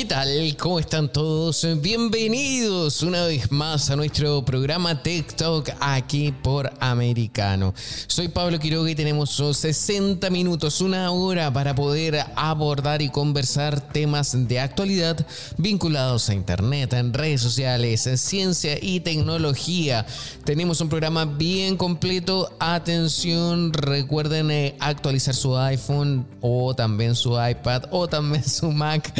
¿Qué 0.00 0.06
tal? 0.06 0.56
¿Cómo 0.58 0.78
están 0.78 1.12
todos? 1.12 1.66
Bienvenidos 1.82 3.02
una 3.02 3.26
vez 3.26 3.52
más 3.52 3.90
a 3.90 3.96
nuestro 3.96 4.42
programa 4.42 5.02
TikTok 5.02 5.68
aquí 5.78 6.32
por 6.32 6.72
Americano. 6.80 7.74
Soy 8.06 8.28
Pablo 8.28 8.58
Quiroga 8.58 8.90
y 8.90 8.94
tenemos 8.94 9.28
60 9.30 10.30
minutos, 10.30 10.80
una 10.80 11.10
hora 11.10 11.52
para 11.52 11.74
poder 11.74 12.18
abordar 12.34 13.02
y 13.02 13.10
conversar 13.10 13.92
temas 13.92 14.34
de 14.48 14.58
actualidad 14.58 15.26
vinculados 15.58 16.30
a 16.30 16.34
Internet, 16.34 16.94
en 16.94 17.12
redes 17.12 17.42
sociales, 17.42 18.06
en 18.06 18.16
ciencia 18.16 18.78
y 18.80 19.00
tecnología. 19.00 20.06
Tenemos 20.44 20.80
un 20.80 20.88
programa 20.88 21.26
bien 21.26 21.76
completo. 21.76 22.50
Atención, 22.58 23.74
recuerden 23.74 24.50
eh, 24.50 24.76
actualizar 24.80 25.34
su 25.34 25.58
iPhone 25.58 26.26
o 26.40 26.74
también 26.74 27.14
su 27.14 27.32
iPad 27.32 27.84
o 27.90 28.08
también 28.08 28.48
su 28.48 28.72
Mac. 28.72 29.12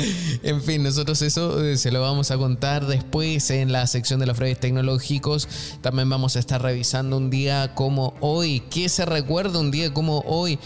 Nosotros 0.78 1.22
eso 1.22 1.62
eh, 1.64 1.76
se 1.76 1.90
lo 1.90 2.00
vamos 2.00 2.30
a 2.30 2.38
contar 2.38 2.86
después 2.86 3.50
en 3.50 3.72
la 3.72 3.86
sección 3.86 4.20
de 4.20 4.26
los 4.26 4.38
redes 4.38 4.60
tecnológicos. 4.60 5.48
También 5.80 6.08
vamos 6.08 6.36
a 6.36 6.38
estar 6.38 6.62
revisando 6.62 7.16
un 7.16 7.30
día 7.30 7.74
como 7.74 8.14
hoy. 8.20 8.60
¿Qué 8.70 8.88
se 8.88 9.04
recuerda 9.04 9.58
un 9.58 9.70
día 9.70 9.92
como 9.92 10.20
hoy? 10.20 10.58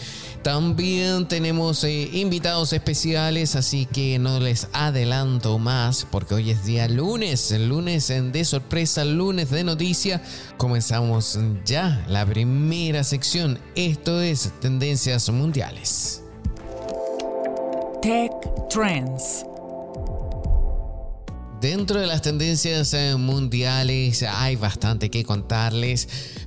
También 0.42 1.26
tenemos 1.26 1.82
eh, 1.84 2.10
invitados 2.12 2.72
especiales, 2.72 3.56
así 3.56 3.86
que 3.86 4.18
no 4.18 4.40
les 4.40 4.68
adelanto 4.72 5.58
más 5.58 6.06
porque 6.10 6.34
hoy 6.34 6.50
es 6.50 6.64
día 6.64 6.86
lunes, 6.88 7.50
lunes 7.58 8.08
de 8.08 8.44
sorpresa, 8.44 9.04
lunes 9.04 9.50
de 9.50 9.64
noticia. 9.64 10.22
Comenzamos 10.58 11.38
ya 11.64 12.04
la 12.08 12.26
primera 12.26 13.04
sección. 13.04 13.58
Esto 13.74 14.20
es 14.20 14.52
Tendencias 14.60 15.30
Mundiales. 15.30 16.22
Tech 18.02 18.32
Trends. 18.68 19.46
Dentro 21.64 21.98
de 21.98 22.06
las 22.06 22.20
tendencias 22.20 22.92
eh, 22.92 23.16
mundiales 23.16 24.22
hay 24.22 24.54
bastante 24.54 25.08
que 25.08 25.24
contarles, 25.24 26.06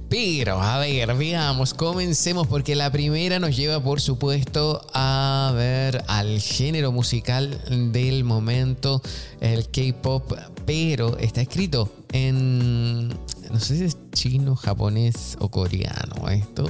pero 0.10 0.62
a 0.62 0.78
ver, 0.78 1.16
veamos, 1.16 1.74
comencemos 1.74 2.46
porque 2.46 2.76
la 2.76 2.92
primera 2.92 3.40
nos 3.40 3.56
lleva 3.58 3.82
por 3.82 4.00
supuesto 4.00 4.86
a 4.94 5.54
ver 5.56 6.04
al 6.08 6.40
género 6.40 6.92
musical 6.92 7.60
del 7.92 8.26
momento, 8.26 9.02
el 9.42 9.68
K-Pop, 9.68 10.34
pero 10.68 11.18
está 11.18 11.42
escrito 11.42 11.92
en, 12.12 13.08
no 13.08 13.60
sé 13.60 13.76
si 13.76 13.86
es 13.86 13.98
chino, 14.12 14.56
japonés 14.56 15.36
o 15.40 15.50
coreano 15.50 16.30
esto. 16.30 16.70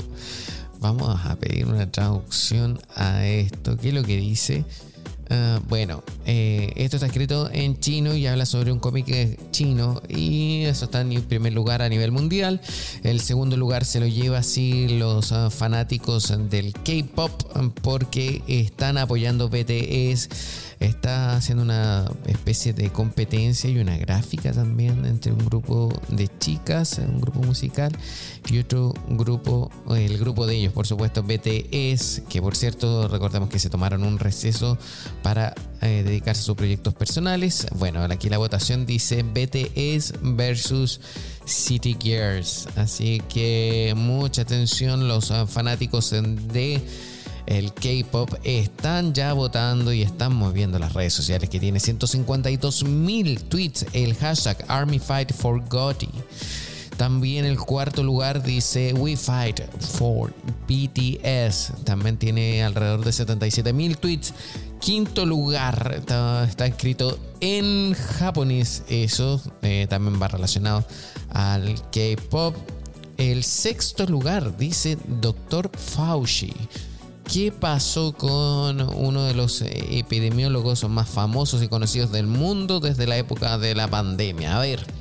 Vamos 0.79 1.19
a 1.25 1.35
pedir 1.35 1.65
una 1.65 1.91
traducción 1.91 2.79
a 2.95 3.25
esto. 3.25 3.75
¿Qué 3.75 3.89
es 3.89 3.93
lo 3.93 4.03
que 4.03 4.15
dice? 4.15 4.63
Ah, 5.29 5.59
bueno, 5.67 6.01
eh, 6.29 6.73
esto 6.75 6.97
está 6.97 7.07
escrito 7.07 7.49
en 7.53 7.79
chino 7.79 8.13
y 8.13 8.27
habla 8.27 8.45
sobre 8.45 8.73
un 8.73 8.79
cómic 8.79 9.39
chino 9.51 10.01
y 10.09 10.63
eso 10.65 10.85
está 10.85 10.99
en 10.99 11.21
primer 11.23 11.53
lugar 11.53 11.81
a 11.81 11.87
nivel 11.87 12.11
mundial. 12.11 12.59
El 13.03 13.21
segundo 13.21 13.55
lugar 13.55 13.85
se 13.85 14.01
lo 14.01 14.07
lleva 14.07 14.39
así 14.39 14.89
los 14.89 15.31
ah, 15.31 15.49
fanáticos 15.49 16.33
del 16.49 16.73
K-Pop 16.73 17.31
porque 17.81 18.41
están 18.45 18.97
apoyando 18.97 19.47
BTS 19.47 20.27
está 20.79 21.35
haciendo 21.35 21.63
una 21.63 22.09
especie 22.27 22.73
de 22.73 22.91
competencia 22.91 23.69
y 23.69 23.79
una 23.79 23.97
gráfica 23.97 24.51
también 24.51 25.05
entre 25.05 25.31
un 25.31 25.39
grupo 25.39 25.91
de 26.09 26.29
chicas, 26.39 26.99
un 26.99 27.19
grupo 27.19 27.41
musical 27.41 27.91
y 28.49 28.59
otro 28.59 28.93
grupo, 29.09 29.71
el 29.89 30.17
grupo 30.17 30.45
de 30.45 30.55
ellos, 30.55 30.73
por 30.73 30.85
supuesto, 30.85 31.23
BTS, 31.23 32.23
que 32.29 32.41
por 32.41 32.55
cierto 32.55 33.07
recordemos 33.07 33.49
que 33.49 33.59
se 33.59 33.69
tomaron 33.69 34.03
un 34.03 34.19
receso 34.19 34.77
para 35.23 35.55
eh, 35.81 36.03
dedicarse 36.17 36.41
a 36.41 36.45
sus 36.45 36.55
proyectos 36.55 36.93
personales. 36.93 37.67
Bueno, 37.75 38.03
aquí 38.03 38.29
la 38.29 38.37
votación 38.37 38.85
dice 38.85 39.23
BTS 39.23 40.13
versus 40.35 40.99
City 41.45 41.95
Gears, 42.01 42.67
así 42.75 43.21
que 43.29 43.93
mucha 43.95 44.41
atención 44.41 45.07
los 45.07 45.31
fanáticos 45.47 46.11
de 46.11 46.81
el 47.45 47.73
K-pop 47.73 48.33
están 48.43 49.13
ya 49.13 49.31
votando 49.33 49.93
y 49.93 50.01
están 50.01 50.35
moviendo 50.35 50.79
las 50.79 50.93
redes 50.93 51.13
sociales 51.13 51.49
que 51.49 51.59
tiene 51.59 51.79
152 51.79 52.83
mil 52.83 53.39
tweets 53.43 53.85
el 53.93 54.15
hashtag 54.15 54.65
Army 54.67 54.99
Fight 54.99 55.31
for 55.33 55.63
Gotti. 55.69 56.09
También 56.97 57.45
el 57.45 57.59
cuarto 57.59 58.03
lugar 58.03 58.41
dice 58.43 58.91
We 58.93 59.15
Fight 59.15 59.61
for 59.79 60.33
BTS. 60.67 61.83
También 61.85 62.17
tiene 62.17 62.63
alrededor 62.63 63.05
de 63.05 63.11
77 63.11 63.71
mil 63.71 63.97
tweets. 63.97 64.33
Quinto 64.79 65.25
lugar 65.25 65.95
está, 65.97 66.65
escrito 66.65 67.17
en 67.39 67.93
japonés. 67.93 68.83
Eso 68.87 69.41
eh, 69.61 69.87
también 69.89 70.21
va 70.21 70.27
relacionado 70.27 70.85
al 71.29 71.75
K-pop. 71.91 72.55
El 73.17 73.43
sexto 73.43 74.05
lugar 74.05 74.57
dice 74.57 74.97
Dr. 75.21 75.71
Fauci. 75.75 76.53
¿Qué 77.31 77.51
pasó 77.51 78.13
con 78.13 78.81
uno 78.81 79.23
de 79.23 79.33
los 79.33 79.61
epidemiólogos 79.61 80.87
más 80.87 81.09
famosos 81.09 81.61
y 81.61 81.67
conocidos 81.67 82.11
del 82.11 82.27
mundo 82.27 82.79
desde 82.79 83.05
la 83.05 83.17
época 83.17 83.57
de 83.57 83.75
la 83.75 83.89
pandemia? 83.89 84.55
A 84.55 84.61
ver. 84.61 84.96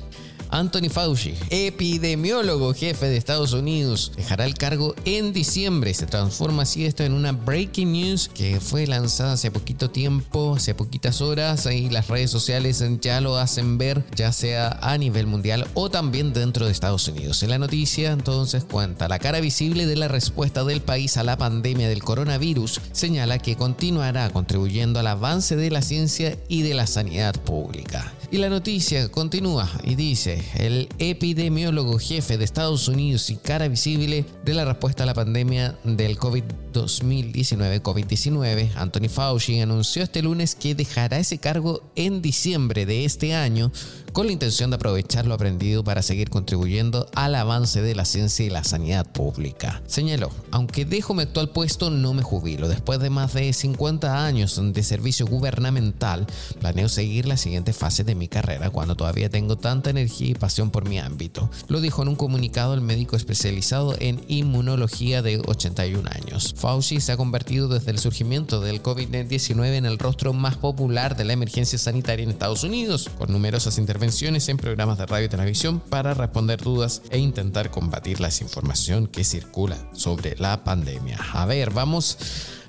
Anthony 0.49 0.89
Fauci, 0.89 1.33
epidemiólogo 1.49 2.73
jefe 2.73 3.07
de 3.07 3.17
Estados 3.17 3.53
Unidos, 3.53 4.11
dejará 4.15 4.45
el 4.45 4.53
cargo 4.53 4.95
en 5.05 5.33
diciembre. 5.33 5.93
Se 5.93 6.05
transforma 6.05 6.63
así 6.63 6.85
esto 6.85 7.03
en 7.03 7.13
una 7.13 7.31
breaking 7.31 7.91
news 7.91 8.29
que 8.33 8.59
fue 8.59 8.87
lanzada 8.87 9.33
hace 9.33 9.51
poquito 9.51 9.89
tiempo, 9.89 10.55
hace 10.55 10.75
poquitas 10.75 11.21
horas, 11.21 11.65
y 11.65 11.89
las 11.89 12.07
redes 12.07 12.31
sociales 12.31 12.83
ya 13.01 13.21
lo 13.21 13.37
hacen 13.37 13.77
ver, 13.77 14.03
ya 14.15 14.31
sea 14.31 14.79
a 14.81 14.97
nivel 14.97 15.27
mundial 15.27 15.67
o 15.73 15.89
también 15.89 16.33
dentro 16.33 16.65
de 16.65 16.71
Estados 16.71 17.07
Unidos. 17.07 17.43
En 17.43 17.49
la 17.49 17.57
noticia 17.57 18.11
entonces 18.11 18.63
cuenta 18.63 19.07
la 19.07 19.19
cara 19.19 19.39
visible 19.39 19.85
de 19.85 19.95
la 19.95 20.07
respuesta 20.07 20.63
del 20.63 20.81
país 20.81 21.17
a 21.17 21.23
la 21.23 21.37
pandemia 21.37 21.89
del 21.89 22.03
coronavirus, 22.03 22.81
señala 22.91 23.39
que 23.39 23.55
continuará 23.55 24.29
contribuyendo 24.29 24.99
al 24.99 25.07
avance 25.07 25.55
de 25.55 25.71
la 25.71 25.81
ciencia 25.81 26.37
y 26.47 26.61
de 26.61 26.73
la 26.73 26.87
sanidad 26.87 27.35
pública. 27.35 28.13
Y 28.31 28.37
la 28.37 28.49
noticia 28.49 29.09
continúa 29.09 29.69
y 29.83 29.95
dice, 29.95 30.36
el 30.55 30.89
epidemiólogo 30.99 31.99
jefe 31.99 32.37
de 32.37 32.45
Estados 32.45 32.87
Unidos 32.87 33.29
y 33.29 33.35
cara 33.35 33.67
visible 33.67 34.25
de 34.43 34.53
la 34.53 34.65
respuesta 34.65 35.03
a 35.03 35.05
la 35.05 35.13
pandemia 35.13 35.77
del 35.83 36.17
COVID-2019, 36.17 37.81
COVID-19, 37.81 38.71
Anthony 38.75 39.09
Fauci 39.09 39.59
anunció 39.59 40.03
este 40.03 40.21
lunes 40.21 40.55
que 40.55 40.75
dejará 40.75 41.19
ese 41.19 41.37
cargo 41.37 41.81
en 41.95 42.21
diciembre 42.21 42.85
de 42.85 43.05
este 43.05 43.35
año 43.35 43.71
con 44.13 44.25
la 44.25 44.33
intención 44.33 44.71
de 44.71 44.77
aprovechar 44.77 45.27
lo 45.27 45.35
aprendido 45.35 45.83
para 45.83 46.01
seguir 46.01 46.31
contribuyendo 46.31 47.07
al 47.13 47.35
avance 47.35 47.83
de 47.83 47.93
la 47.93 48.03
ciencia 48.03 48.45
y 48.45 48.49
la 48.49 48.63
sanidad 48.63 49.05
pública. 49.05 49.83
Señaló, 49.85 50.31
aunque 50.49 50.85
dejo 50.85 51.13
mi 51.13 51.21
actual 51.21 51.49
puesto, 51.49 51.91
no 51.91 52.15
me 52.15 52.23
jubilo. 52.23 52.67
Después 52.67 52.99
de 52.99 53.11
más 53.11 53.33
de 53.35 53.53
50 53.53 54.25
años 54.25 54.59
de 54.73 54.83
servicio 54.83 55.27
gubernamental, 55.27 56.25
planeo 56.59 56.89
seguir 56.89 57.27
la 57.27 57.37
siguiente 57.37 57.73
fase 57.73 58.03
de 58.03 58.15
mi 58.15 58.27
carrera 58.27 58.71
cuando 58.71 58.95
todavía 58.95 59.29
tengo 59.29 59.55
tanta 59.55 59.91
energía 59.91 60.26
y 60.27 60.35
pasión 60.35 60.71
por 60.71 60.87
mi 60.87 60.99
ámbito. 60.99 61.49
Lo 61.67 61.81
dijo 61.81 62.01
en 62.01 62.09
un 62.09 62.15
comunicado 62.15 62.73
el 62.73 62.81
médico 62.81 63.15
especializado 63.15 63.95
en 63.99 64.21
inmunología 64.27 65.21
de 65.21 65.41
81 65.45 66.09
años. 66.09 66.53
Fauci 66.57 66.99
se 66.99 67.11
ha 67.11 67.17
convertido 67.17 67.67
desde 67.67 67.91
el 67.91 67.99
surgimiento 67.99 68.61
del 68.61 68.83
COVID-19 68.83 69.75
en 69.75 69.85
el 69.85 69.97
rostro 69.97 70.33
más 70.33 70.57
popular 70.57 71.15
de 71.15 71.25
la 71.25 71.33
emergencia 71.33 71.77
sanitaria 71.77 72.23
en 72.23 72.31
Estados 72.31 72.63
Unidos, 72.63 73.09
con 73.17 73.31
numerosas 73.31 73.77
intervenciones 73.77 74.49
en 74.49 74.57
programas 74.57 74.97
de 74.97 75.05
radio 75.05 75.25
y 75.25 75.29
televisión 75.29 75.79
para 75.79 76.13
responder 76.13 76.61
dudas 76.61 77.01
e 77.09 77.19
intentar 77.19 77.71
combatir 77.71 78.19
la 78.19 78.27
desinformación 78.27 79.07
que 79.07 79.23
circula 79.23 79.77
sobre 79.93 80.35
la 80.37 80.63
pandemia. 80.63 81.17
A 81.33 81.45
ver, 81.45 81.71
vamos 81.71 82.17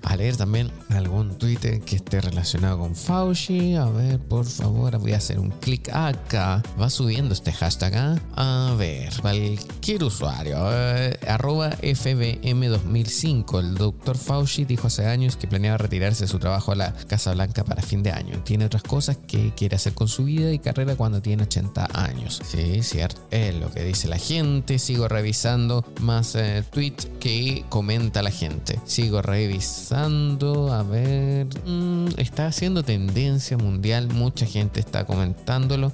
a 0.03 0.17
leer 0.17 0.37
también 0.37 0.71
algún 0.91 1.37
Twitter 1.39 1.81
que 1.81 1.97
esté 1.97 2.21
relacionado 2.21 2.79
con 2.79 2.95
Fauci. 2.95 3.75
A 3.75 3.87
ver, 3.87 4.19
por 4.19 4.47
favor, 4.47 4.99
voy 4.99 5.13
a 5.13 5.19
hacer 5.19 5.39
un 5.39 5.51
clic 5.51 5.89
acá. 5.93 6.63
Va 6.81 6.91
subiendo 6.91 7.35
este 7.35 7.53
hashtag. 7.53 7.95
¿ah? 7.97 8.19
A 8.37 8.75
ver, 8.77 9.13
cualquier 9.21 10.05
usuario. 10.05 10.59
Arroba 11.27 11.71
FBM2005. 11.81 13.61
El 13.61 13.75
doctor 13.75 14.17
Fauci 14.17 14.65
dijo 14.65 14.87
hace 14.87 15.07
años 15.07 15.37
que 15.37 15.47
planeaba 15.47 15.79
retirarse 15.79 16.25
de 16.25 16.29
su 16.29 16.39
trabajo 16.39 16.73
a 16.73 16.77
la 16.77 16.93
Casa 16.93 17.33
Blanca 17.33 17.65
para 17.65 17.83
fin 17.83 18.03
de 18.03 18.13
año. 18.13 18.43
Tiene 18.45 18.65
otras 18.65 18.83
cosas 18.83 19.19
que 19.27 19.53
quiere 19.55 19.77
hacer 19.77 19.95
con 19.95 20.09
su 20.09 20.25
vida 20.25 20.53
y 20.53 20.59
carrera 20.59 20.97
cuando 20.97 21.21
tiene 21.23 21.45
80 21.45 21.89
años. 21.95 22.41
Sí, 22.45 22.83
cierto. 22.83 23.21
Es 23.31 23.55
lo 23.55 23.71
que 23.71 23.85
dice 23.85 24.09
la 24.09 24.19
gente. 24.19 24.79
Sigo 24.79 25.09
revisando 25.09 25.85
más 26.01 26.35
eh, 26.35 26.65
tweets 26.71 27.09
que 27.21 27.65
comenta 27.69 28.23
la 28.23 28.31
gente. 28.31 28.81
Sigo 28.85 29.23
revisando. 29.23 29.88
A 29.91 30.83
ver. 30.83 31.47
Mm, 31.65 32.09
está 32.19 32.47
haciendo 32.47 32.83
tendencia 32.83 33.57
mundial. 33.57 34.09
Mucha 34.09 34.45
gente 34.45 34.81
está 34.81 35.07
comentándolo. 35.07 35.93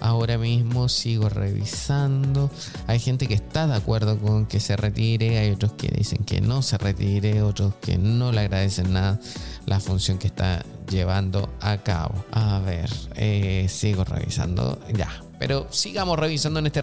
Ahora 0.00 0.38
mismo 0.38 0.88
sigo 0.88 1.28
revisando. 1.28 2.50
Hay 2.86 3.00
gente 3.00 3.26
que 3.26 3.34
está 3.34 3.66
de 3.66 3.74
acuerdo 3.74 4.18
con 4.18 4.46
que 4.46 4.60
se 4.60 4.76
retire. 4.76 5.38
Hay 5.38 5.50
otros 5.50 5.72
que 5.72 5.88
dicen 5.88 6.24
que 6.24 6.40
no 6.40 6.62
se 6.62 6.78
retire. 6.78 7.42
Otros 7.42 7.74
que 7.82 7.98
no 7.98 8.32
le 8.32 8.40
agradecen 8.40 8.94
nada 8.94 9.20
la 9.66 9.78
función 9.78 10.18
que 10.18 10.26
está 10.26 10.64
llevando 10.88 11.50
a 11.60 11.78
cabo. 11.78 12.14
A 12.32 12.60
ver, 12.60 12.90
eh, 13.16 13.66
sigo 13.68 14.04
revisando. 14.04 14.78
Ya, 14.94 15.10
pero 15.38 15.66
sigamos 15.70 16.18
revisando 16.18 16.60
en 16.60 16.66
este, 16.66 16.82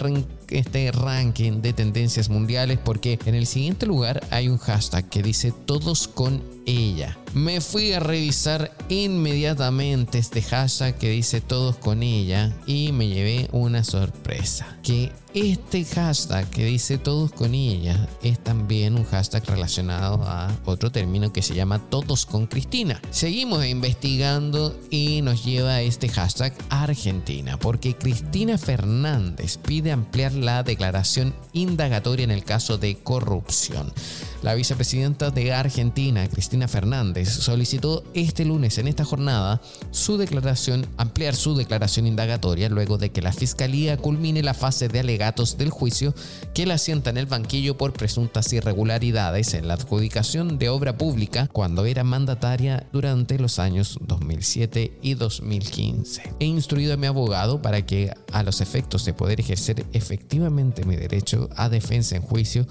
este 0.50 0.92
ranking 0.92 1.62
de 1.62 1.74
tendencias 1.74 2.30
mundiales 2.30 2.78
porque 2.84 3.18
en 3.26 3.36
el 3.36 3.48
siguiente 3.48 3.86
lugar 3.86 4.22
hay 4.30 4.50
un 4.50 4.58
hashtag 4.58 5.10
que 5.10 5.24
dice 5.24 5.52
todos 5.66 6.08
con 6.08 6.44
ella. 6.66 7.21
Me 7.34 7.62
fui 7.62 7.94
a 7.94 8.02
revisar 8.02 8.76
inmediatamente 8.90 10.18
este 10.18 10.42
hashtag 10.42 10.98
que 10.98 11.10
dice 11.10 11.40
todos 11.40 11.78
con 11.78 12.04
ella 12.04 12.54
y 12.66 12.92
me 12.92 13.08
llevé 13.08 13.48
una 13.54 13.86
sorpresa. 13.86 14.78
Que 14.84 15.14
este 15.34 15.86
hashtag 15.86 16.50
que 16.50 16.66
dice 16.66 16.98
todos 16.98 17.32
con 17.32 17.56
ella 17.56 18.10
es 18.22 18.38
también 18.44 18.96
un 18.96 19.06
hashtag 19.06 19.46
relacionado 19.46 20.22
a 20.26 20.52
otro 20.66 20.92
término 20.92 21.32
que 21.32 21.42
se 21.42 21.56
llama 21.56 21.80
todos 21.80 22.26
con 22.26 22.48
Cristina. 22.48 23.02
Seguimos 23.12 23.66
investigando 23.66 24.78
y 24.90 25.22
nos 25.22 25.46
lleva 25.46 25.76
a 25.76 25.82
este 25.82 26.10
hashtag 26.10 26.54
Argentina 26.70 27.58
porque 27.58 27.96
Cristina 27.96 28.58
Fernández 28.58 29.58
pide 29.58 29.94
ampliar 29.94 30.34
la 30.34 30.64
declaración 30.64 31.34
indagatoria 31.54 32.26
en 32.26 32.32
el 32.32 32.44
caso 32.44 32.78
de 32.78 32.98
corrupción. 32.98 33.94
La 34.42 34.56
vicepresidenta 34.56 35.30
de 35.30 35.54
Argentina, 35.54 36.28
Cristina 36.28 36.68
Fernández, 36.68 37.21
solicitó 37.26 38.04
este 38.14 38.46
lunes 38.46 38.78
en 38.78 38.88
esta 38.88 39.06
jornada 39.06 39.62
su 39.92 40.18
declaración, 40.18 40.86
ampliar 40.98 41.36
su 41.36 41.56
declaración 41.56 42.08
indagatoria 42.08 42.70
luego 42.70 42.98
de 42.98 43.12
que 43.12 43.22
la 43.22 43.34
fiscalía 43.34 43.98
culmine 43.98 44.44
la 44.44 44.54
fase 44.54 44.88
de 44.88 45.00
alegatos 45.00 45.58
del 45.58 45.70
juicio 45.70 46.14
que 46.54 46.66
la 46.66 46.78
sienta 46.78 47.10
en 47.10 47.18
el 47.18 47.26
banquillo 47.26 47.78
por 47.78 47.94
presuntas 47.94 48.52
irregularidades 48.54 49.54
en 49.54 49.68
la 49.68 49.76
adjudicación 49.76 50.58
de 50.58 50.70
obra 50.70 50.98
pública 50.98 51.48
cuando 51.52 51.86
era 51.86 52.04
mandataria 52.04 52.88
durante 52.92 53.40
los 53.40 53.60
años 53.60 53.98
2007 54.02 54.98
y 55.02 55.14
2015. 55.14 56.36
He 56.40 56.46
instruido 56.46 56.94
a 56.94 56.98
mi 56.98 57.08
abogado 57.08 57.62
para 57.62 57.86
que 57.86 58.12
a 58.32 58.44
los 58.44 58.62
efectos 58.62 59.06
de 59.06 59.14
poder 59.14 59.40
ejercer 59.40 59.86
efectivamente 59.94 60.86
mi 60.86 60.96
derecho 60.96 61.50
a 61.56 61.70
defensa 61.70 62.16
en 62.16 62.22
juicio 62.22 62.66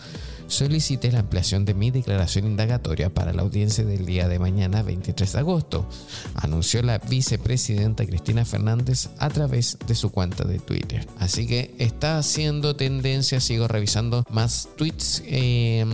solicité 0.50 1.12
la 1.12 1.20
ampliación 1.20 1.64
de 1.64 1.74
mi 1.74 1.90
declaración 1.90 2.46
indagatoria 2.46 3.08
para 3.08 3.32
la 3.32 3.42
audiencia 3.42 3.84
del 3.84 4.04
día 4.04 4.28
de 4.28 4.39
mañana 4.40 4.82
23 4.82 5.32
de 5.32 5.38
agosto, 5.38 5.86
anunció 6.34 6.82
la 6.82 6.98
vicepresidenta 6.98 8.04
Cristina 8.06 8.44
Fernández 8.44 9.08
a 9.18 9.28
través 9.28 9.78
de 9.86 9.94
su 9.94 10.10
cuenta 10.10 10.44
de 10.44 10.58
Twitter. 10.58 11.06
Así 11.18 11.46
que 11.46 11.74
está 11.78 12.18
haciendo 12.18 12.74
tendencia, 12.74 13.40
sigo 13.40 13.68
revisando 13.68 14.24
más 14.30 14.68
tweets. 14.76 15.22
Eh, 15.26 15.84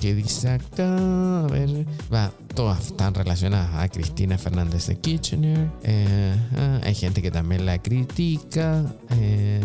que 0.00 0.14
dice 0.14 0.50
acá, 0.50 1.44
a 1.44 1.46
ver, 1.48 1.86
va, 2.12 2.32
todas 2.54 2.86
están 2.86 3.14
relacionadas 3.14 3.74
a 3.74 3.88
Cristina 3.88 4.38
Fernández 4.38 4.86
de 4.86 4.96
Kitchener. 4.96 5.70
Eh, 5.82 6.34
ah, 6.56 6.80
hay 6.84 6.94
gente 6.94 7.22
que 7.22 7.30
también 7.30 7.66
la 7.66 7.82
critica. 7.82 8.84
Eh, 9.10 9.60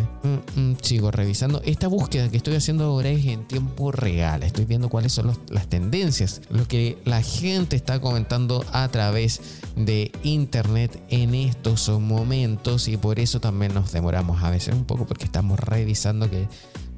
mm, 0.56 0.60
mm, 0.60 0.78
sigo 0.82 1.12
revisando. 1.12 1.62
Esta 1.66 1.88
búsqueda 1.88 2.30
que 2.30 2.38
estoy 2.38 2.56
haciendo 2.56 2.86
ahora 2.86 3.10
es 3.10 3.26
en 3.26 3.48
tiempo 3.48 3.92
real. 3.92 4.44
Estoy 4.44 4.66
viendo 4.66 4.90
cuáles 4.90 5.14
son 5.14 5.38
las 5.50 5.68
tendencias, 5.68 6.42
lo 6.50 6.68
que 6.68 6.98
la 7.06 7.22
gente 7.22 7.76
está 7.76 8.00
comentando 8.00 8.66
a 8.72 8.88
través 8.90 9.42
de 9.76 10.12
internet 10.24 11.02
en 11.10 11.36
estos 11.36 11.90
momentos 11.90 12.88
y 12.88 12.98
por 12.98 13.20
eso 13.20 13.40
también 13.40 13.74
nos 13.74 13.92
demoramos 13.92 14.44
a 14.44 14.50
veces 14.50 14.74
un 14.74 14.86
poco 14.86 15.06
porque 15.06 15.26
estamos 15.26 15.60
revisando 15.60 16.30
que 16.30 16.48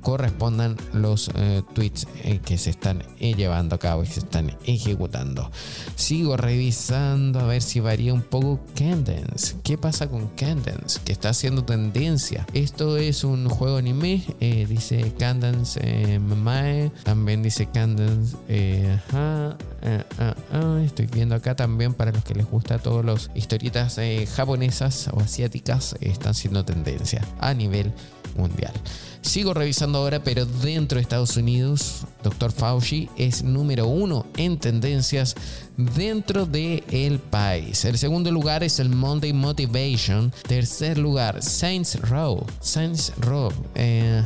correspondan 0.01 0.75
los 0.94 1.30
eh, 1.36 1.62
tweets 1.74 2.07
eh, 2.24 2.39
que 2.44 2.57
se 2.57 2.71
están 2.71 3.03
eh, 3.19 3.33
llevando 3.36 3.75
a 3.75 3.80
cabo 3.80 4.03
y 4.03 4.07
se 4.07 4.19
están 4.19 4.57
ejecutando. 4.65 5.50
Sigo 5.95 6.38
revisando 6.38 7.39
a 7.39 7.45
ver 7.45 7.62
si 7.62 7.80
varía 7.80 8.13
un 8.13 8.21
poco 8.21 8.59
Candence. 8.75 9.56
¿Qué 9.63 9.77
pasa 9.77 10.09
con 10.09 10.27
Candence? 10.30 11.00
Que 11.06 11.12
está 11.12 11.30
haciendo 11.30 11.63
tendencia. 11.63 12.45
Esto 12.53 12.98
es 12.98 13.24
un 13.24 13.48
juego 13.48 13.77
anime, 13.77 14.24
dice 14.39 15.13
Candence 15.18 16.19
Mamae. 16.19 16.92
También 17.04 17.44
dice 17.44 17.68
Candence. 17.68 18.36
ajá, 19.09 19.57
estoy 20.83 21.07
viendo 21.07 21.36
acá 21.36 21.56
también 21.56 21.94
para 21.94 22.12
los 22.12 22.24
que 22.24 22.36
les 22.36 22.45
gusta 22.45 22.80
todos 22.80 23.06
los 23.06 23.30
historietas 23.36 24.00
japonesas 24.36 25.09
o 25.13 25.19
asiáticas 25.19 25.95
están 26.01 26.33
siendo 26.33 26.65
tendencia 26.65 27.25
a 27.39 27.54
nivel 27.54 27.94
mundial. 28.36 28.74
Sigo 29.21 29.53
revisando 29.53 30.00
ahora, 30.00 30.23
pero 30.23 30.45
dentro 30.45 30.97
de 30.97 31.03
Estados 31.03 31.38
Unidos, 31.38 32.06
Dr. 32.23 32.51
Fauci 32.51 33.07
es 33.18 33.44
número 33.44 33.88
uno 33.88 34.25
en 34.35 34.57
tendencias 34.57 35.35
dentro 35.77 36.45
del 36.45 36.83
el 36.91 37.19
país. 37.19 37.85
El 37.85 37.97
segundo 37.97 38.31
lugar 38.31 38.63
es 38.63 38.79
el 38.79 38.89
Monday 38.89 39.31
Motivation. 39.31 40.33
Tercer 40.47 40.97
lugar, 40.97 41.41
Saints 41.41 42.00
Row. 42.01 42.45
Saints 42.59 43.13
Row. 43.19 43.51
Eh, 43.75 44.21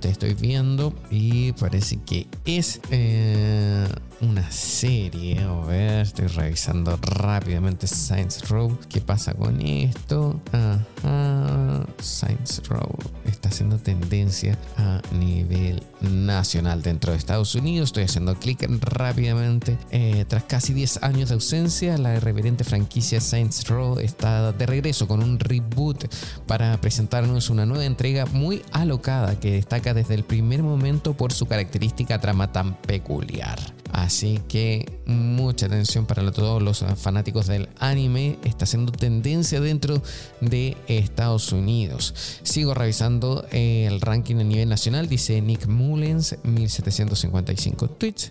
te 0.00 0.08
estoy 0.08 0.34
viendo 0.34 0.94
y 1.10 1.52
parece 1.52 1.98
que 2.04 2.26
es 2.44 2.80
eh, 2.90 3.86
una 4.20 4.50
serie. 4.50 5.40
A 5.40 5.52
ver, 5.66 6.00
estoy 6.02 6.26
revisando 6.26 6.98
rápidamente 7.02 7.86
Saints 7.86 8.48
Row. 8.48 8.78
¿Qué 8.88 9.00
pasa 9.00 9.34
con 9.34 9.60
esto? 9.60 10.40
Ajá. 10.52 11.86
Saints 12.00 12.62
Row 12.68 12.96
está 13.24 13.48
haciendo 13.48 13.78
tendencia 13.78 14.37
a 14.76 15.00
nivel 15.12 15.82
nacional 16.00 16.82
dentro 16.82 17.12
de 17.12 17.18
Estados 17.18 17.54
Unidos. 17.54 17.88
Estoy 17.88 18.04
haciendo 18.04 18.34
clic 18.36 18.66
rápidamente. 18.80 19.78
Eh, 19.90 20.24
tras 20.28 20.44
casi 20.44 20.72
10 20.72 21.02
años 21.02 21.28
de 21.28 21.34
ausencia, 21.34 21.98
la 21.98 22.16
irreverente 22.16 22.64
franquicia 22.64 23.20
Saints 23.20 23.66
Row 23.68 23.98
está 23.98 24.52
de 24.52 24.66
regreso 24.66 25.08
con 25.08 25.22
un 25.22 25.38
reboot 25.38 26.04
para 26.46 26.80
presentarnos 26.80 27.50
una 27.50 27.66
nueva 27.66 27.84
entrega 27.84 28.26
muy 28.26 28.62
alocada 28.72 29.38
que 29.38 29.52
destaca 29.52 29.94
desde 29.94 30.14
el 30.14 30.24
primer 30.24 30.62
momento 30.62 31.14
por 31.14 31.32
su 31.32 31.46
característica 31.46 32.20
trama 32.20 32.52
tan 32.52 32.74
peculiar. 32.82 33.77
Así 33.98 34.40
que 34.48 34.86
mucha 35.06 35.66
atención 35.66 36.06
para 36.06 36.30
todos 36.30 36.62
los 36.62 36.84
fanáticos 36.96 37.48
del 37.48 37.68
anime. 37.80 38.38
Está 38.44 38.64
siendo 38.64 38.92
tendencia 38.92 39.60
dentro 39.60 40.00
de 40.40 40.76
Estados 40.86 41.50
Unidos. 41.52 42.14
Sigo 42.44 42.74
revisando 42.74 43.44
el 43.50 44.00
ranking 44.00 44.36
a 44.36 44.44
nivel 44.44 44.68
nacional. 44.68 45.08
Dice 45.08 45.40
Nick 45.40 45.66
Mullens, 45.66 46.36
1755 46.44 47.88
tweets. 47.88 48.30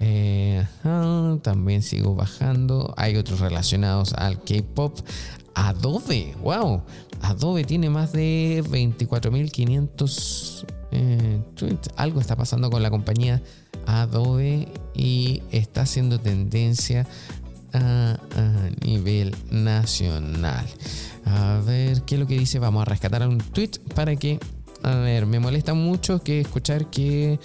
Eh, 0.00 0.66
también 1.42 1.82
sigo 1.82 2.16
bajando. 2.16 2.92
Hay 2.96 3.14
otros 3.16 3.38
relacionados 3.38 4.14
al 4.14 4.42
K-pop. 4.42 4.98
Adobe, 5.54 6.34
wow. 6.42 6.82
Adobe 7.20 7.62
tiene 7.62 7.88
más 7.88 8.10
de 8.12 8.64
24.500 8.68 10.66
eh, 10.90 11.40
tweets. 11.54 11.88
Algo 11.94 12.20
está 12.20 12.34
pasando 12.34 12.68
con 12.68 12.82
la 12.82 12.90
compañía 12.90 13.40
Adobe 13.86 14.68
y 14.94 15.42
está 15.50 15.82
haciendo 15.82 16.18
tendencia 16.18 17.06
a, 17.72 18.16
nivel 18.84 19.34
nacional. 19.50 20.66
A 21.24 21.60
ver 21.64 22.02
qué 22.02 22.14
es 22.14 22.20
lo 22.20 22.26
que 22.26 22.38
dice. 22.38 22.58
Vamos 22.58 22.82
a 22.82 22.84
rescatar 22.84 23.26
un 23.26 23.38
tweet 23.38 23.70
para 23.94 24.16
que. 24.16 24.38
A 24.82 24.96
ver, 24.96 25.24
me 25.24 25.40
molesta 25.40 25.72
mucho 25.72 26.22
que 26.22 26.40
escuchar 26.40 26.90
que 26.90 27.40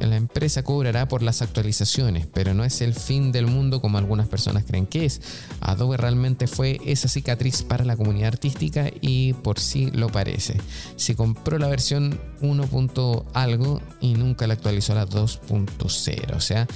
la 0.00 0.16
empresa 0.16 0.62
cobrará 0.62 1.08
por 1.08 1.22
las 1.22 1.42
actualizaciones, 1.42 2.26
pero 2.26 2.54
no 2.54 2.64
es 2.64 2.80
el 2.80 2.94
fin 2.94 3.32
del 3.32 3.46
mundo 3.46 3.80
como 3.80 3.98
algunas 3.98 4.28
personas 4.28 4.64
creen 4.64 4.86
que 4.86 5.04
es. 5.04 5.20
Adobe 5.60 5.96
realmente 5.96 6.46
fue 6.46 6.80
esa 6.84 7.08
cicatriz 7.08 7.62
para 7.62 7.84
la 7.84 7.96
comunidad 7.96 8.28
artística 8.28 8.90
y 9.00 9.32
por 9.34 9.58
sí 9.58 9.90
lo 9.92 10.08
parece. 10.08 10.60
Si 10.96 11.14
compró 11.14 11.58
la 11.58 11.68
versión 11.68 12.20
1. 12.40 12.68
algo 13.34 13.80
y 14.00 14.14
nunca 14.14 14.46
la 14.46 14.54
actualizó 14.54 14.92
a 14.92 14.96
la 14.96 15.06
2.0, 15.06 16.36
o 16.36 16.40
sea, 16.40 16.66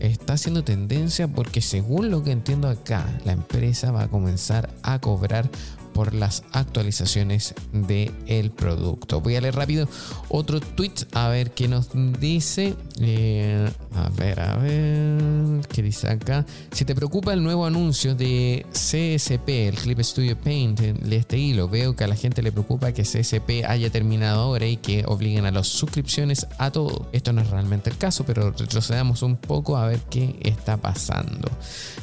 está 0.00 0.34
haciendo 0.34 0.64
tendencia 0.64 1.28
porque 1.28 1.60
según 1.60 2.10
lo 2.10 2.22
que 2.22 2.32
entiendo 2.32 2.68
acá, 2.68 3.06
la 3.24 3.32
empresa 3.32 3.92
va 3.92 4.04
a 4.04 4.08
comenzar 4.08 4.74
a 4.82 5.00
cobrar 5.00 5.50
por 5.92 6.14
las 6.14 6.44
actualizaciones 6.52 7.54
del 7.72 8.12
el 8.26 8.50
producto. 8.50 9.20
Voy 9.20 9.36
a 9.36 9.40
leer 9.40 9.54
rápido 9.54 9.88
otro 10.28 10.60
tweet 10.60 10.94
a 11.12 11.28
ver 11.28 11.52
qué 11.52 11.68
nos 11.68 11.88
dice. 12.20 12.74
Eh, 13.00 13.70
a 13.94 14.08
ver, 14.10 14.40
a 14.40 14.56
ver, 14.56 15.66
¿qué 15.68 15.82
dice 15.82 16.08
acá? 16.08 16.46
Si 16.70 16.84
te 16.84 16.94
preocupa 16.94 17.32
el 17.32 17.42
nuevo 17.42 17.66
anuncio 17.66 18.14
de 18.14 18.64
CSP, 18.72 19.48
el 19.68 19.74
Clip 19.76 20.00
Studio 20.00 20.38
Paint, 20.38 20.80
de 20.80 21.16
este 21.16 21.38
hilo, 21.38 21.68
veo 21.68 21.94
que 21.94 22.04
a 22.04 22.06
la 22.06 22.16
gente 22.16 22.42
le 22.42 22.52
preocupa 22.52 22.92
que 22.92 23.02
CSP 23.02 23.64
haya 23.66 23.90
terminado 23.90 24.40
ahora 24.40 24.66
y 24.66 24.76
que 24.76 25.04
obliguen 25.06 25.46
a 25.46 25.50
las 25.50 25.68
suscripciones 25.68 26.46
a 26.58 26.70
todo. 26.70 27.08
Esto 27.12 27.32
no 27.32 27.42
es 27.42 27.50
realmente 27.50 27.90
el 27.90 27.98
caso, 27.98 28.24
pero 28.24 28.50
retrocedamos 28.50 29.22
un 29.22 29.36
poco 29.36 29.76
a 29.76 29.86
ver 29.86 30.00
qué 30.10 30.36
está 30.42 30.76
pasando. 30.76 31.50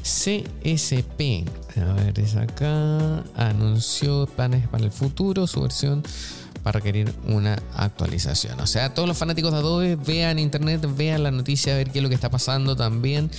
CSP, 0.03 1.45
a 1.77 1.93
ver, 1.93 2.19
es 2.19 2.35
acá, 2.35 3.23
anunció 3.35 4.27
planes 4.27 4.67
para 4.67 4.83
el 4.83 4.91
futuro, 4.91 5.47
su 5.47 5.61
versión 5.61 6.03
va 6.65 6.69
a 6.69 6.71
requerir 6.73 7.13
una 7.25 7.57
actualización. 7.75 8.59
O 8.59 8.67
sea, 8.67 8.93
todos 8.93 9.07
los 9.07 9.17
fanáticos 9.17 9.51
de 9.51 9.57
Adobe 9.57 9.95
vean 9.95 10.39
internet, 10.39 10.85
vean 10.95 11.23
la 11.23 11.31
noticia, 11.31 11.73
a 11.73 11.77
ver 11.77 11.89
qué 11.91 11.99
es 11.99 12.03
lo 12.03 12.09
que 12.09 12.15
está 12.15 12.29
pasando 12.29 12.75
también. 12.75 13.31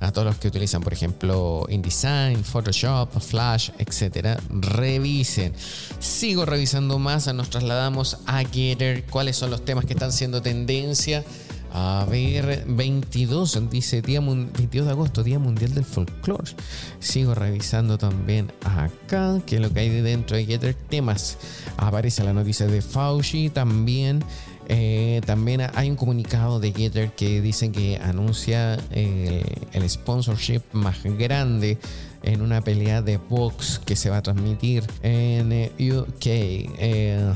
A 0.00 0.10
todos 0.10 0.26
los 0.26 0.38
que 0.38 0.48
utilizan, 0.48 0.82
por 0.82 0.92
ejemplo, 0.92 1.64
InDesign, 1.68 2.42
Photoshop, 2.42 3.20
Flash, 3.20 3.70
etcétera, 3.78 4.36
revisen. 4.50 5.52
Sigo 6.00 6.44
revisando 6.44 6.98
más, 6.98 7.32
nos 7.32 7.50
trasladamos 7.50 8.18
a 8.26 8.42
Getter, 8.44 9.04
cuáles 9.04 9.36
son 9.36 9.50
los 9.50 9.64
temas 9.64 9.84
que 9.84 9.92
están 9.92 10.10
siendo 10.10 10.42
tendencia 10.42 11.24
a 11.74 12.06
ver, 12.08 12.64
22, 12.66 13.70
dice 13.70 14.02
día 14.02 14.20
22 14.20 14.86
de 14.86 14.92
agosto, 14.92 15.22
Día 15.22 15.38
Mundial 15.38 15.72
del 15.72 15.84
Folclore. 15.84 16.52
Sigo 17.00 17.34
revisando 17.34 17.96
también 17.96 18.52
acá, 18.62 19.40
que 19.46 19.56
es 19.56 19.62
lo 19.62 19.72
que 19.72 19.80
hay 19.80 19.88
dentro 19.88 20.36
de 20.36 20.44
Getter 20.44 20.74
temas. 20.74 21.38
Aparece 21.78 22.24
la 22.24 22.34
noticia 22.34 22.66
de 22.66 22.82
Fauci 22.82 23.48
también. 23.48 24.22
Eh, 24.68 25.22
también 25.24 25.62
hay 25.74 25.88
un 25.88 25.96
comunicado 25.96 26.60
de 26.60 26.72
Getter 26.72 27.12
que 27.12 27.40
dicen 27.40 27.72
que 27.72 27.96
anuncia 27.96 28.78
el 28.90 29.88
sponsorship 29.88 30.60
más 30.72 31.02
grande 31.02 31.78
en 32.22 32.42
una 32.42 32.60
pelea 32.62 33.02
de 33.02 33.16
box 33.16 33.80
que 33.84 33.96
se 33.96 34.10
va 34.10 34.18
a 34.18 34.22
transmitir 34.22 34.84
en 35.02 35.52
eh, 35.52 35.72
UK. 35.78 36.26
Eh, 36.26 37.32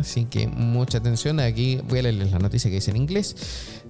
así 0.00 0.24
que 0.24 0.46
mucha 0.46 0.98
atención. 0.98 1.40
Aquí 1.40 1.80
voy 1.88 2.00
a 2.00 2.02
leerles 2.02 2.32
la 2.32 2.38
noticia 2.38 2.70
que 2.70 2.76
dice 2.76 2.90
en 2.90 2.96
inglés. 2.96 3.36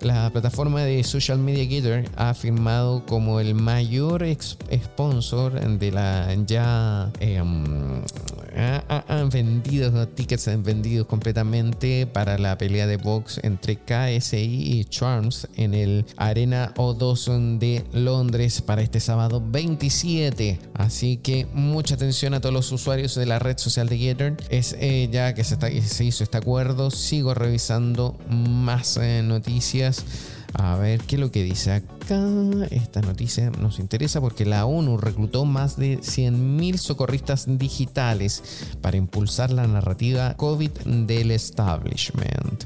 La 0.00 0.31
plataforma 0.31 0.83
de 0.83 1.02
Social 1.04 1.38
Media 1.38 1.64
Gator 1.64 2.11
ha 2.16 2.35
firmado 2.35 3.04
como 3.07 3.40
el 3.40 3.54
mayor 3.54 4.26
sponsor 4.37 5.78
de 5.78 5.93
la 5.93 6.35
ya 6.47 7.11
em, 7.21 8.02
han 9.09 9.31
vendido 9.31 10.07
tickets 10.09 10.50
vendidos 10.62 11.07
completamente 11.07 12.07
para 12.07 12.38
la 12.38 12.59
pelea 12.59 12.87
de 12.87 12.97
box 12.97 13.40
entre 13.43 13.76
KSI 13.76 14.78
y 14.78 14.85
Charms 14.85 15.49
en 15.57 15.75
el 15.75 16.07
Arena 16.16 16.73
O2 16.76 17.59
de 17.59 17.85
Londres 17.93 18.61
para 18.61 18.83
este 18.83 19.00
sábado 19.00 19.40
27. 20.14 20.59
Así 20.75 21.16
que 21.16 21.47
mucha 21.52 21.94
atención 21.94 22.35
a 22.35 22.40
todos 22.40 22.52
los 22.52 22.73
usuarios 22.73 23.14
de 23.14 23.26
la 23.26 23.38
red 23.38 23.59
social 23.59 23.88
de 23.88 23.99
Gator. 23.99 24.37
Es 24.49 24.75
eh, 24.78 25.09
ya 25.11 25.35
que 25.35 25.44
se 25.44 26.04
hizo 26.04 26.25
este 26.25 26.38
acuerdo. 26.38 26.90
Sigo 26.90 27.35
revisando 27.35 28.16
más 28.28 28.97
eh, 28.97 29.23
noticias 29.23 30.04
a 30.54 30.76
ver 30.76 31.00
qué 31.00 31.16
es 31.16 31.20
lo 31.20 31.30
que 31.30 31.42
dice 31.42 31.73
acá. 31.73 32.20
Esta 32.70 33.00
noticia 33.00 33.50
nos 33.50 33.78
interesa 33.78 34.20
porque 34.20 34.44
la 34.44 34.66
ONU 34.66 34.96
reclutó 34.99 35.44
más 35.44 35.76
de 35.76 35.99
100.000 36.00 36.76
socorristas 36.76 37.46
digitales 37.46 38.42
para 38.80 38.96
impulsar 38.96 39.50
la 39.50 39.66
narrativa 39.66 40.34
COVID 40.34 40.70
del 41.06 41.30
establishment. 41.30 42.64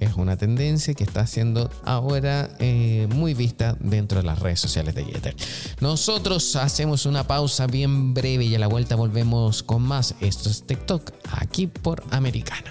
Es 0.00 0.14
una 0.14 0.36
tendencia 0.36 0.94
que 0.94 1.04
está 1.04 1.26
siendo 1.26 1.70
ahora 1.84 2.50
eh, 2.58 3.06
muy 3.14 3.34
vista 3.34 3.76
dentro 3.80 4.20
de 4.20 4.26
las 4.26 4.38
redes 4.38 4.60
sociales 4.60 4.94
de 4.94 5.04
Yeter. 5.04 5.36
Nosotros 5.80 6.56
hacemos 6.56 7.06
una 7.06 7.26
pausa 7.26 7.66
bien 7.66 8.14
breve 8.14 8.44
y 8.44 8.54
a 8.54 8.58
la 8.58 8.66
vuelta 8.66 8.96
volvemos 8.96 9.62
con 9.62 9.82
más. 9.82 10.14
Esto 10.20 10.50
es 10.50 10.62
TikTok 10.64 11.12
aquí 11.32 11.66
por 11.66 12.02
Americana. 12.10 12.70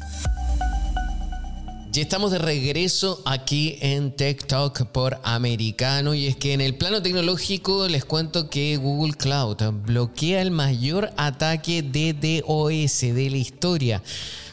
ya 1.91 2.01
estamos 2.01 2.31
de 2.31 2.37
regreso 2.39 3.21
aquí 3.25 3.77
en 3.81 4.15
Tech 4.15 4.47
Talk 4.47 4.85
por 4.93 5.19
Americano 5.23 6.13
y 6.13 6.27
es 6.27 6.37
que 6.37 6.53
en 6.53 6.61
el 6.61 6.75
plano 6.75 7.01
tecnológico 7.01 7.89
les 7.89 8.05
cuento 8.05 8.49
que 8.49 8.77
Google 8.77 9.13
Cloud 9.13 9.57
bloquea 9.85 10.41
el 10.41 10.51
mayor 10.51 11.11
ataque 11.17 11.81
de 11.83 12.13
DOS 12.13 13.01
de 13.01 13.29
la 13.29 13.35
historia. 13.35 14.01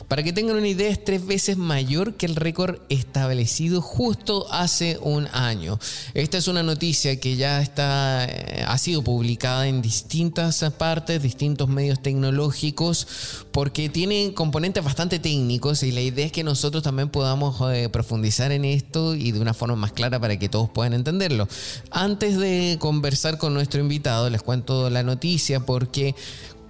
Para 0.09 0.23
que 0.23 0.33
tengan 0.33 0.57
una 0.57 0.67
idea, 0.67 0.89
es 0.89 1.05
tres 1.05 1.27
veces 1.27 1.59
mayor 1.59 2.15
que 2.15 2.25
el 2.25 2.35
récord 2.35 2.79
establecido 2.89 3.83
justo 3.83 4.47
hace 4.51 4.99
un 5.03 5.29
año. 5.33 5.79
Esta 6.15 6.39
es 6.39 6.49
una 6.49 6.63
noticia 6.63 7.21
que 7.21 7.37
ya 7.37 7.61
está, 7.61 8.25
eh, 8.25 8.65
ha 8.67 8.79
sido 8.79 9.03
publicada 9.03 9.69
en 9.69 9.83
distintas 9.83 10.65
partes, 10.79 11.23
distintos 11.23 11.69
medios 11.69 12.01
tecnológicos, 12.01 13.07
porque 13.53 13.91
tiene 13.91 14.33
componentes 14.33 14.83
bastante 14.83 15.19
técnicos 15.19 15.83
y 15.83 15.93
la 15.93 16.01
idea 16.01 16.25
es 16.25 16.33
que 16.33 16.43
nosotros 16.43 16.83
también 16.83 17.11
podamos 17.11 17.61
eh, 17.71 17.91
profundizar 17.91 18.51
en 18.51 18.65
esto 18.65 19.15
y 19.15 19.33
de 19.33 19.41
una 19.41 19.53
forma 19.53 19.77
más 19.77 19.93
clara 19.93 20.19
para 20.19 20.39
que 20.39 20.49
todos 20.49 20.71
puedan 20.71 20.95
entenderlo. 20.95 21.49
Antes 21.91 22.39
de 22.39 22.79
conversar 22.81 23.37
con 23.37 23.53
nuestro 23.53 23.81
invitado, 23.81 24.31
les 24.31 24.41
cuento 24.41 24.89
la 24.89 25.03
noticia 25.03 25.61
porque 25.61 26.15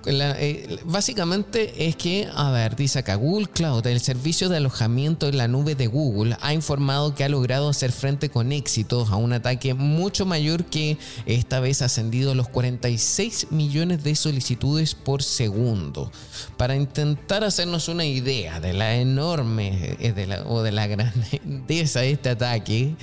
eh, 0.07 0.79
básicamente 0.85 1.89
es 1.89 1.97
que, 1.97 2.29
a 2.35 2.51
ver, 2.51 2.77
dice 2.77 3.01
acá, 3.01 3.17
Google 3.17 3.49
Cloud, 3.49 3.87
el 3.87 4.01
servicio 4.01 4.49
de 4.49 4.59
alojamiento 4.59 5.29
en 5.29 5.37
la 5.37 5.49
nube 5.49 5.75
de 5.75 5.87
Google, 5.87 6.37
ha 6.41 6.55
informado 6.55 7.15
que 7.15 7.25
ha 7.25 7.29
logrado 7.29 7.69
hacer 7.69 7.93
frente 7.93 8.31
con 8.31 8.53
éxito 8.53 9.07
a 9.11 9.17
un 9.17 9.33
ataque 9.33 9.75
mucho 9.75 10.25
mayor 10.25 10.65
que 10.65 10.99
esta 11.27 11.61
vez 11.61 11.83
ascendido 11.83 12.33
a 12.33 12.35
los 12.35 12.49
46 12.49 13.49
millones 13.51 14.05
de 14.05 14.15
solicitudes 14.15 14.95
por 14.95 15.23
segundo. 15.23 16.13
Para 16.57 16.77
intentar 16.77 17.45
hacernos 17.45 17.89
una 17.89 18.05
idea 18.05 18.61
de 18.61 18.73
la 18.73 18.97
enorme 18.97 19.97
eh, 20.01 20.43
o 20.47 20.63
de 20.63 20.73
la 20.73 20.87
grandeza 20.87 22.01
de 22.01 22.13
este 22.13 22.31
ataque, 22.31 22.95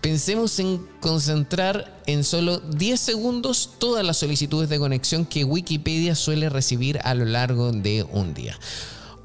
Pensemos 0.00 0.58
en 0.58 0.86
concentrar 1.00 2.00
en 2.06 2.24
solo 2.24 2.58
10 2.58 2.98
segundos 2.98 3.72
todas 3.78 4.04
las 4.04 4.16
solicitudes 4.16 4.70
de 4.70 4.78
conexión 4.78 5.26
que 5.26 5.44
Wikipedia 5.44 6.14
suele 6.14 6.48
recibir 6.48 6.98
a 7.04 7.14
lo 7.14 7.26
largo 7.26 7.70
de 7.70 8.04
un 8.10 8.32
día. 8.32 8.58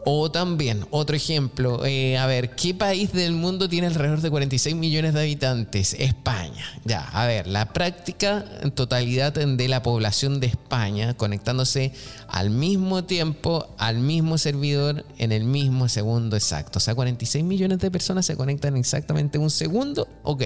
O 0.08 0.30
también, 0.30 0.86
otro 0.92 1.16
ejemplo, 1.16 1.84
eh, 1.84 2.20
a 2.20 2.28
ver, 2.28 2.52
¿qué 2.52 2.76
país 2.76 3.12
del 3.12 3.34
mundo 3.34 3.68
tiene 3.68 3.88
alrededor 3.88 4.22
de 4.22 4.30
46 4.30 4.76
millones 4.76 5.16
de 5.16 5.22
habitantes? 5.22 5.96
España. 5.98 6.64
Ya, 6.84 7.02
a 7.10 7.26
ver, 7.26 7.48
la 7.48 7.74
práctica 7.74 8.46
totalidad 8.76 9.34
de 9.34 9.68
la 9.68 9.82
población 9.82 10.40
de 10.40 10.46
España 10.48 11.16
conectándose 11.16 11.92
al 12.28 12.52
mismo 12.52 13.04
tiempo 13.06 13.68
al 13.80 13.98
mismo 13.98 14.38
servidor 14.38 15.06
en 15.18 15.32
el 15.32 15.44
mismo 15.44 15.90
segundo 15.90 16.36
exacto. 16.36 16.78
O 16.78 16.80
sea, 16.80 16.94
46 16.94 17.44
millones 17.44 17.80
de 17.80 17.90
personas 17.90 18.28
se 18.28 18.36
conectan 18.36 18.78
exactamente 18.78 19.40
un 19.40 19.50
segundo. 19.50 20.08
Ok. 20.22 20.44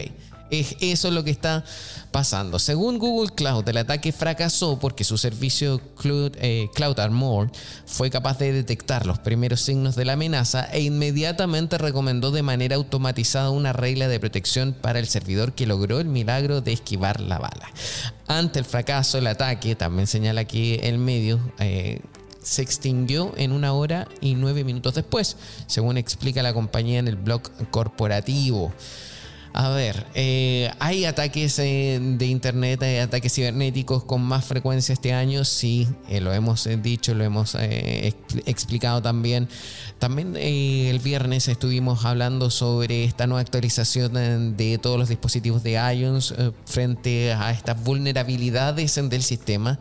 Es 0.50 0.76
eso 0.80 1.12
lo 1.12 1.24
que 1.24 1.32
está 1.32 1.64
pasando. 2.12 2.58
Según 2.60 2.98
Google 2.98 3.34
Cloud, 3.34 3.68
el 3.70 3.78
ataque 3.78 4.12
fracasó 4.12 4.80
porque 4.80 5.04
su 5.04 5.18
servicio 5.18 5.80
Cloud, 5.96 6.32
eh, 6.40 6.70
Cloud 6.74 7.00
Armor 7.00 7.52
fue 7.86 8.10
capaz 8.10 8.40
de 8.40 8.52
detectar 8.52 9.06
los 9.06 9.20
primeros 9.20 9.62
signos 9.62 9.96
de 9.96 10.06
la 10.06 10.14
amenaza 10.14 10.66
e 10.72 10.82
inmediatamente 10.82 11.78
recomendó 11.78 12.32
de 12.32 12.42
manera 12.42 12.76
automatizada 12.78 13.52
una 13.52 13.74
regla 13.74 14.08
de 14.08 14.20
protección 14.20 14.74
para 14.74 15.00
el 15.00 15.08
servidor 15.08 15.54
que 15.54 15.68
logró 15.68 16.00
el 16.00 16.08
milagro 16.08 16.62
de 16.62 16.74
esquivar 16.74 17.20
la 17.20 17.38
bala. 17.38 17.70
Ante 18.28 18.60
el 18.60 18.66
fracaso, 18.66 19.18
el 19.18 19.28
ataque, 19.28 19.76
también 19.76 20.08
señala 20.08 20.46
que 20.46 20.76
el 20.76 20.98
medio 20.98 21.40
eh, 21.60 22.02
se 22.42 22.62
extinguió 22.62 23.34
en 23.38 23.52
una 23.52 23.74
hora 23.74 24.08
y 24.22 24.36
nueve 24.36 24.64
minutos 24.64 24.96
después, 24.96 25.38
según 25.68 25.98
explica 25.98 26.42
la 26.42 26.54
compañía 26.54 27.00
en 27.00 27.08
el 27.08 27.16
blog 27.16 27.44
corporativo. 27.70 28.74
A 29.52 29.70
ver, 29.70 30.06
eh, 30.14 30.72
hay 30.80 31.06
ataques 31.06 31.58
eh, 31.60 32.00
de 32.02 32.26
internet, 32.28 32.84
hay 32.84 32.98
ataques 32.98 33.34
cibernéticos 33.34 34.04
con 34.04 34.22
más 34.22 34.46
frecuencia 34.46 34.94
este 34.94 35.12
año, 35.12 35.44
sí, 35.44 35.88
eh, 36.08 36.22
lo 36.22 36.32
hemos 36.34 36.70
dicho, 36.84 37.16
lo 37.16 37.24
hemos 37.24 37.56
explicado 38.46 39.02
también. 39.02 39.50
También 39.98 40.36
el 40.38 41.00
viernes 41.00 41.48
estuvimos 41.48 42.06
hablando 42.06 42.52
sobre 42.52 43.04
esta 43.04 43.26
nueva 43.26 43.42
actualización 43.42 44.56
de 44.56 44.78
todos 44.78 45.00
los 45.00 45.10
dispositivos 45.10 45.64
de 45.64 45.74
iOS 45.94 46.36
frente 46.66 47.34
a 47.34 47.52
estas 47.52 47.84
vulnerabilidades 47.84 48.96
del 49.10 49.24
sistema. 49.24 49.80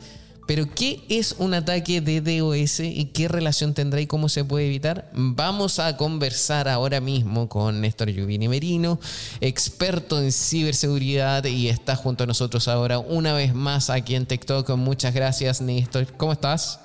Pero 0.49 0.64
¿qué 0.75 1.00
es 1.11 1.37
un 1.38 1.52
ataque 1.52 2.00
de 2.00 2.23
DOS 2.23 2.81
y 2.81 3.11
qué 3.12 3.28
relación 3.28 3.75
tendrá 3.75 4.00
y 4.00 4.07
cómo 4.07 4.31
se 4.31 4.47
puede 4.47 4.67
evitar? 4.67 5.05
Vamos 5.12 5.78
a 5.78 5.99
conversar 5.99 6.69
ahora 6.69 7.02
mismo 7.02 7.50
con 7.50 7.83
Néstor 7.83 8.09
Lluvini 8.09 8.49
Merino, 8.49 8.99
experto 9.43 10.19
en 10.19 10.33
ciberseguridad 10.33 11.45
y 11.45 11.69
está 11.69 11.97
junto 11.97 12.25
a 12.25 12.26
nosotros 12.26 12.67
ahora 12.67 12.99
una 12.99 13.35
vez 13.35 13.55
más 13.55 13.90
aquí 13.90 14.14
en 14.14 14.25
TikTok. 14.25 14.71
Muchas 14.78 15.14
gracias 15.14 15.61
Néstor. 15.61 16.07
¿Cómo 16.17 16.33
estás? 16.33 16.83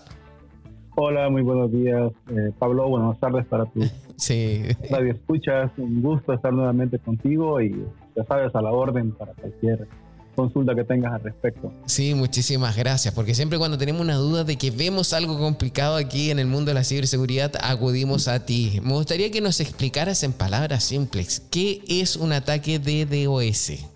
Hola, 0.96 1.30
muy 1.30 1.42
buenos 1.42 1.72
días 1.72 2.12
eh, 2.32 2.52
Pablo, 2.60 2.90
buenas 2.90 3.18
tardes 3.20 3.46
para 3.46 3.66
ti. 3.68 3.80
Sí. 4.16 4.62
Radio 4.92 5.12
Escuchas, 5.14 5.72
un 5.78 6.02
gusto 6.04 6.34
estar 6.34 6.54
nuevamente 6.54 7.00
contigo 7.00 7.60
y 7.60 7.84
ya 8.16 8.24
sabes, 8.26 8.54
a 8.54 8.62
la 8.62 8.72
orden 8.72 9.12
para 9.12 9.34
cualquier 9.34 9.88
consulta 10.36 10.76
que 10.76 10.84
tengas 10.84 11.14
al 11.14 11.22
respecto. 11.22 11.72
Sí, 11.86 12.14
muchísimas 12.14 12.76
gracias, 12.76 13.14
porque 13.14 13.34
siempre 13.34 13.58
cuando 13.58 13.78
tenemos 13.78 14.02
una 14.02 14.16
duda 14.16 14.44
de 14.44 14.58
que 14.58 14.72
vemos 14.72 15.14
algo 15.14 15.38
complicado 15.38 15.96
aquí 15.96 16.32
en 16.32 16.40
el 16.40 16.48
mundo 16.48 16.72
de 16.72 16.76
la 16.76 16.84
ciberseguridad, 16.84 17.52
acudimos 17.62 18.28
a 18.28 18.46
ti. 18.46 18.80
Me 18.84 18.94
gustaría 18.94 19.32
que 19.32 19.42
nos 19.42 19.60
explicaras 19.60 20.24
en 20.24 20.34
palabras 20.34 20.84
simples, 20.84 21.40
¿qué 21.52 21.82
es 21.88 22.16
un 22.16 22.34
ataque 22.34 22.80
de 22.80 23.06
DOS? 23.06 23.90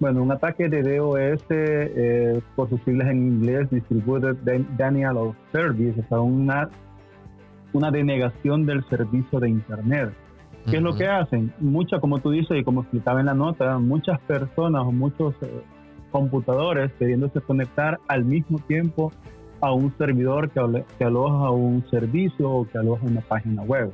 Bueno, 0.00 0.22
un 0.22 0.32
ataque 0.32 0.68
de 0.68 0.82
DOS, 0.82 1.42
eh, 1.50 2.40
por 2.56 2.70
sus 2.70 2.80
siglas 2.84 3.10
en 3.10 3.18
inglés, 3.18 3.68
Distributed 3.70 4.36
Denial 4.78 5.16
of 5.18 5.36
Service, 5.52 6.00
o 6.00 6.08
sea, 6.08 6.20
una, 6.20 6.70
una 7.74 7.90
denegación 7.90 8.64
del 8.64 8.82
servicio 8.88 9.38
de 9.40 9.50
Internet. 9.50 10.10
¿Qué 10.68 10.76
es 10.76 10.82
lo 10.82 10.94
que 10.94 11.06
hacen? 11.06 11.52
Muchas, 11.58 12.00
como 12.00 12.18
tú 12.18 12.30
dices 12.30 12.58
y 12.58 12.64
como 12.64 12.82
explicaba 12.82 13.20
en 13.20 13.26
la 13.26 13.34
nota, 13.34 13.78
muchas 13.78 14.20
personas 14.20 14.82
o 14.82 14.92
muchos 14.92 15.34
eh, 15.42 15.62
computadores 16.10 16.92
queriéndose 16.98 17.40
conectar 17.40 17.98
al 18.08 18.24
mismo 18.24 18.58
tiempo 18.58 19.12
a 19.60 19.72
un 19.72 19.96
servidor 19.96 20.50
que, 20.50 20.84
que 20.98 21.04
aloja 21.04 21.50
un 21.50 21.84
servicio 21.90 22.50
o 22.50 22.68
que 22.68 22.78
aloja 22.78 23.06
una 23.06 23.20
página 23.20 23.62
web. 23.62 23.92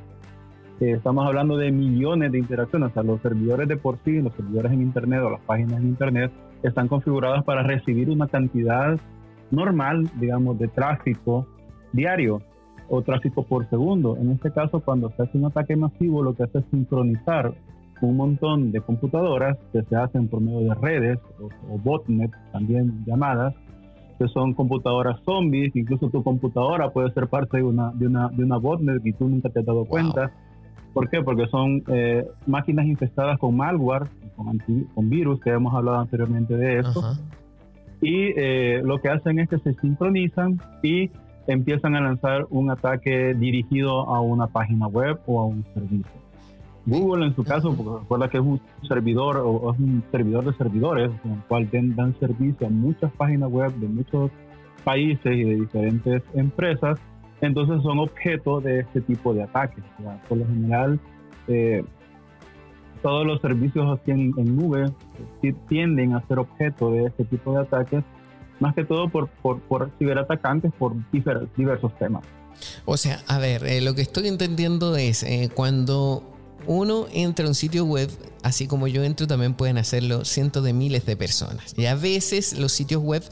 Eh, 0.79 0.91
estamos 0.91 1.25
hablando 1.25 1.57
de 1.57 1.71
millones 1.71 2.31
de 2.31 2.39
interacciones, 2.39 2.91
o 2.91 2.93
sea, 2.93 3.03
los 3.03 3.21
servidores 3.21 3.67
de 3.67 3.77
por 3.77 3.97
sí, 4.05 4.21
los 4.21 4.33
servidores 4.35 4.71
en 4.71 4.81
Internet 4.81 5.21
o 5.23 5.31
las 5.31 5.41
páginas 5.41 5.81
en 5.81 5.87
Internet 5.87 6.31
están 6.63 6.87
configurados 6.87 7.43
para 7.45 7.63
recibir 7.63 8.09
una 8.09 8.27
cantidad 8.27 8.99
normal, 9.49 10.09
digamos, 10.19 10.59
de 10.59 10.67
tráfico 10.67 11.47
diario 11.93 12.41
o 12.89 13.01
tráfico 13.01 13.43
por 13.43 13.69
segundo. 13.69 14.17
En 14.17 14.31
este 14.31 14.51
caso, 14.51 14.79
cuando 14.79 15.09
se 15.11 15.23
hace 15.23 15.37
un 15.37 15.45
ataque 15.45 15.75
masivo, 15.75 16.23
lo 16.23 16.33
que 16.33 16.43
hace 16.43 16.59
es 16.59 16.65
sincronizar 16.71 17.53
un 18.01 18.17
montón 18.17 18.71
de 18.71 18.81
computadoras 18.81 19.57
que 19.73 19.81
se 19.83 19.95
hacen 19.95 20.27
por 20.27 20.41
medio 20.41 20.69
de 20.69 20.75
redes 20.75 21.19
o, 21.69 21.77
botnet, 21.79 22.31
también 22.51 23.03
llamadas, 23.05 23.55
que 24.19 24.27
son 24.27 24.53
computadoras 24.53 25.19
zombies, 25.25 25.75
incluso 25.75 26.09
tu 26.09 26.23
computadora 26.23 26.89
puede 26.89 27.11
ser 27.11 27.27
parte 27.27 27.57
de 27.57 27.63
una, 27.63 27.91
de 27.91 28.07
una, 28.07 28.29
de 28.29 28.43
una 28.43 28.57
botnet 28.57 29.05
y 29.05 29.13
tú 29.13 29.27
nunca 29.27 29.49
te 29.49 29.59
has 29.59 29.65
dado 29.65 29.85
cuenta. 29.85 30.31
¿Por 30.93 31.09
qué? 31.09 31.21
Porque 31.21 31.47
son 31.47 31.83
eh, 31.87 32.25
máquinas 32.47 32.87
infestadas 32.87 33.37
con 33.39 33.55
malware, 33.55 34.07
con, 34.35 34.57
con, 34.93 35.09
virus, 35.09 35.39
que 35.41 35.51
hemos 35.51 35.73
hablado 35.73 35.99
anteriormente 35.99 36.55
de 36.55 36.79
eso. 36.79 37.17
Y 38.01 38.31
eh, 38.35 38.81
lo 38.83 38.99
que 38.99 39.09
hacen 39.09 39.39
es 39.39 39.49
que 39.49 39.59
se 39.59 39.73
sincronizan 39.75 40.59
y 40.81 41.09
empiezan 41.47 41.95
a 41.95 42.01
lanzar 42.01 42.45
un 42.49 42.69
ataque 42.69 43.33
dirigido 43.33 44.01
a 44.09 44.21
una 44.21 44.47
página 44.47 44.87
web 44.87 45.19
o 45.25 45.41
a 45.41 45.45
un 45.45 45.63
servicio. 45.73 46.27
Google 46.85 47.25
en 47.25 47.35
su 47.35 47.43
caso, 47.43 47.75
porque 47.75 47.99
recuerda 48.01 48.29
que 48.29 48.37
es 48.37 48.43
un 48.43 48.61
servidor 48.87 49.37
o 49.37 49.73
es 49.73 49.79
un 49.79 50.03
servidor 50.09 50.45
de 50.45 50.53
servidores, 50.53 51.11
con 51.21 51.33
el 51.33 51.41
cual 51.41 51.69
dan 51.71 52.17
servicio 52.17 52.67
a 52.67 52.69
muchas 52.69 53.11
páginas 53.13 53.51
web 53.51 53.73
de 53.75 53.87
muchos 53.87 54.31
países 54.85 55.35
y 55.35 55.43
de 55.43 55.55
diferentes 55.55 56.23
empresas, 56.33 56.97
entonces 57.41 57.81
son 57.83 57.99
objeto 57.99 58.61
de 58.61 58.79
este 58.79 59.01
tipo 59.01 59.33
de 59.33 59.43
ataques. 59.43 59.83
por 60.29 60.37
lo 60.37 60.45
general, 60.45 60.99
eh, 61.49 61.83
todos 63.01 63.27
los 63.27 63.41
servicios 63.41 63.99
en, 64.07 64.33
en 64.37 64.55
nube 64.55 64.85
eh, 65.43 65.53
tienden 65.67 66.13
a 66.13 66.21
ser 66.27 66.39
objeto 66.39 66.91
de 66.91 67.05
este 67.05 67.25
tipo 67.25 67.53
de 67.53 67.61
ataques 67.61 68.03
más 68.59 68.75
que 68.75 68.83
todo 68.83 69.09
por, 69.09 69.29
por, 69.29 69.59
por 69.61 69.91
ciberatacantes 69.99 70.71
por 70.77 70.93
diversos 71.11 71.97
temas. 71.97 72.23
O 72.85 72.97
sea, 72.97 73.19
a 73.27 73.37
ver, 73.37 73.65
eh, 73.65 73.81
lo 73.81 73.93
que 73.95 74.01
estoy 74.01 74.27
entendiendo 74.27 74.95
es 74.95 75.23
eh, 75.23 75.49
cuando 75.53 76.23
uno 76.65 77.05
entra 77.13 77.45
a 77.45 77.49
un 77.49 77.55
sitio 77.55 77.85
web, 77.85 78.09
así 78.43 78.67
como 78.67 78.87
yo 78.87 79.03
entro, 79.03 79.27
también 79.27 79.53
pueden 79.53 79.77
hacerlo 79.77 80.25
cientos 80.25 80.63
de 80.63 80.73
miles 80.73 81.05
de 81.05 81.15
personas. 81.15 81.73
Y 81.77 81.85
a 81.85 81.95
veces 81.95 82.57
los 82.57 82.71
sitios 82.71 83.01
web 83.01 83.23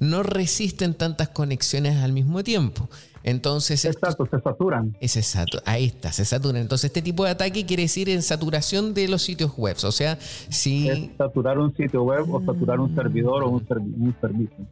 no 0.00 0.22
resisten 0.22 0.94
tantas 0.94 1.28
conexiones 1.28 1.96
al 2.02 2.12
mismo 2.12 2.42
tiempo. 2.42 2.88
Entonces. 3.24 3.84
Exacto, 3.84 4.26
se 4.30 4.40
saturan. 4.40 4.96
Es 5.00 5.16
exacto, 5.16 5.58
ahí 5.64 5.86
está, 5.86 6.12
se 6.12 6.24
saturan. 6.24 6.62
Entonces, 6.62 6.86
este 6.86 7.02
tipo 7.02 7.24
de 7.24 7.30
ataque 7.30 7.64
quiere 7.64 7.84
decir 7.84 8.08
en 8.08 8.22
saturación 8.22 8.94
de 8.94 9.08
los 9.08 9.22
sitios 9.22 9.56
web. 9.56 9.76
O 9.84 9.92
sea, 9.92 10.16
si. 10.20 10.88
Es 10.88 11.10
saturar 11.16 11.58
un 11.58 11.74
sitio 11.76 12.02
web 12.02 12.32
o 12.32 12.40
saturar 12.42 12.80
un 12.80 12.94
servidor 12.94 13.44
o 13.44 13.48
un, 13.50 13.66
un 14.00 14.16
servicio. 14.20 14.66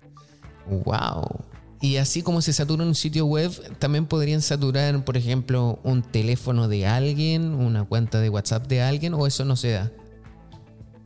¡Wow! 0.84 1.24
Y 1.82 1.96
así 1.96 2.22
como 2.22 2.42
se 2.42 2.52
satura 2.52 2.84
un 2.84 2.94
sitio 2.94 3.24
web, 3.24 3.50
también 3.78 4.04
podrían 4.04 4.42
saturar, 4.42 5.02
por 5.02 5.16
ejemplo, 5.16 5.78
un 5.82 6.02
teléfono 6.02 6.68
de 6.68 6.86
alguien, 6.86 7.54
una 7.54 7.84
cuenta 7.84 8.20
de 8.20 8.28
WhatsApp 8.28 8.66
de 8.66 8.82
alguien, 8.82 9.14
o 9.14 9.26
eso 9.26 9.46
no 9.46 9.56
se 9.56 9.72
da. 9.72 9.90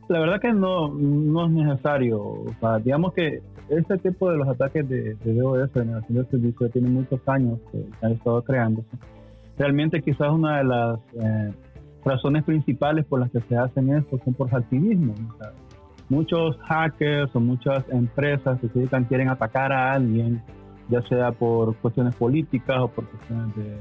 La 0.09 0.19
verdad 0.19 0.41
que 0.41 0.51
no, 0.51 0.89
no 0.89 1.45
es 1.45 1.51
necesario. 1.51 2.21
O 2.21 2.53
sea, 2.59 2.77
digamos 2.79 3.13
que 3.13 3.41
este 3.69 3.97
tipo 3.97 4.29
de 4.29 4.37
los 4.37 4.47
ataques 4.47 4.87
de, 4.87 5.15
de 5.15 5.33
DOS, 5.33 5.73
de 5.73 5.85
negación 5.85 6.17
de 6.17 6.25
servicio, 6.25 6.69
tiene 6.69 6.89
muchos 6.89 7.19
años 7.27 7.59
que 7.71 7.85
han 8.01 8.11
estado 8.13 8.41
creándose. 8.43 8.89
Realmente 9.57 10.01
quizás 10.01 10.29
una 10.31 10.57
de 10.57 10.63
las 10.63 10.99
eh, 11.13 11.53
razones 12.03 12.43
principales 12.43 13.05
por 13.05 13.19
las 13.19 13.31
que 13.31 13.41
se 13.41 13.55
hacen 13.57 13.95
esto 13.95 14.19
son 14.23 14.33
por 14.33 14.53
activismo. 14.53 15.13
muchos 16.09 16.57
hackers 16.67 17.35
o 17.35 17.39
muchas 17.39 17.83
empresas 17.89 18.59
que 18.59 18.67
se 18.67 18.79
dedican 18.79 19.05
quieren 19.05 19.29
atacar 19.29 19.71
a 19.71 19.93
alguien 19.93 20.41
ya 20.89 21.01
sea 21.03 21.31
por 21.31 21.75
cuestiones 21.77 22.15
políticas 22.15 22.77
o 22.79 22.87
por 22.87 23.05
cuestiones 23.07 23.55
de, 23.55 23.77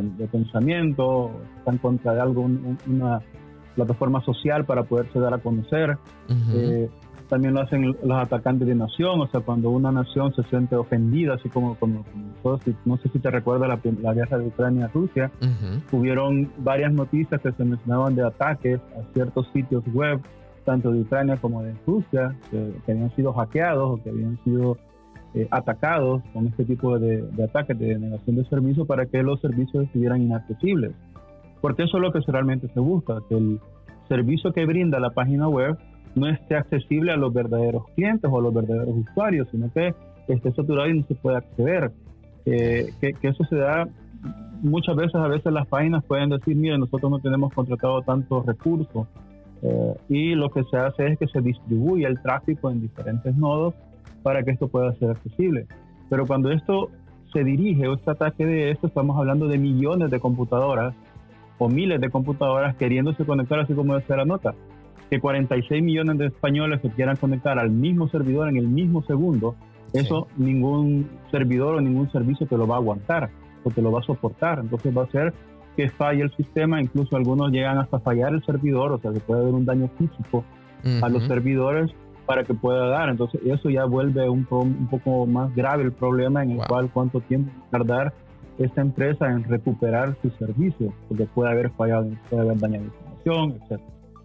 de, 0.00 0.28
pensamiento, 0.28 1.30
está 1.58 1.72
en 1.72 1.78
contra 1.78 2.14
de 2.14 2.20
algo, 2.20 2.42
una 2.86 3.20
plataforma 3.74 4.20
social 4.24 4.64
para 4.64 4.82
poderse 4.84 5.18
dar 5.20 5.34
a 5.34 5.38
conocer. 5.38 5.98
Eh, 6.52 6.90
también 7.28 7.54
lo 7.54 7.60
hacen 7.60 7.96
los 8.02 8.18
atacantes 8.18 8.66
de 8.66 8.74
nación, 8.74 9.20
o 9.20 9.26
sea, 9.28 9.40
cuando 9.40 9.70
una 9.70 9.92
nación 9.92 10.34
se 10.34 10.42
siente 10.44 10.76
ofendida, 10.76 11.34
así 11.34 11.48
como, 11.48 11.74
como, 11.76 12.04
no 12.84 12.96
sé 12.98 13.08
si 13.10 13.18
te 13.18 13.30
recuerdas 13.30 13.68
la, 13.68 13.92
la 14.00 14.14
guerra 14.14 14.38
de 14.38 14.46
Ucrania-Rusia, 14.46 15.30
hubieron 15.92 16.50
varias 16.58 16.92
noticias 16.92 17.40
que 17.40 17.52
se 17.52 17.64
mencionaban 17.64 18.14
de 18.14 18.26
ataques 18.26 18.80
a 18.96 19.12
ciertos 19.12 19.46
sitios 19.52 19.84
web, 19.92 20.20
tanto 20.64 20.90
de 20.90 21.00
Ucrania 21.00 21.36
como 21.36 21.62
de 21.62 21.74
Rusia, 21.86 22.34
que, 22.50 22.72
habían 22.90 23.14
sido 23.14 23.32
hackeados 23.34 23.98
o 23.98 24.02
que 24.02 24.10
habían 24.10 24.42
sido 24.44 24.78
eh, 25.34 25.46
atacados 25.50 26.22
con 26.32 26.46
este 26.46 26.64
tipo 26.64 26.98
de, 26.98 27.22
de 27.22 27.44
ataques 27.44 27.78
de 27.78 27.98
negación 27.98 28.36
de 28.36 28.44
servicio 28.46 28.86
para 28.86 29.06
que 29.06 29.22
los 29.22 29.40
servicios 29.40 29.84
estuvieran 29.84 30.22
inaccesibles. 30.22 30.92
Porque 31.60 31.82
eso 31.82 31.96
es 31.98 32.02
lo 32.02 32.12
que 32.12 32.20
realmente 32.26 32.68
se 32.72 32.80
busca, 32.80 33.18
que 33.28 33.36
el 33.36 33.60
servicio 34.08 34.52
que 34.52 34.64
brinda 34.64 34.98
la 35.00 35.10
página 35.10 35.48
web 35.48 35.76
no 36.18 36.28
esté 36.28 36.56
accesible 36.56 37.12
a 37.12 37.16
los 37.16 37.32
verdaderos 37.32 37.84
clientes 37.94 38.30
o 38.30 38.38
a 38.38 38.42
los 38.42 38.52
verdaderos 38.52 38.94
usuarios, 38.96 39.48
sino 39.50 39.72
que 39.72 39.94
esté 40.28 40.52
saturado 40.52 40.88
y 40.88 40.98
no 40.98 41.06
se 41.06 41.14
pueda 41.14 41.38
acceder. 41.38 41.90
que, 42.44 42.92
que, 43.00 43.28
eso 43.28 43.44
se 43.44 43.56
da 43.56 43.88
muchas 44.62 44.96
veces, 44.96 45.14
a 45.14 45.28
veces 45.28 45.52
las 45.52 45.66
páginas 45.66 46.04
pueden 46.04 46.30
decir, 46.30 46.56
mire, 46.56 46.78
nosotros 46.78 47.10
no 47.10 47.18
tenemos 47.20 47.52
contratado 47.52 48.02
tantos 48.02 48.44
recursos 48.46 49.06
eh, 49.62 49.94
y 50.08 50.34
lo 50.34 50.50
que 50.50 50.64
se 50.64 50.76
hace 50.76 51.06
es 51.08 51.18
que 51.18 51.26
se 51.26 51.40
distribuye 51.40 52.06
el 52.06 52.20
tráfico 52.20 52.70
en 52.70 52.80
diferentes 52.80 53.36
nodos 53.36 53.74
para 54.22 54.42
que 54.42 54.52
esto 54.52 54.68
pueda 54.68 54.92
ser 54.94 55.10
accesible. 55.10 55.66
Pero 56.08 56.26
cuando 56.26 56.50
esto 56.50 56.90
se 57.32 57.44
dirige 57.44 57.88
o 57.88 57.94
este 57.94 58.10
ataque 58.10 58.46
de 58.46 58.70
esto, 58.70 58.86
estamos 58.86 59.16
hablando 59.16 59.48
de 59.48 59.58
millones 59.58 60.10
de 60.10 60.20
computadoras 60.20 60.94
o 61.58 61.68
miles 61.68 62.00
de 62.00 62.08
computadoras 62.08 62.76
queriéndose 62.76 63.24
conectar, 63.24 63.58
así 63.60 63.74
como 63.74 63.96
decía 63.96 64.16
la 64.16 64.24
nota, 64.24 64.54
que 65.10 65.20
46 65.20 65.82
millones 65.82 66.18
de 66.18 66.26
españoles 66.26 66.80
se 66.82 66.90
quieran 66.90 67.16
conectar 67.16 67.58
al 67.58 67.70
mismo 67.70 68.08
servidor 68.08 68.48
en 68.48 68.56
el 68.56 68.68
mismo 68.68 69.02
segundo, 69.02 69.54
eso 69.92 70.28
ningún 70.36 71.08
servidor 71.30 71.76
o 71.76 71.80
ningún 71.80 72.10
servicio 72.10 72.46
te 72.46 72.56
lo 72.56 72.66
va 72.66 72.76
a 72.76 72.78
aguantar 72.78 73.30
o 73.64 73.70
te 73.70 73.80
lo 73.80 73.90
va 73.90 74.00
a 74.00 74.02
soportar. 74.02 74.58
Entonces 74.58 74.96
va 74.96 75.04
a 75.04 75.10
ser 75.10 75.32
que 75.76 75.88
falle 75.88 76.22
el 76.22 76.34
sistema, 76.36 76.80
incluso 76.80 77.16
algunos 77.16 77.50
llegan 77.52 77.78
hasta 77.78 78.00
fallar 78.00 78.34
el 78.34 78.44
servidor, 78.44 78.92
o 78.92 78.98
sea 78.98 79.12
que 79.12 79.20
puede 79.20 79.42
haber 79.42 79.54
un 79.54 79.64
daño 79.64 79.88
físico 79.96 80.44
a 81.02 81.08
los 81.08 81.24
servidores 81.26 81.90
para 82.26 82.44
que 82.44 82.52
pueda 82.52 82.86
dar. 82.88 83.08
Entonces 83.08 83.40
eso 83.44 83.70
ya 83.70 83.84
vuelve 83.84 84.28
un, 84.28 84.46
un 84.50 84.88
poco 84.88 85.26
más 85.26 85.54
grave 85.54 85.84
el 85.84 85.92
problema 85.92 86.42
en 86.42 86.52
el 86.52 86.66
cual 86.66 86.90
cuánto 86.92 87.20
tiempo 87.20 87.50
tardar 87.70 88.12
esta 88.58 88.80
empresa 88.80 89.30
en 89.30 89.44
recuperar 89.44 90.16
sus 90.20 90.34
servicios, 90.34 90.92
porque 91.08 91.24
puede 91.26 91.50
haber 91.50 91.70
fallado, 91.70 92.10
puede 92.28 92.42
haber 92.42 92.58
dañado 92.58 92.84
información, 92.84 93.58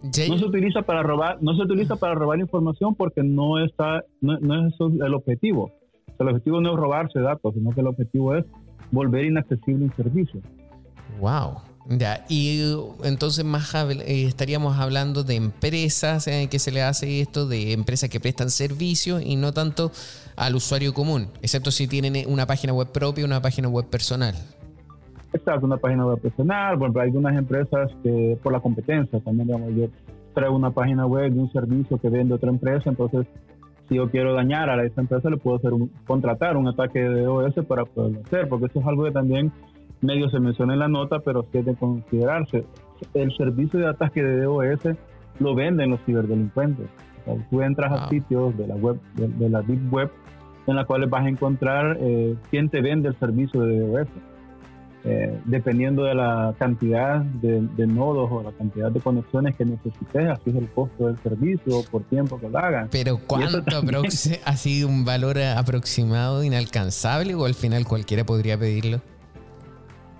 No 0.04 0.38
se 0.38 0.44
utiliza 0.44 0.82
para 0.82 1.02
robar, 1.02 1.42
no 1.42 1.56
se 1.56 1.62
utiliza 1.62 1.96
para 1.96 2.14
robar 2.14 2.38
información 2.38 2.94
porque 2.94 3.22
no 3.22 3.58
está, 3.64 4.04
no, 4.20 4.34
es 4.34 4.74
eso 4.74 4.88
el 4.88 5.14
objetivo. 5.14 5.72
el 6.18 6.28
objetivo 6.28 6.60
no 6.60 6.74
es 6.74 6.76
robarse 6.76 7.20
datos, 7.20 7.54
sino 7.54 7.70
que 7.70 7.80
el 7.80 7.86
objetivo 7.86 8.34
es 8.36 8.44
volver 8.90 9.24
inaccesible 9.24 9.86
un 9.86 9.94
servicio. 9.94 10.40
Wow. 11.20 11.54
Ya, 11.86 12.24
y 12.30 12.62
entonces 13.02 13.44
más 13.44 13.74
eh, 13.74 14.24
estaríamos 14.26 14.78
hablando 14.78 15.22
de 15.22 15.34
empresas 15.34 16.26
en 16.26 16.48
que 16.48 16.58
se 16.58 16.70
le 16.70 16.82
hace 16.82 17.20
esto, 17.20 17.46
de 17.46 17.72
empresas 17.72 18.08
que 18.08 18.20
prestan 18.20 18.48
servicios 18.48 19.22
y 19.22 19.36
no 19.36 19.52
tanto 19.52 19.92
al 20.34 20.54
usuario 20.54 20.94
común, 20.94 21.28
excepto 21.42 21.70
si 21.70 21.86
tienen 21.86 22.24
una 22.26 22.46
página 22.46 22.72
web 22.72 22.90
propia 22.90 23.24
o 23.24 23.26
una 23.26 23.42
página 23.42 23.68
web 23.68 23.86
personal. 23.86 24.34
Exacto, 25.34 25.66
una 25.66 25.76
página 25.76 26.06
web 26.06 26.20
personal, 26.20 26.76
bueno, 26.76 26.98
hay 27.00 27.08
algunas 27.08 27.36
empresas 27.36 27.90
que 28.02 28.38
por 28.42 28.52
la 28.52 28.60
competencia 28.60 29.20
también, 29.20 29.48
digamos, 29.48 29.74
yo 29.74 29.86
traigo 30.32 30.54
una 30.54 30.70
página 30.70 31.06
web 31.06 31.32
de 31.32 31.40
un 31.40 31.52
servicio 31.52 31.98
que 31.98 32.08
vende 32.08 32.34
otra 32.34 32.50
empresa, 32.50 32.88
entonces 32.88 33.26
si 33.88 33.96
yo 33.96 34.08
quiero 34.10 34.32
dañar 34.32 34.70
a 34.70 34.82
esa 34.84 35.00
empresa 35.00 35.28
le 35.28 35.36
puedo 35.36 35.56
hacer 35.56 35.72
contratar 36.06 36.56
un 36.56 36.68
ataque 36.68 37.00
de 37.00 37.26
OS 37.26 37.54
para 37.66 37.84
poderlo 37.84 38.20
hacer, 38.24 38.48
porque 38.48 38.66
eso 38.66 38.80
es 38.80 38.86
algo 38.86 39.04
que 39.04 39.10
también 39.10 39.52
medio 40.00 40.30
se 40.30 40.38
menciona 40.38 40.74
en 40.74 40.78
la 40.78 40.88
nota, 40.88 41.18
pero 41.18 41.42
sí 41.50 41.58
es 41.58 41.64
de 41.64 41.74
considerarse. 41.74 42.64
El 43.12 43.34
servicio 43.36 43.80
de 43.80 43.88
ataque 43.88 44.22
de 44.22 44.42
DOS 44.42 44.96
lo 45.40 45.54
venden 45.54 45.90
los 45.90 46.00
ciberdelincuentes. 46.04 46.86
tú 47.50 47.62
entras 47.62 47.92
a 47.92 48.08
sitios 48.08 48.56
de 48.56 48.68
la 48.68 48.76
web, 48.76 49.00
de, 49.14 49.48
la 49.48 49.62
deep 49.62 49.92
web, 49.92 50.10
en 50.66 50.76
la 50.76 50.84
cuales 50.84 51.10
vas 51.10 51.24
a 51.24 51.28
encontrar 51.28 51.96
eh, 52.00 52.36
quién 52.50 52.68
te 52.68 52.80
vende 52.80 53.08
el 53.08 53.18
servicio 53.18 53.62
de 53.62 53.80
DOS. 53.80 54.08
Eh, 55.06 55.38
dependiendo 55.44 56.04
de 56.04 56.14
la 56.14 56.54
cantidad 56.58 57.20
de, 57.20 57.86
nodos 57.86 58.30
o 58.32 58.42
la 58.42 58.52
cantidad 58.52 58.90
de 58.90 59.00
conexiones 59.00 59.54
que 59.54 59.66
necesites, 59.66 60.30
así 60.30 60.48
es 60.48 60.56
el 60.56 60.68
costo 60.70 61.08
del 61.08 61.18
servicio 61.18 61.82
por 61.90 62.04
tiempo 62.04 62.40
que 62.40 62.48
lo 62.48 62.58
hagan. 62.58 62.88
Pero 62.90 63.18
¿cuánto 63.26 63.58
ha 64.46 64.56
sido 64.56 64.88
un 64.88 65.04
valor 65.04 65.38
aproximado 65.38 66.42
inalcanzable 66.42 67.34
o 67.34 67.44
al 67.44 67.52
final 67.52 67.84
cualquiera 67.84 68.24
podría 68.24 68.56
pedirlo? 68.56 69.02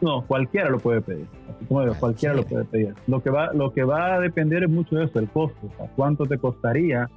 No, 0.02 0.26
cualquiera 0.26 0.68
lo 0.68 0.78
puede 0.78 1.00
pedir. 1.00 1.26
Así 1.48 1.64
como 1.64 1.80
digo, 1.80 1.94
cualquiera 1.98 2.34
lo 2.34 2.44
puede 2.44 2.64
pedir. 2.64 2.94
Lo 3.06 3.22
que 3.22 3.30
va, 3.30 3.54
lo 3.54 3.72
que 3.72 3.84
va 3.84 4.16
a 4.16 4.20
depender 4.20 4.64
es 4.64 4.68
mucho 4.68 4.96
de 4.96 5.04
eso, 5.06 5.18
el 5.18 5.30
costo. 5.30 5.70
¿Cuánto 5.96 6.26
te 6.26 6.36
costaría 6.36 7.08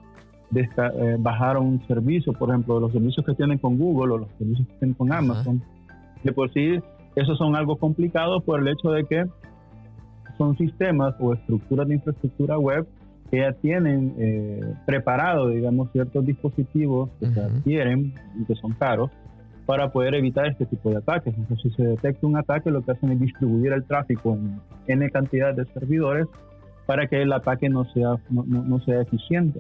eh, 0.56 1.16
bajar 1.20 1.58
un 1.58 1.86
servicio? 1.86 2.32
Por 2.32 2.48
ejemplo, 2.48 2.80
los 2.80 2.94
servicios 2.94 3.26
que 3.26 3.34
tienen 3.34 3.58
con 3.58 3.78
Google 3.78 4.14
o 4.14 4.18
los 4.20 4.30
servicios 4.38 4.66
que 4.70 4.74
tienen 4.76 4.94
con 4.94 5.12
Amazon. 5.12 5.62
De 6.24 6.32
por 6.32 6.52
sí, 6.54 6.80
esos 7.18 7.38
son 7.38 7.56
algo 7.56 7.78
complicados 7.78 8.44
por 8.44 8.60
el 8.60 8.68
hecho 8.68 8.92
de 8.92 9.06
que 9.06 9.26
son 10.38 10.56
sistemas 10.58 11.16
o 11.20 11.34
estructuras 11.34 11.88
de 11.88 11.96
infraestructura 11.96 12.60
web 12.60 12.88
que 13.32 13.40
ya 13.40 13.54
tienen 13.54 14.14
eh, 14.20 14.62
preparado, 14.86 15.50
digamos, 15.50 15.92
ciertos 15.92 16.26
dispositivos 16.26 17.10
que 17.20 17.28
se 17.28 17.42
adquieren 17.42 18.14
y 18.40 18.46
que 18.46 18.56
son 18.56 18.74
caros 18.74 19.10
para 19.66 19.92
poder 19.92 20.16
evitar 20.16 20.46
este 20.46 20.66
tipo 20.66 20.92
de 20.92 20.98
ataques. 20.98 21.36
Entonces, 21.36 21.72
si 21.72 21.76
se 21.76 21.84
detecta 21.84 22.26
un 22.26 22.38
ataque, 22.38 22.72
lo 22.72 22.84
que 22.84 22.92
hacen 22.92 23.12
es 23.12 23.20
distribuir 23.20 23.74
el 23.74 23.84
tráfico 23.84 24.38
en 24.38 24.62
N 24.88 25.10
cantidad 25.10 25.54
de 25.54 25.66
servidores 25.74 26.28
para 26.86 27.08
que 27.08 27.22
el 27.22 27.34
ataque 27.34 27.68
no 27.68 27.84
sea, 27.94 28.16
no, 28.30 28.80
sea 28.82 29.02
eficiente. 29.02 29.60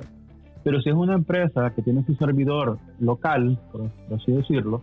Pero 0.64 0.80
si 0.82 0.90
es 0.90 0.96
una 0.96 1.16
empresa 1.16 1.72
que 1.76 1.82
tiene 1.82 2.06
su 2.06 2.14
servidor 2.16 2.78
local, 3.00 3.60
por, 3.72 3.90
así 4.16 4.32
decirlo, 4.32 4.82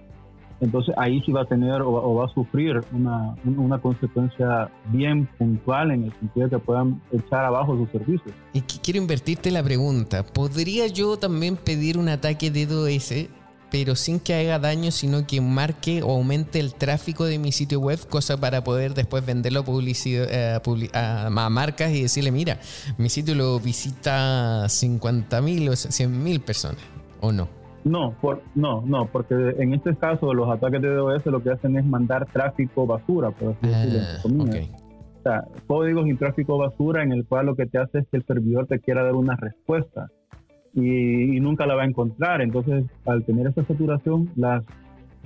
entonces 0.65 0.95
ahí 0.97 1.23
sí 1.27 1.33
va 1.33 1.43
a 1.43 1.45
tener 1.45 1.83
o, 1.83 2.15
va 2.15 2.25
a 2.25 2.29
sufrir 2.29 2.81
una, 2.93 3.37
una, 3.45 3.79
consecuencia 3.79 4.71
bien 4.87 5.29
puntual 5.39 5.91
en 5.91 6.05
el 6.05 6.13
sentido 6.15 6.47
de 6.47 6.57
que 6.57 6.59
puedan 6.59 7.03
echar 7.13 7.45
abajo 7.45 7.77
sus 7.77 7.91
servicios. 7.91 8.35
Y 8.53 8.63
quiero 8.63 8.99
invertirte 8.99 9.51
la 9.51 9.63
pregunta, 9.63 10.25
¿podría 10.25 10.87
yo 10.87 11.19
también 11.19 11.57
pedir 11.57 11.99
un 11.99 12.09
ataque 12.09 12.51
de 12.51 12.67
DOS 12.67 13.13
pero 13.71 13.97
sin 13.97 14.21
que 14.21 14.35
haga 14.35 14.61
daño, 14.61 14.93
sino 14.93 15.27
que 15.27 15.41
marque 15.41 16.01
o 16.05 16.13
aumente 16.13 16.61
el 16.61 16.75
tráfico 16.75 17.25
de 17.25 17.41
mi 17.41 17.51
sitio 17.51 17.81
web, 17.81 17.99
cosa 18.09 18.37
para 18.37 18.63
poder 18.63 18.95
después 18.95 19.27
venderlo 19.27 19.65
publicidad, 19.65 20.29
eh, 20.31 20.89
a, 20.93 21.29
marcas 21.51 21.91
y 21.91 22.03
decirle, 22.03 22.31
mira, 22.31 22.61
mi 22.99 23.09
sitio 23.09 23.35
lo 23.35 23.59
visita 23.59 24.67
50.000 24.67 25.71
o 25.71 25.75
100 25.75 26.41
personas, 26.43 26.81
¿o 27.21 27.33
no? 27.33 27.64
No, 27.85 28.15
por, 28.21 28.43
no, 28.55 28.83
no, 28.87 29.07
porque 29.07 29.35
en 29.59 29.75
este 29.75 29.95
caso 29.95 30.33
los 30.33 30.49
ataques 30.49 30.81
de 30.81 30.89
DOS 30.89 31.27
lo 31.27 31.43
que 31.43 31.51
hacen 31.51 31.77
es 31.77 31.85
mandar 31.85 32.27
tráfico 32.27 32.87
basura, 32.87 33.31
por 33.31 33.53
así 33.53 33.67
decirlo. 33.67 34.45
Ah, 34.45 34.79
o 35.19 35.23
sea, 35.23 35.45
códigos 35.67 36.07
y 36.09 36.15
tráfico 36.15 36.57
basura 36.57 37.03
en 37.03 37.13
el 37.13 37.27
cual 37.27 37.47
lo 37.47 37.55
que 37.55 37.67
te 37.67 37.79
hace 37.79 37.99
es 37.99 38.09
que 38.09 38.17
el 38.17 38.25
servidor 38.25 38.67
te 38.67 38.79
quiera 38.79 39.03
dar 39.03 39.15
una 39.15 39.37
respuesta 39.37 40.09
y, 40.75 41.41
nunca 41.41 41.67
la 41.67 41.75
va 41.75 41.83
a 41.83 41.87
encontrar. 41.87 42.41
Entonces, 42.41 42.85
al 43.05 43.25
tener 43.25 43.47
esa 43.49 43.65
saturación, 43.65 44.31
las, 44.35 44.65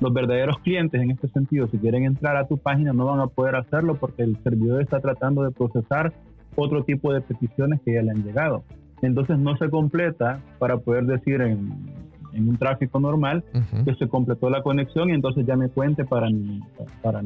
los 0.00 0.12
verdaderos 0.12 0.58
clientes 0.58 1.00
en 1.00 1.12
este 1.12 1.28
sentido, 1.28 1.68
si 1.68 1.78
quieren 1.78 2.04
entrar 2.04 2.36
a 2.36 2.46
tu 2.46 2.58
página, 2.58 2.92
no 2.92 3.06
van 3.06 3.20
a 3.20 3.28
poder 3.28 3.54
hacerlo 3.54 3.96
porque 3.96 4.22
el 4.22 4.36
servidor 4.42 4.82
está 4.82 5.00
tratando 5.00 5.42
de 5.42 5.52
procesar 5.52 6.12
otro 6.56 6.82
tipo 6.82 7.12
de 7.12 7.20
peticiones 7.20 7.80
que 7.84 7.94
ya 7.94 8.02
le 8.02 8.10
han 8.10 8.24
llegado. 8.24 8.64
Entonces 9.00 9.38
no 9.38 9.56
se 9.56 9.70
completa 9.70 10.40
para 10.58 10.78
poder 10.78 11.06
decir 11.06 11.40
en, 11.40 12.07
en 12.32 12.48
un 12.48 12.56
tráfico 12.56 13.00
normal 13.00 13.44
que 13.84 13.94
se 13.94 14.08
completó 14.08 14.50
la 14.50 14.62
conexión 14.62 15.10
y 15.10 15.12
entonces 15.12 15.46
ya 15.46 15.56
me 15.56 15.68
cuente 15.68 16.04
para 16.04 16.28
mi, 16.28 16.60
para, 17.02 17.22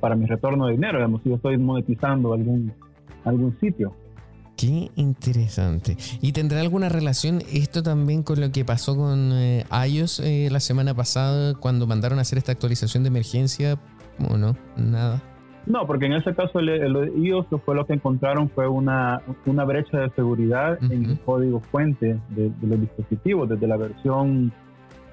para 0.00 0.16
mi 0.16 0.26
retorno 0.26 0.66
de 0.66 0.72
dinero, 0.72 0.98
digamos, 0.98 1.22
si 1.22 1.30
yo 1.30 1.36
estoy 1.36 1.58
monetizando 1.58 2.32
algún, 2.32 2.72
algún 3.24 3.58
sitio. 3.60 3.94
Qué 4.56 4.90
interesante. 4.96 5.96
¿Y 6.20 6.32
tendrá 6.32 6.60
alguna 6.60 6.88
relación 6.88 7.42
esto 7.52 7.82
también 7.82 8.22
con 8.22 8.40
lo 8.40 8.52
que 8.52 8.64
pasó 8.64 8.96
con 8.96 9.32
eh, 9.32 9.64
iOS 9.88 10.20
eh, 10.20 10.48
la 10.52 10.60
semana 10.60 10.94
pasada 10.94 11.54
cuando 11.54 11.86
mandaron 11.86 12.18
a 12.18 12.22
hacer 12.22 12.38
esta 12.38 12.52
actualización 12.52 13.02
de 13.02 13.08
emergencia? 13.08 13.78
¿O 14.28 14.36
no? 14.36 14.56
Nada. 14.76 15.22
No, 15.66 15.86
porque 15.86 16.06
en 16.06 16.14
ese 16.14 16.34
caso 16.34 16.58
el, 16.58 17.12
iOS 17.16 17.46
fue 17.64 17.74
lo 17.74 17.86
que 17.86 17.94
encontraron 17.94 18.50
fue 18.50 18.66
una, 18.66 19.22
una 19.46 19.64
brecha 19.64 20.00
de 20.00 20.10
seguridad 20.10 20.78
en 20.82 21.04
el 21.04 21.20
código 21.20 21.60
fuente 21.60 22.18
de, 22.30 22.50
los 22.62 22.80
dispositivos, 22.80 23.48
desde 23.48 23.66
la 23.66 23.76
versión 23.76 24.52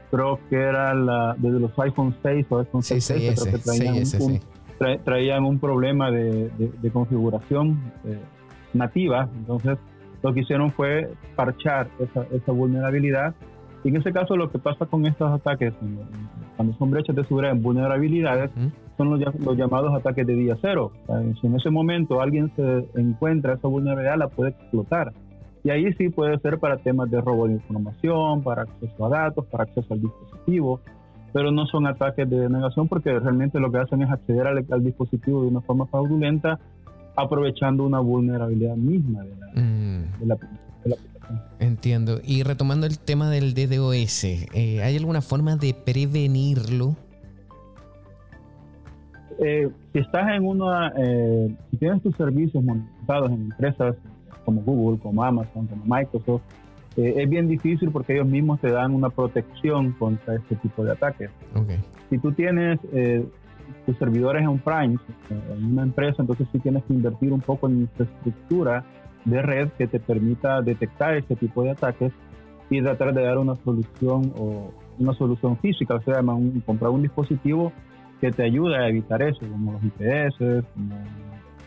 creo 0.09 0.39
que 0.49 0.55
era 0.55 0.93
la, 0.95 1.35
desde 1.37 1.59
los 1.59 1.77
iPhone 1.77 2.15
6 2.23 2.45
o 2.49 2.59
iPhone 2.59 2.81
6, 2.81 3.07
creo 3.07 3.53
que 3.53 3.59
traían, 3.59 3.95
un, 4.19 5.03
traían 5.03 5.45
un 5.45 5.59
problema 5.59 6.09
de, 6.09 6.49
configuración 6.91 7.79
eh, 8.05 8.17
nativa. 8.73 9.29
Entonces, 9.37 9.77
lo 10.23 10.33
que 10.33 10.41
hicieron 10.41 10.71
fue 10.71 11.11
parchar 11.35 11.89
esa, 11.99 12.25
esa 12.31 12.51
vulnerabilidad. 12.51 13.35
Y 13.83 13.89
en 13.89 13.97
ese 13.97 14.11
caso, 14.11 14.35
lo 14.35 14.51
que 14.51 14.57
pasa 14.57 14.87
con 14.87 15.05
estos 15.05 15.31
ataques, 15.31 15.73
cuando 16.59 16.77
son 16.77 16.91
brechas 16.91 17.15
de 17.15 17.23
seguridad 17.23 17.53
en 17.53 17.63
vulnerabilidades, 17.63 18.51
son 18.97 19.09
los, 19.11 19.39
los, 19.39 19.55
llamados 19.55 19.95
ataques 19.95 20.27
de 20.27 20.35
día 20.35 20.57
cero. 20.61 20.91
si 21.39 21.47
en 21.47 21.55
ese 21.55 21.69
momento 21.69 22.19
alguien 22.19 22.51
se 22.57 22.85
encuentra 22.99 23.53
esa 23.53 23.69
vulnerabilidad, 23.69 24.17
la 24.17 24.27
puede 24.27 24.49
explotar. 24.49 25.13
Y 25.63 25.69
ahí 25.69 25.93
sí 25.93 26.09
puede 26.09 26.37
ser 26.39 26.59
para 26.59 26.75
temas 26.75 27.09
de 27.09 27.21
robo 27.21 27.47
de 27.47 27.53
información, 27.53 28.43
para 28.43 28.63
acceso 28.63 29.05
a 29.05 29.07
datos, 29.07 29.45
para 29.45 29.63
acceso 29.63 29.93
al 29.93 30.01
dispositivo, 30.01 30.81
pero 31.31 31.49
no 31.49 31.65
son 31.65 31.87
ataques 31.87 32.29
de 32.29 32.41
denegación 32.41 32.89
porque 32.89 33.17
realmente 33.17 33.57
lo 33.57 33.71
que 33.71 33.77
hacen 33.77 34.01
es 34.01 34.11
acceder 34.11 34.45
al, 34.45 34.83
dispositivo 34.83 35.43
de 35.43 35.47
una 35.47 35.61
forma 35.61 35.85
fraudulenta 35.85 36.59
aprovechando 37.15 37.85
una 37.85 38.01
vulnerabilidad 38.01 38.75
misma 38.75 39.23
de 39.23 39.35
la, 40.25 40.35
mm. 40.35 40.37
Aplicación. 40.95 41.41
Entiendo. 41.59 42.19
Y 42.23 42.43
retomando 42.43 42.85
el 42.85 42.99
tema 42.99 43.29
del 43.29 43.53
DDoS, 43.53 44.23
eh, 44.23 44.81
¿hay 44.83 44.97
alguna 44.97 45.21
forma 45.21 45.55
de 45.55 45.73
prevenirlo? 45.73 46.95
Eh, 49.39 49.69
si 49.93 49.99
estás 49.99 50.29
en 50.33 50.45
una, 50.45 50.91
eh, 50.97 51.55
si 51.71 51.77
tienes 51.77 52.01
tus 52.01 52.15
servicios 52.15 52.63
montados 52.63 53.31
en 53.31 53.43
empresas 53.43 53.95
como 54.43 54.61
Google, 54.61 54.99
como 54.99 55.23
Amazon, 55.23 55.67
como 55.67 55.83
Microsoft, 55.85 56.41
eh, 56.97 57.13
es 57.23 57.29
bien 57.29 57.47
difícil 57.47 57.91
porque 57.91 58.13
ellos 58.13 58.27
mismos 58.27 58.59
te 58.59 58.69
dan 58.71 58.93
una 58.93 59.09
protección 59.09 59.93
contra 59.93 60.35
este 60.35 60.55
tipo 60.57 60.83
de 60.83 60.91
ataques. 60.91 61.29
Si 62.09 62.17
tú 62.17 62.31
tienes 62.33 62.79
eh, 62.91 63.25
tus 63.85 63.97
servidores 63.97 64.43
en 64.43 64.59
Prime, 64.59 64.95
eh, 65.29 65.55
en 65.57 65.65
una 65.65 65.83
empresa, 65.83 66.17
entonces 66.19 66.47
sí 66.51 66.59
tienes 66.59 66.83
que 66.83 66.93
invertir 66.93 67.31
un 67.31 67.41
poco 67.41 67.67
en 67.69 67.81
infraestructura 67.81 68.83
de 69.25 69.41
red 69.41 69.69
que 69.77 69.87
te 69.87 69.99
permita 69.99 70.61
detectar 70.61 71.15
este 71.15 71.35
tipo 71.35 71.63
de 71.63 71.71
ataques 71.71 72.11
y 72.69 72.81
tratar 72.81 73.13
de 73.13 73.23
dar 73.23 73.37
una 73.37 73.55
solución 73.55 74.33
o 74.37 74.71
una 74.97 75.13
solución 75.13 75.57
física, 75.57 75.95
o 75.95 76.01
sea, 76.01 76.21
comprar 76.65 76.91
un 76.91 77.01
dispositivo 77.01 77.71
que 78.21 78.31
te 78.31 78.43
ayude 78.43 78.77
a 78.77 78.87
evitar 78.89 79.21
eso, 79.21 79.39
como 79.49 79.73
los 79.73 79.83
IPS, 79.83 80.65
como, 80.73 80.95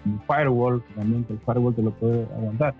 un 0.04 0.20
firewall, 0.26 0.82
también 0.96 1.24
que 1.24 1.34
el 1.34 1.38
firewall 1.40 1.74
te 1.74 1.82
lo 1.82 1.92
puede 1.92 2.24
aguantar 2.36 2.74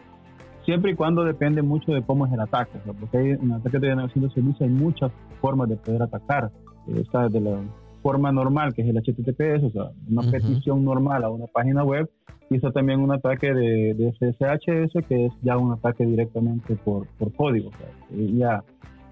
siempre 0.65 0.93
y 0.93 0.95
cuando 0.95 1.25
depende 1.25 1.63
mucho 1.63 1.93
de 1.93 2.03
cómo 2.03 2.27
es 2.27 2.33
el 2.33 2.41
ataque, 2.41 2.79
porque 2.99 3.19
hay, 3.19 3.31
en 3.31 3.53
ataque 3.53 3.79
de 3.79 3.89
denegación 3.89 4.25
de 4.25 4.35
servicio 4.35 4.67
hay 4.67 4.73
muchas 4.73 5.11
formas 5.41 5.69
de 5.69 5.77
poder 5.77 6.03
atacar. 6.03 6.51
Está 6.95 7.29
de 7.29 7.41
la 7.41 7.59
forma 8.03 8.33
normal, 8.33 8.75
que 8.75 8.83
es 8.83 8.89
el 8.89 8.97
HTTPS, 8.97 9.65
o 9.65 9.71
sea, 9.71 9.91
una 10.11 10.31
petición 10.31 10.85
normal 10.85 11.25
a 11.25 11.31
una 11.31 11.47
página 11.47 11.85
web, 11.85 12.11
y 12.51 12.57
está 12.57 12.71
también 12.71 13.01
un 13.01 13.13
ataque 13.13 13.55
de, 13.55 13.95
de, 13.95 14.13
SSHS, 14.13 15.07
que 15.07 15.27
es 15.27 15.33
ya 15.43 15.57
un 15.57 15.73
ataque 15.73 16.05
directamente 16.05 16.77
por, 16.77 17.07
por 17.19 17.33
código, 17.33 17.71
o 17.71 17.73
sea, 17.73 17.89
ya 18.35 18.65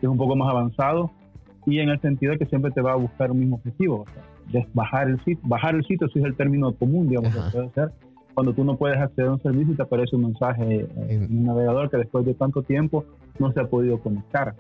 es 0.03 0.09
un 0.09 0.17
poco 0.17 0.37
más 0.37 0.51
avanzado, 0.51 1.11
y 1.67 1.79
en 1.79 1.91
el 1.91 2.01
sentido 2.01 2.33
de 2.33 2.39
que 2.39 2.47
siempre 2.47 2.71
te 2.71 2.81
va 2.81 2.93
a 2.93 2.97
buscar 2.97 3.31
un 3.31 3.39
mismo 3.39 3.57
objetivo, 3.57 4.03
o 4.03 4.07
sea, 4.13 4.67
bajar 4.75 5.09
el 5.09 5.19
sitio, 5.19 5.41
bajar 5.45 5.75
el 5.75 5.85
sitio, 5.85 6.07
ese 6.07 6.19
es 6.19 6.25
el 6.25 6.37
término 6.37 6.73
común, 6.73 7.09
digamos, 7.09 7.35
que 7.35 7.51
puede 7.53 7.71
ser, 7.71 7.93
cuando 8.35 8.53
tú 8.53 8.65
no 8.65 8.77
puedes 8.77 8.99
acceder 8.99 9.29
a 9.29 9.33
un 9.33 9.43
servicio 9.43 9.75
y 9.75 9.77
te 9.77 9.83
aparece 9.83 10.17
un 10.17 10.23
mensaje 10.23 10.87
en 11.09 11.25
un 11.25 11.45
navegador 11.45 11.91
que 11.91 11.99
después 11.99 12.25
de 12.25 12.35
tanto 12.35 12.63
tiempo 12.63 13.05
no 13.39 13.53
se 13.53 13.61
ha 13.61 13.65
podido 13.65 14.01
conectar. 14.01 14.55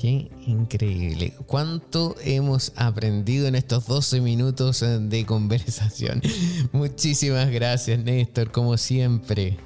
Qué 0.00 0.30
increíble. 0.46 1.34
¿Cuánto 1.46 2.14
hemos 2.22 2.72
aprendido 2.76 3.48
en 3.48 3.54
estos 3.54 3.86
12 3.86 4.20
minutos 4.20 4.84
de 4.84 5.26
conversación? 5.26 6.22
Muchísimas 6.72 7.50
gracias, 7.50 7.98
Néstor, 7.98 8.50
como 8.50 8.76
siempre. 8.76 9.58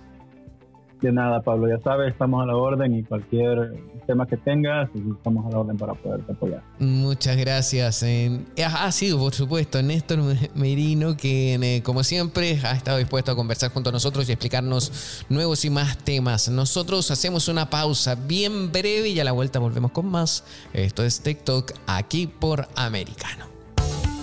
De 1.03 1.11
nada, 1.11 1.43
Pablo, 1.43 1.69
ya 1.69 1.83
sabes, 1.83 2.13
estamos 2.13 2.41
a 2.45 2.47
la 2.47 2.55
orden 2.55 2.95
y 2.95 3.03
cualquier 3.03 3.75
tema 4.07 4.25
que 4.25 4.37
tengas, 4.37 4.89
estamos 4.95 5.45
a 5.47 5.51
la 5.51 5.59
orden 5.59 5.77
para 5.77 5.95
poderte 5.95 6.31
apoyar. 6.31 6.63
Muchas 6.79 7.37
gracias. 7.37 8.05
Ha 8.05 8.93
sido, 8.93 9.19
por 9.19 9.35
supuesto, 9.35 9.83
Néstor 9.83 10.21
Merino, 10.55 11.17
que 11.17 11.55
eh, 11.55 11.83
como 11.83 12.05
siempre 12.05 12.57
ha 12.63 12.73
estado 12.73 12.99
dispuesto 12.99 13.33
a 13.33 13.35
conversar 13.35 13.73
junto 13.73 13.91
a 13.91 13.93
nosotros 13.93 14.29
y 14.29 14.33
explicarnos 14.33 15.25
nuevos 15.29 15.65
y 15.65 15.71
más 15.71 15.99
temas. 15.99 16.49
Nosotros 16.49 17.11
hacemos 17.11 17.49
una 17.49 17.69
pausa 17.69 18.15
bien 18.15 18.71
breve 18.71 19.09
y 19.09 19.19
a 19.19 19.25
la 19.25 19.33
vuelta 19.33 19.59
volvemos 19.59 19.91
con 19.91 20.07
más. 20.07 20.45
Esto 20.73 21.03
es 21.03 21.21
TikTok 21.21 21.73
aquí 21.89 22.29
por 22.29 22.69
Americano. 22.77 23.52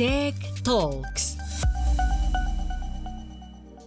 Tech 0.00 0.34
Talks. 0.62 1.36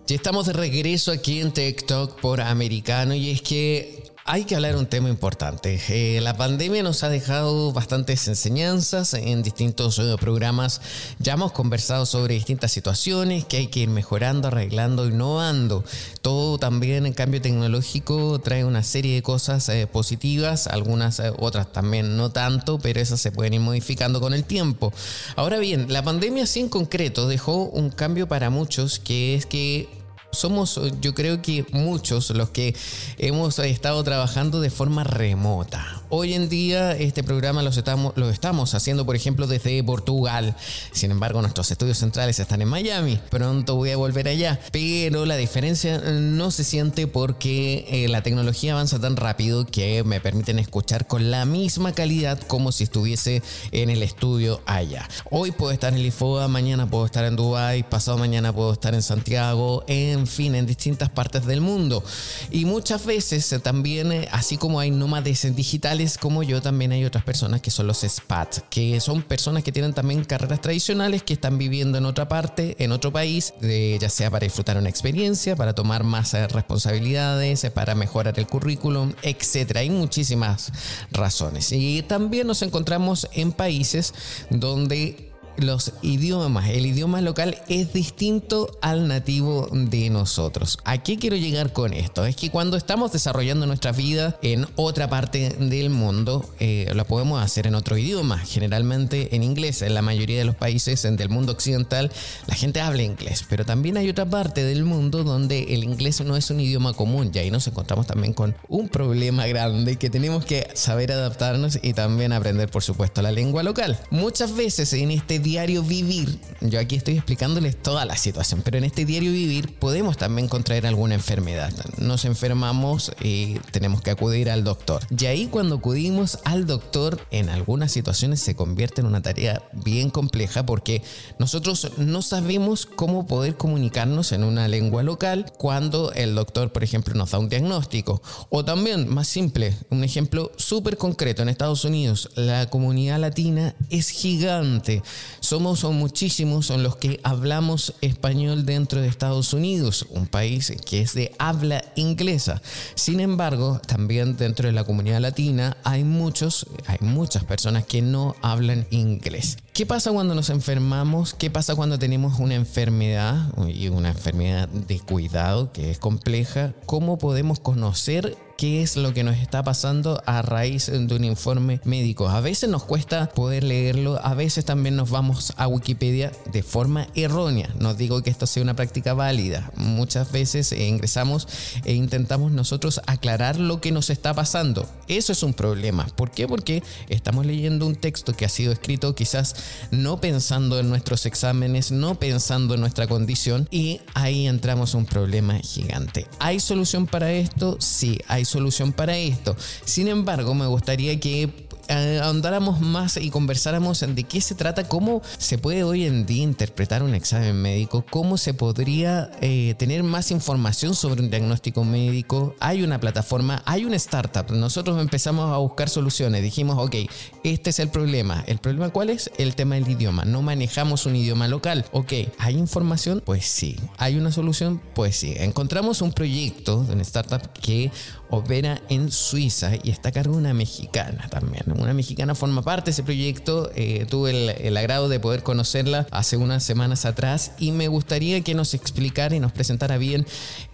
Ya 0.06 0.16
estamos 0.16 0.46
de 0.46 0.54
regreso 0.54 1.12
aquí 1.12 1.42
en 1.42 1.52
Tech 1.52 1.88
Talk 1.88 2.22
por 2.22 2.40
Americano 2.40 3.16
y 3.16 3.32
es 3.32 3.42
que 3.42 4.03
hay 4.26 4.46
que 4.46 4.56
hablar 4.56 4.78
un 4.78 4.86
tema 4.86 5.10
importante. 5.10 5.82
Eh, 5.90 6.22
la 6.22 6.38
pandemia 6.38 6.82
nos 6.82 7.04
ha 7.04 7.10
dejado 7.10 7.74
bastantes 7.74 8.26
enseñanzas 8.30 9.14
en 9.16 9.44
distintos 9.44 10.00
eh, 10.00 10.16
programas. 10.18 10.80
Ya 11.20 11.34
hemos 11.34 11.52
conversado 11.52 12.06
sobre 12.06 12.36
distintas 12.36 12.72
situaciones 12.72 13.44
que 13.44 13.58
hay 13.58 13.68
que 13.68 13.82
ir 13.82 13.90
mejorando, 13.90 14.48
arreglando, 14.48 15.08
innovando. 15.08 15.84
Todo 16.22 16.58
también 16.58 17.06
en 17.06 17.12
cambio 17.14 17.42
tecnológico 17.42 18.40
trae 18.40 18.64
una 18.64 18.84
serie 18.84 19.16
de 19.16 19.24
cosas 19.24 19.68
eh, 19.68 19.88
positivas, 19.88 20.68
algunas 20.68 21.22
otras 21.38 21.74
también 21.74 22.16
no 22.16 22.32
tanto, 22.32 22.80
pero 22.80 23.02
esas 23.02 23.20
se 23.20 23.34
pueden 23.34 23.56
ir 23.56 23.60
modificando 23.60 24.22
con 24.22 24.34
el 24.34 24.46
tiempo. 24.46 24.94
Ahora 25.36 25.60
bien, 25.60 25.92
la 25.92 26.02
pandemia 26.02 26.46
sí 26.48 26.62
en 26.62 26.70
concreto 26.70 27.28
dejó 27.28 27.64
un 27.66 27.90
cambio 27.90 28.30
para 28.30 28.50
muchos 28.50 29.00
que 29.00 29.36
es 29.36 29.46
que 29.46 30.03
somos 30.34 30.80
yo 31.02 31.14
creo 31.14 31.42
que 31.42 31.66
muchos 31.72 32.30
los 32.32 32.50
que 32.50 32.76
hemos 33.18 33.60
estado 33.60 34.04
trabajando 34.04 34.62
de 34.62 34.70
forma 34.70 35.04
remota. 35.04 36.03
Hoy 36.16 36.36
en 36.36 36.48
día 36.48 36.92
este 36.92 37.24
programa 37.24 37.64
lo 37.64 38.30
estamos, 38.30 38.76
haciendo, 38.76 39.04
por 39.04 39.16
ejemplo, 39.16 39.48
desde 39.48 39.84
Portugal. 39.84 40.56
Sin 40.92 41.10
embargo, 41.10 41.42
nuestros 41.42 41.72
estudios 41.72 41.98
centrales 41.98 42.38
están 42.38 42.62
en 42.62 42.68
Miami. 42.68 43.20
Pronto 43.32 43.78
voy 43.78 43.90
a 43.90 43.98
volver 43.98 44.28
allá. 44.28 44.60
Pero 44.72 45.26
la 45.26 45.38
diferencia 45.38 45.98
no 45.98 46.52
se 46.52 46.64
siente 46.64 47.08
porque 47.08 47.88
eh, 47.90 48.08
la 48.10 48.22
tecnología 48.22 48.74
avanza 48.74 49.00
tan 49.00 49.16
rápido 49.16 49.66
que 49.66 50.04
me 50.04 50.22
permiten 50.22 50.60
escuchar 50.60 51.08
con 51.08 51.32
la 51.32 51.46
misma 51.46 51.94
calidad 51.94 52.40
como 52.42 52.72
si 52.72 52.84
estuviese 52.84 53.42
en 53.72 53.90
el 53.90 54.04
estudio 54.04 54.62
allá. 54.68 55.10
Hoy 55.32 55.50
puedo 55.50 55.72
estar 55.72 55.94
en 55.94 56.04
Lisboa, 56.04 56.48
mañana 56.48 56.88
puedo 56.88 57.08
estar 57.08 57.26
en 57.26 57.36
Dubai, 57.36 57.90
pasado 57.90 58.20
mañana 58.20 58.54
puedo 58.54 58.72
estar 58.72 58.94
en 58.94 59.02
Santiago, 59.02 59.84
en 59.88 60.28
fin, 60.28 60.54
en 60.54 60.68
distintas 60.68 61.10
partes 61.10 61.48
del 61.48 61.62
mundo. 61.62 62.04
Y 62.52 62.66
muchas 62.66 63.04
veces 63.04 63.52
eh, 63.52 63.58
también, 63.58 64.12
eh, 64.12 64.28
así 64.32 64.58
como 64.58 64.80
hay 64.80 64.92
nómades 64.92 65.56
digitales, 65.56 66.03
como 66.20 66.44
yo, 66.44 66.62
también 66.62 66.92
hay 66.92 67.06
otras 67.06 67.24
personas 67.24 67.62
que 67.62 67.72
son 67.72 67.88
los 67.88 68.02
SPAT, 68.02 68.70
que 68.70 69.00
son 69.00 69.22
personas 69.22 69.64
que 69.64 69.72
tienen 69.72 69.94
también 69.94 70.24
carreras 70.24 70.62
tradicionales, 70.62 71.24
que 71.24 71.34
están 71.34 71.58
viviendo 71.58 71.98
en 71.98 72.06
otra 72.06 72.28
parte, 72.28 72.76
en 72.80 72.92
otro 72.92 73.12
país, 73.12 73.54
ya 73.62 74.10
sea 74.10 74.30
para 74.30 74.44
disfrutar 74.44 74.78
una 74.78 74.90
experiencia, 74.90 75.56
para 75.56 75.74
tomar 75.74 76.04
más 76.04 76.34
eh, 76.34 76.48
responsabilidades, 76.48 77.64
eh, 77.64 77.72
para 77.72 77.96
mejorar 77.96 78.38
el 78.38 78.48
currículum, 78.48 79.14
etc. 79.22 79.78
Hay 79.78 79.90
muchísimas 79.90 80.72
razones. 81.12 81.72
Y 81.72 82.02
también 82.04 82.48
nos 82.48 82.62
encontramos 82.62 83.28
en 83.34 83.52
países 83.52 84.14
donde 84.50 85.33
los 85.58 85.94
idiomas, 86.02 86.70
el 86.70 86.86
idioma 86.86 87.22
local 87.22 87.58
es 87.68 87.94
distinto 87.94 88.78
al 88.82 89.08
nativo 89.08 89.68
de 89.72 90.10
nosotros. 90.10 90.78
¿A 90.86 91.04
qué 91.04 91.18
quiero 91.18 91.36
llegar 91.36 91.74
con 91.74 91.94
esto? 91.94 92.26
Es 92.26 92.36
que 92.36 92.50
cuando 92.50 92.78
estamos 92.78 93.12
desarrollando 93.12 93.66
nuestra 93.66 93.92
vida 93.92 94.38
en 94.42 94.68
otra 94.76 95.10
parte 95.10 95.50
del 95.60 95.90
mundo, 95.90 96.50
eh, 96.60 96.92
lo 96.94 97.06
podemos 97.06 97.42
hacer 97.42 97.68
en 97.68 97.76
otro 97.76 97.98
idioma, 97.98 98.40
generalmente 98.40 99.36
en 99.36 99.44
inglés. 99.44 99.82
En 99.82 99.94
la 99.94 100.02
mayoría 100.02 100.40
de 100.40 100.46
los 100.46 100.56
países 100.56 101.04
del 101.04 101.30
mundo 101.30 101.52
occidental 101.52 102.12
la 102.48 102.56
gente 102.56 102.82
habla 102.82 103.04
inglés, 103.04 103.46
pero 103.50 103.66
también 103.66 103.98
hay 103.98 104.10
otra 104.10 104.26
parte 104.26 104.64
del 104.64 104.84
mundo 104.84 105.24
donde 105.24 105.74
el 105.74 105.84
inglés 105.84 106.22
no 106.22 106.36
es 106.36 106.50
un 106.50 106.60
idioma 106.60 106.94
común 106.94 107.32
y 107.34 107.40
ahí 107.40 107.52
nos 107.52 107.68
encontramos 107.68 108.08
también 108.08 108.34
con 108.34 108.56
un 108.68 108.90
problema 108.90 109.48
grande 109.48 109.98
que 109.98 110.10
tenemos 110.10 110.46
que 110.46 110.68
saber 110.74 111.12
adaptarnos 111.12 111.80
y 111.82 111.94
también 111.94 112.34
aprender, 112.34 112.70
por 112.70 112.84
supuesto, 112.84 113.22
la 113.22 113.32
lengua 113.32 113.64
local. 113.64 114.00
Muchas 114.10 114.56
veces 114.56 114.94
en 114.94 115.12
este 115.12 115.40
diario 115.44 115.84
vivir, 115.84 116.40
yo 116.62 116.80
aquí 116.80 116.96
estoy 116.96 117.16
explicándoles 117.16 117.82
toda 117.82 118.06
la 118.06 118.18
situación, 118.18 118.62
pero 118.64 118.78
en 118.78 118.84
este 118.84 119.06
diario 119.06 119.32
vivir 119.32 119.76
podemos 119.78 120.18
también 120.18 120.48
contraer 120.48 120.88
alguna 120.88 121.16
enfermedad. 121.16 121.72
Nos 121.98 122.26
enfermamos 122.26 123.12
y 123.22 123.56
tenemos 123.72 124.02
que 124.02 124.12
acudir 124.12 124.50
al 124.50 124.64
doctor. 124.64 125.06
Y 125.16 125.26
ahí 125.26 125.48
cuando 125.48 125.76
acudimos 125.76 126.40
al 126.46 126.66
doctor, 126.66 127.20
en 127.32 127.50
algunas 127.50 127.92
situaciones 127.92 128.40
se 128.40 128.56
convierte 128.56 129.02
en 129.02 129.08
una 129.08 129.22
tarea 129.22 129.62
bien 129.74 130.10
compleja 130.10 130.66
porque 130.66 131.04
nosotros 131.38 131.92
no 131.98 132.22
sabemos 132.22 132.86
cómo 132.86 133.28
poder 133.28 133.58
comunicarnos 133.58 134.32
en 134.32 134.44
una 134.44 134.68
lengua 134.68 135.04
local 135.04 135.52
cuando 135.58 136.12
el 136.14 136.34
doctor, 136.36 136.72
por 136.72 136.84
ejemplo, 136.84 137.14
nos 137.14 137.32
da 137.32 137.40
un 137.40 137.50
diagnóstico. 137.50 138.22
O 138.50 138.66
también, 138.66 139.08
más 139.08 139.28
simple, 139.28 139.76
un 139.90 140.04
ejemplo 140.04 140.52
súper 140.58 140.98
concreto, 140.98 141.42
en 141.42 141.50
Estados 141.50 141.86
Unidos 141.86 142.30
la 142.36 142.70
comunidad 142.70 143.20
latina 143.20 143.76
es 143.90 144.10
gigante. 144.10 145.02
Somos 145.40 145.80
son 145.80 145.96
muchísimos 145.96 146.66
son 146.66 146.84
los 146.84 146.96
que 146.96 147.20
hablamos 147.24 147.94
español 148.02 148.66
dentro 148.66 149.02
de 149.02 149.08
Estados 149.08 149.54
Unidos, 149.54 150.06
un 150.10 150.28
país 150.28 150.74
que 150.86 151.02
es 151.02 151.14
de 151.14 151.34
habla 151.38 151.84
inglesa. 151.96 152.62
Sin 152.96 153.20
embargo, 153.20 153.80
también 153.86 154.38
dentro 154.38 154.68
de 154.68 154.74
la 154.74 154.84
comunidad 154.84 155.20
latina 155.20 155.78
hay 155.84 156.04
muchos, 156.04 156.66
hay 156.88 156.98
muchas 157.02 157.44
personas 157.44 157.86
que 157.86 158.02
no 158.02 158.36
hablan 158.42 158.88
inglés. 158.90 159.58
¿Qué 159.74 159.86
pasa 159.86 160.12
cuando 160.12 160.36
nos 160.36 160.50
enfermamos? 160.50 161.34
¿Qué 161.34 161.50
pasa 161.50 161.76
cuando 161.76 161.98
tenemos 161.98 162.40
una 162.40 162.56
enfermedad 162.56 163.52
y 163.68 163.88
una 163.88 164.10
enfermedad 164.10 164.68
de 164.68 165.00
cuidado 165.00 165.72
que 165.72 165.92
es 165.92 165.98
compleja? 165.98 166.74
¿Cómo 166.86 167.18
podemos 167.18 167.60
conocer 167.60 168.38
qué 168.64 168.82
es 168.82 168.96
lo 168.96 169.14
que 169.14 169.26
nos 169.26 169.40
está 169.40 169.62
pasando 169.62 170.24
a 170.26 170.42
raíz 170.42 170.86
de 170.90 171.14
un 171.14 171.26
informe 171.26 171.82
médico. 171.84 172.30
A 172.30 172.40
veces 172.40 172.70
nos 172.70 172.86
cuesta 172.86 173.28
poder 173.28 173.62
leerlo, 173.66 174.22
a 174.24 174.36
veces 174.36 174.64
también 174.64 174.96
nos 174.96 175.10
vamos 175.10 175.52
a 175.58 175.68
Wikipedia 175.68 176.32
de 176.54 176.64
forma 176.64 177.10
errónea. 177.14 177.70
No 177.82 177.94
digo 177.94 178.24
que 178.24 178.30
esto 178.30 178.48
sea 178.48 178.64
una 178.64 178.74
práctica 178.74 179.14
válida. 179.14 179.70
Muchas 179.76 180.32
veces 180.32 180.72
ingresamos 180.72 181.46
e 181.84 181.94
intentamos 181.94 182.54
nosotros 182.54 183.02
aclarar 183.06 183.60
lo 183.60 183.82
que 183.82 183.92
nos 183.92 184.10
está 184.10 184.34
pasando. 184.34 184.88
Eso 185.10 185.34
es 185.34 185.44
un 185.44 185.54
problema. 185.54 186.08
¿Por 186.16 186.32
qué? 186.32 186.48
Porque 186.48 186.84
estamos 187.10 187.46
leyendo 187.46 187.86
un 187.86 187.98
texto 187.98 188.32
que 188.32 188.46
ha 188.46 188.50
sido 188.50 188.72
escrito 188.72 189.14
quizás 189.14 189.58
no 189.92 190.22
pensando 190.22 190.80
en 190.80 190.88
nuestros 190.88 191.26
exámenes, 191.26 191.92
no 191.92 192.16
pensando 192.16 192.76
en 192.76 192.80
nuestra 192.80 193.08
condición 193.08 193.68
y 193.72 194.00
ahí 194.14 194.48
entramos 194.48 194.94
un 194.94 195.06
problema 195.06 195.60
gigante. 195.60 196.28
¿Hay 196.40 196.62
solución 196.62 197.08
para 197.08 197.34
esto? 197.34 197.76
Sí, 197.82 198.20
hay 198.30 198.46
solución 198.46 198.53
para 198.94 199.18
esto. 199.18 199.56
Sin 199.86 200.08
embargo, 200.08 200.54
me 200.54 200.68
gustaría 200.68 201.20
que 201.20 201.63
ahondáramos 201.90 202.82
más 202.82 203.18
y 203.18 203.30
conversáramos 203.30 204.00
de 204.08 204.24
qué 204.24 204.42
se 204.42 204.56
trata, 204.56 204.88
cómo 204.88 205.22
se 205.38 205.58
puede 205.58 205.84
hoy 205.84 206.06
en 206.06 206.26
día 206.26 206.44
interpretar 206.44 207.04
un 207.04 207.16
examen 207.16 207.56
médico, 207.62 208.06
cómo 208.10 208.38
se 208.38 208.54
podría 208.54 209.32
eh, 209.42 209.76
tener 209.78 210.04
más 210.04 210.32
información 210.32 210.96
sobre 210.96 211.22
un 211.22 211.30
diagnóstico 211.30 211.84
médico. 211.84 212.56
Hay 212.60 212.84
una 212.84 213.00
plataforma, 213.00 213.62
hay 213.66 213.86
una 213.86 213.96
startup. 213.96 214.52
Nosotros 214.52 215.00
empezamos 215.02 215.52
a 215.52 215.58
buscar 215.58 215.90
soluciones. 215.90 216.42
Dijimos, 216.42 216.78
ok, 216.80 216.96
este 217.44 217.70
es 217.70 217.80
el 217.80 217.90
problema. 217.90 218.44
¿El 218.48 218.58
problema 218.60 218.90
cuál 218.90 219.10
es? 219.10 219.32
El 219.38 219.56
tema 219.56 219.76
del 219.76 219.90
idioma. 219.90 220.26
No 220.26 220.42
manejamos 220.42 221.06
un 221.06 221.16
idioma 221.16 221.48
local. 221.48 221.86
Ok, 221.92 222.14
¿hay 222.38 222.58
información? 222.58 223.22
Pues 223.26 223.46
sí. 223.46 223.78
¿Hay 223.98 224.18
una 224.18 224.32
solución? 224.32 224.82
Pues 224.94 225.16
sí. 225.16 225.34
Encontramos 225.38 226.02
un 226.02 226.14
proyecto 226.14 226.84
de 226.84 226.94
una 226.94 227.02
startup 227.02 227.52
que 227.54 227.92
opera 228.30 228.82
en 228.90 229.12
Suiza 229.12 229.72
y 229.84 229.92
está 229.92 230.10
a 230.10 230.12
cargo 230.12 230.34
de 230.34 230.40
una 230.40 230.54
mexicana 230.54 231.28
también. 231.30 231.64
Una 231.78 231.94
mexicana 231.94 232.36
forma 232.36 232.62
parte 232.62 232.86
de 232.86 232.92
ese 232.92 233.04
proyecto. 233.04 233.72
Eh, 233.76 234.06
tuve 234.10 234.68
el, 234.68 234.78
agrado 234.78 235.10
de 235.10 235.20
poder 235.20 235.44
conocerla 235.44 236.08
hace 236.12 236.38
unas 236.38 236.64
semanas 236.64 237.06
atrás 237.06 237.52
y 237.60 237.72
me 237.72 237.88
gustaría 237.88 238.42
que 238.42 238.54
nos 238.54 238.74
explicara 238.74 239.36
y 239.36 239.40
nos 239.40 239.52
presentara 239.52 239.98
bien 239.98 240.26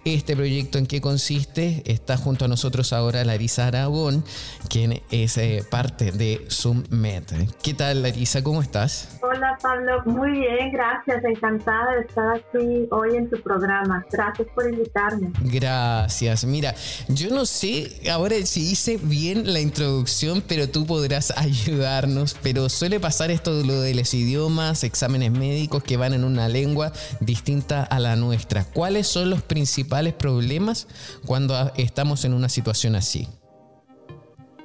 este 0.04 0.34
proyecto, 0.34 0.78
en 0.78 0.86
qué 0.86 1.00
consiste. 1.00 1.82
Está 1.84 2.16
junto 2.16 2.46
a 2.46 2.48
nosotros 2.48 2.92
ahora 2.92 3.24
Larisa 3.24 3.66
Aragón, 3.66 4.24
quien 4.68 5.02
es 5.10 5.36
eh, 5.36 5.64
parte 5.68 6.12
de 6.12 6.46
SumMed. 6.48 7.24
¿Qué 7.62 7.74
tal, 7.74 8.02
Larisa? 8.02 8.42
¿Cómo 8.42 8.62
estás? 8.62 9.18
Hola, 9.22 9.58
Pablo. 9.62 10.02
Muy 10.06 10.32
bien, 10.32 10.72
gracias. 10.72 11.22
Encantada 11.24 11.96
de 11.96 12.00
estar 12.02 12.36
aquí 12.36 12.88
hoy 12.90 13.16
en 13.16 13.28
tu 13.28 13.40
programa. 13.42 14.04
Gracias 14.10 14.48
por 14.54 14.68
invitarme. 14.68 15.32
Gracias. 15.42 16.44
Mira, 16.44 16.74
yo 17.08 17.30
no 17.30 17.44
sé 17.44 18.08
ahora 18.10 18.36
si 18.44 18.70
hice 18.70 18.98
bien 19.02 19.52
la 19.52 19.60
introducción, 19.60 20.42
pero 20.46 20.68
tú 20.68 20.86
podrás 20.86 21.30
ayudarnos. 21.36 22.36
Pero 22.42 22.68
suele 22.68 23.00
pasar 23.00 23.30
esto 23.30 23.56
de 23.56 23.64
lo 23.64 23.80
de 23.80 23.94
los 23.94 24.14
idiomas, 24.14 24.82
exámenes 24.84 25.30
médicos 25.30 25.82
que 25.82 25.96
van 25.96 26.14
en 26.14 26.24
una 26.24 26.48
lengua 26.48 26.92
distinta 27.20 27.82
a 27.82 27.98
la 27.98 28.16
nuestra. 28.16 28.64
¿Cuáles 28.64 29.06
son 29.06 29.30
los 29.30 29.42
principales 29.42 29.89
problemas 30.14 30.86
cuando 31.26 31.70
estamos 31.76 32.24
en 32.24 32.32
una 32.32 32.48
situación 32.48 32.94
así? 32.94 33.28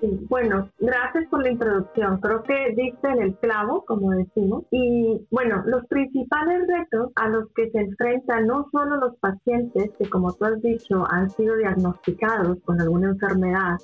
Sí. 0.05 0.25
Bueno, 0.29 0.69
gracias 0.79 1.25
por 1.29 1.43
la 1.43 1.51
introducción. 1.51 2.19
Creo 2.19 2.43
que 2.43 2.73
diste 2.75 3.07
en 3.07 3.21
el 3.21 3.35
clavo, 3.37 3.83
como 3.85 4.11
decimos. 4.11 4.65
Y 4.71 5.25
bueno, 5.31 5.63
los 5.65 5.85
principales 5.87 6.67
retos 6.67 7.11
a 7.15 7.29
los 7.29 7.49
que 7.55 7.69
se 7.71 7.79
enfrentan 7.79 8.47
no 8.47 8.67
solo 8.71 8.97
los 8.97 9.15
pacientes 9.17 9.91
que, 9.97 10.09
como 10.09 10.33
tú 10.33 10.45
has 10.45 10.61
dicho, 10.61 11.05
han 11.09 11.29
sido 11.29 11.55
diagnosticados 11.57 12.57
con 12.65 12.81
alguna 12.81 13.09
enfermedad, 13.09 13.77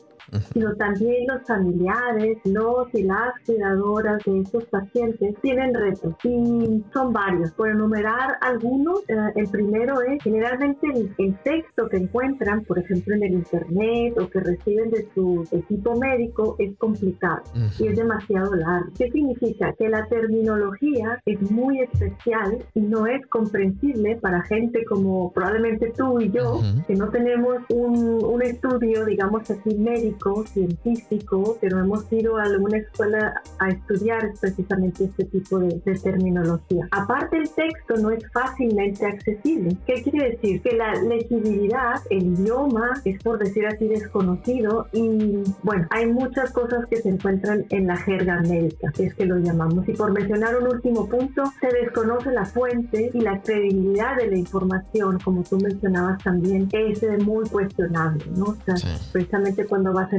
sino 0.53 0.75
también 0.75 1.27
los 1.27 1.45
familiares, 1.47 2.37
los 2.45 2.93
y 2.93 3.03
las 3.03 3.33
cuidadoras 3.45 4.23
de 4.25 4.39
estos 4.39 4.65
pacientes 4.65 5.35
tienen 5.41 5.73
retos 5.73 6.13
y 6.23 6.83
son 6.93 7.13
varios. 7.13 7.51
Por 7.51 7.69
enumerar 7.69 8.37
algunos, 8.41 9.01
eh, 9.09 9.15
el 9.35 9.49
primero 9.49 10.01
es 10.01 10.21
generalmente 10.23 10.87
el, 11.17 11.37
texto 11.43 11.87
que 11.89 11.97
encuentran, 11.97 12.63
por 12.65 12.77
ejemplo, 12.77 13.15
en 13.15 13.23
el 13.23 13.33
internet 13.33 14.17
o 14.19 14.29
que 14.29 14.39
reciben 14.39 14.91
de 14.91 15.07
su 15.13 15.47
equipo 15.51 15.95
médico 15.95 16.10
es 16.59 16.77
complicado 16.77 17.43
y 17.79 17.87
es 17.87 17.95
demasiado 17.95 18.55
largo. 18.55 18.91
¿Qué 18.97 19.09
significa? 19.11 19.73
Que 19.73 19.89
la 19.89 20.05
terminología 20.07 21.21
es 21.25 21.51
muy 21.51 21.81
especial 21.81 22.57
y 22.73 22.81
no 22.81 23.07
es 23.07 23.25
comprensible 23.27 24.17
para 24.17 24.41
gente 24.43 24.83
como 24.85 25.31
probablemente 25.31 25.93
tú 25.95 26.19
y 26.19 26.31
yo, 26.31 26.61
que 26.87 26.95
no 26.95 27.09
tenemos 27.09 27.57
un, 27.69 28.23
un 28.23 28.41
estudio, 28.41 29.05
digamos 29.05 29.49
así, 29.49 29.75
médico 29.77 30.45
científico, 30.47 31.57
pero 31.61 31.79
hemos 31.79 32.11
ido 32.11 32.37
a 32.37 32.43
alguna 32.43 32.77
escuela 32.77 33.41
a 33.59 33.69
estudiar 33.69 34.31
precisamente 34.39 35.05
este 35.05 35.25
tipo 35.25 35.59
de, 35.59 35.81
terminología. 36.03 36.87
Aparte 36.91 37.37
el 37.37 37.49
texto 37.49 37.95
no 37.97 38.11
es 38.11 38.23
fácilmente 38.31 39.05
accesible. 39.05 39.75
¿Qué 39.85 40.01
quiere 40.01 40.31
decir? 40.31 40.61
Que 40.61 40.75
la 40.75 40.93
legibilidad, 40.93 41.95
el 42.09 42.27
idioma 42.33 42.93
es 43.05 43.21
por 43.21 43.37
decir 43.39 43.65
así 43.67 43.87
desconocido 43.87 44.87
y 44.93 45.43
bueno, 45.63 45.87
hay 45.89 46.00
muchas 46.05 46.51
cosas 46.51 46.85
que 46.89 46.97
se 46.97 47.09
encuentran 47.09 47.65
en 47.69 47.87
la 47.87 47.97
jerga 47.97 48.41
médica, 48.41 48.91
es 48.97 49.13
que 49.15 49.25
lo 49.25 49.37
llamamos. 49.37 49.87
Y 49.87 49.93
por 49.93 50.11
mencionar 50.11 50.55
un 50.57 50.67
último 50.67 51.07
punto, 51.07 51.43
se 51.59 51.67
desconoce 51.67 52.31
la 52.31 52.45
fuente 52.45 53.11
y 53.13 53.19
la 53.21 53.41
credibilidad 53.41 54.17
de 54.17 54.27
la 54.27 54.37
información, 54.37 55.19
como 55.19 55.43
tú 55.43 55.57
mencionabas 55.57 56.23
también, 56.23 56.69
es 56.71 57.01
muy 57.23 57.47
cuestionable, 57.49 58.23
¿no? 58.35 58.45
O 58.45 58.57
sea, 58.65 58.75
precisamente 59.11 59.65
cuando 59.65 59.93
vas 59.93 60.09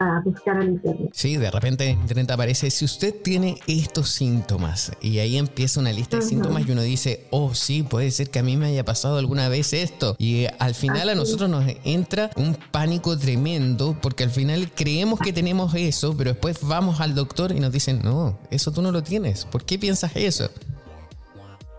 a 0.00 0.22
buscar 0.24 0.56
al 0.56 0.68
internet. 0.70 1.10
Sí, 1.12 1.36
de 1.36 1.50
repente 1.50 1.88
en 1.88 2.00
internet 2.00 2.30
aparece, 2.30 2.70
si 2.70 2.84
usted 2.84 3.14
tiene 3.22 3.58
estos 3.66 4.10
síntomas, 4.10 4.92
y 5.00 5.18
ahí 5.18 5.36
empieza 5.36 5.80
una 5.80 5.92
lista 5.92 6.16
de 6.16 6.22
síntomas 6.22 6.66
y 6.66 6.72
uno 6.72 6.82
dice, 6.82 7.26
oh 7.30 7.54
sí, 7.54 7.82
puede 7.82 8.10
ser 8.10 8.30
que 8.30 8.38
a 8.38 8.42
mí 8.42 8.56
me 8.56 8.66
haya 8.66 8.84
pasado 8.84 9.18
alguna 9.18 9.48
vez 9.48 9.72
esto. 9.72 10.16
Y 10.18 10.46
al 10.58 10.74
final 10.74 11.08
a 11.08 11.14
nosotros 11.14 11.48
nos 11.48 11.64
entra 11.84 12.30
un 12.36 12.56
pánico 12.70 13.18
tremendo, 13.18 13.96
porque 14.00 14.24
al 14.24 14.30
final 14.30 14.70
creemos 14.74 15.18
que 15.22 15.32
tenemos 15.32 15.74
eso, 15.74 16.14
pero 16.16 16.32
después 16.32 16.58
vamos 16.66 17.00
al 17.00 17.14
doctor 17.14 17.52
y 17.52 17.60
nos 17.60 17.72
dicen, 17.72 18.00
no, 18.02 18.38
eso 18.50 18.72
tú 18.72 18.82
no 18.82 18.92
lo 18.92 19.02
tienes. 19.02 19.44
¿Por 19.44 19.64
qué 19.64 19.78
piensas 19.78 20.14
eso? 20.16 20.50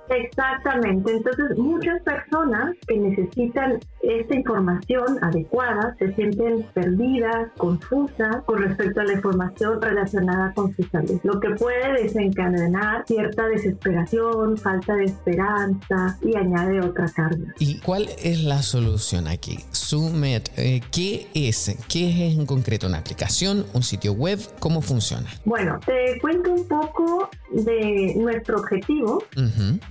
Exactamente, 0.10 1.12
entonces 1.12 1.58
muchas 1.58 2.02
personas 2.04 2.76
que 2.88 2.98
necesitan 2.98 3.80
esta 4.04 4.36
información 4.36 5.18
adecuada 5.22 5.96
se 5.98 6.14
sienten 6.14 6.64
perdidas, 6.74 7.50
confusas 7.58 8.44
con 8.46 8.62
respecto 8.62 9.00
a 9.00 9.06
la 9.06 9.14
información 9.14 9.82
relacionada 9.82 10.54
con 10.54 10.76
su 10.76 10.84
salud, 10.84 11.20
lo 11.24 11.40
que 11.40 11.52
puede 11.52 12.04
desencadenar 12.04 13.06
cierta 13.08 13.48
desesperación, 13.48 14.58
falta 14.58 14.96
de 14.96 15.06
esperanza 15.06 16.18
y 16.22 16.36
añade 16.36 16.82
otra 16.82 17.08
carga. 17.16 17.54
¿Y 17.60 17.80
cuál 17.80 18.10
es 18.22 18.44
la 18.44 18.62
solución 18.62 19.28
aquí? 19.28 19.60
Sumet, 19.72 20.52
eh, 20.58 20.82
¿qué 20.92 21.28
es? 21.34 21.76
¿Qué 21.88 22.10
es 22.10 22.38
en 22.38 22.46
concreto? 22.46 22.88
¿Una 22.88 22.98
aplicación? 22.98 23.66
¿Un 23.74 23.84
sitio 23.84 24.14
web? 24.14 24.40
¿Cómo 24.60 24.82
funciona? 24.82 25.30
Bueno, 25.46 25.80
te 25.86 26.20
cuento 26.20 26.52
un 26.52 26.68
poco 26.68 27.30
de 27.52 28.16
nuestro 28.18 28.58
objetivo 28.58 29.24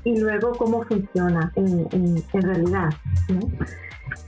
y 0.05 0.19
luego 0.19 0.53
cómo 0.53 0.85
funciona 0.85 1.53
en, 1.57 1.89
en, 1.93 2.43
realidad. 2.43 2.91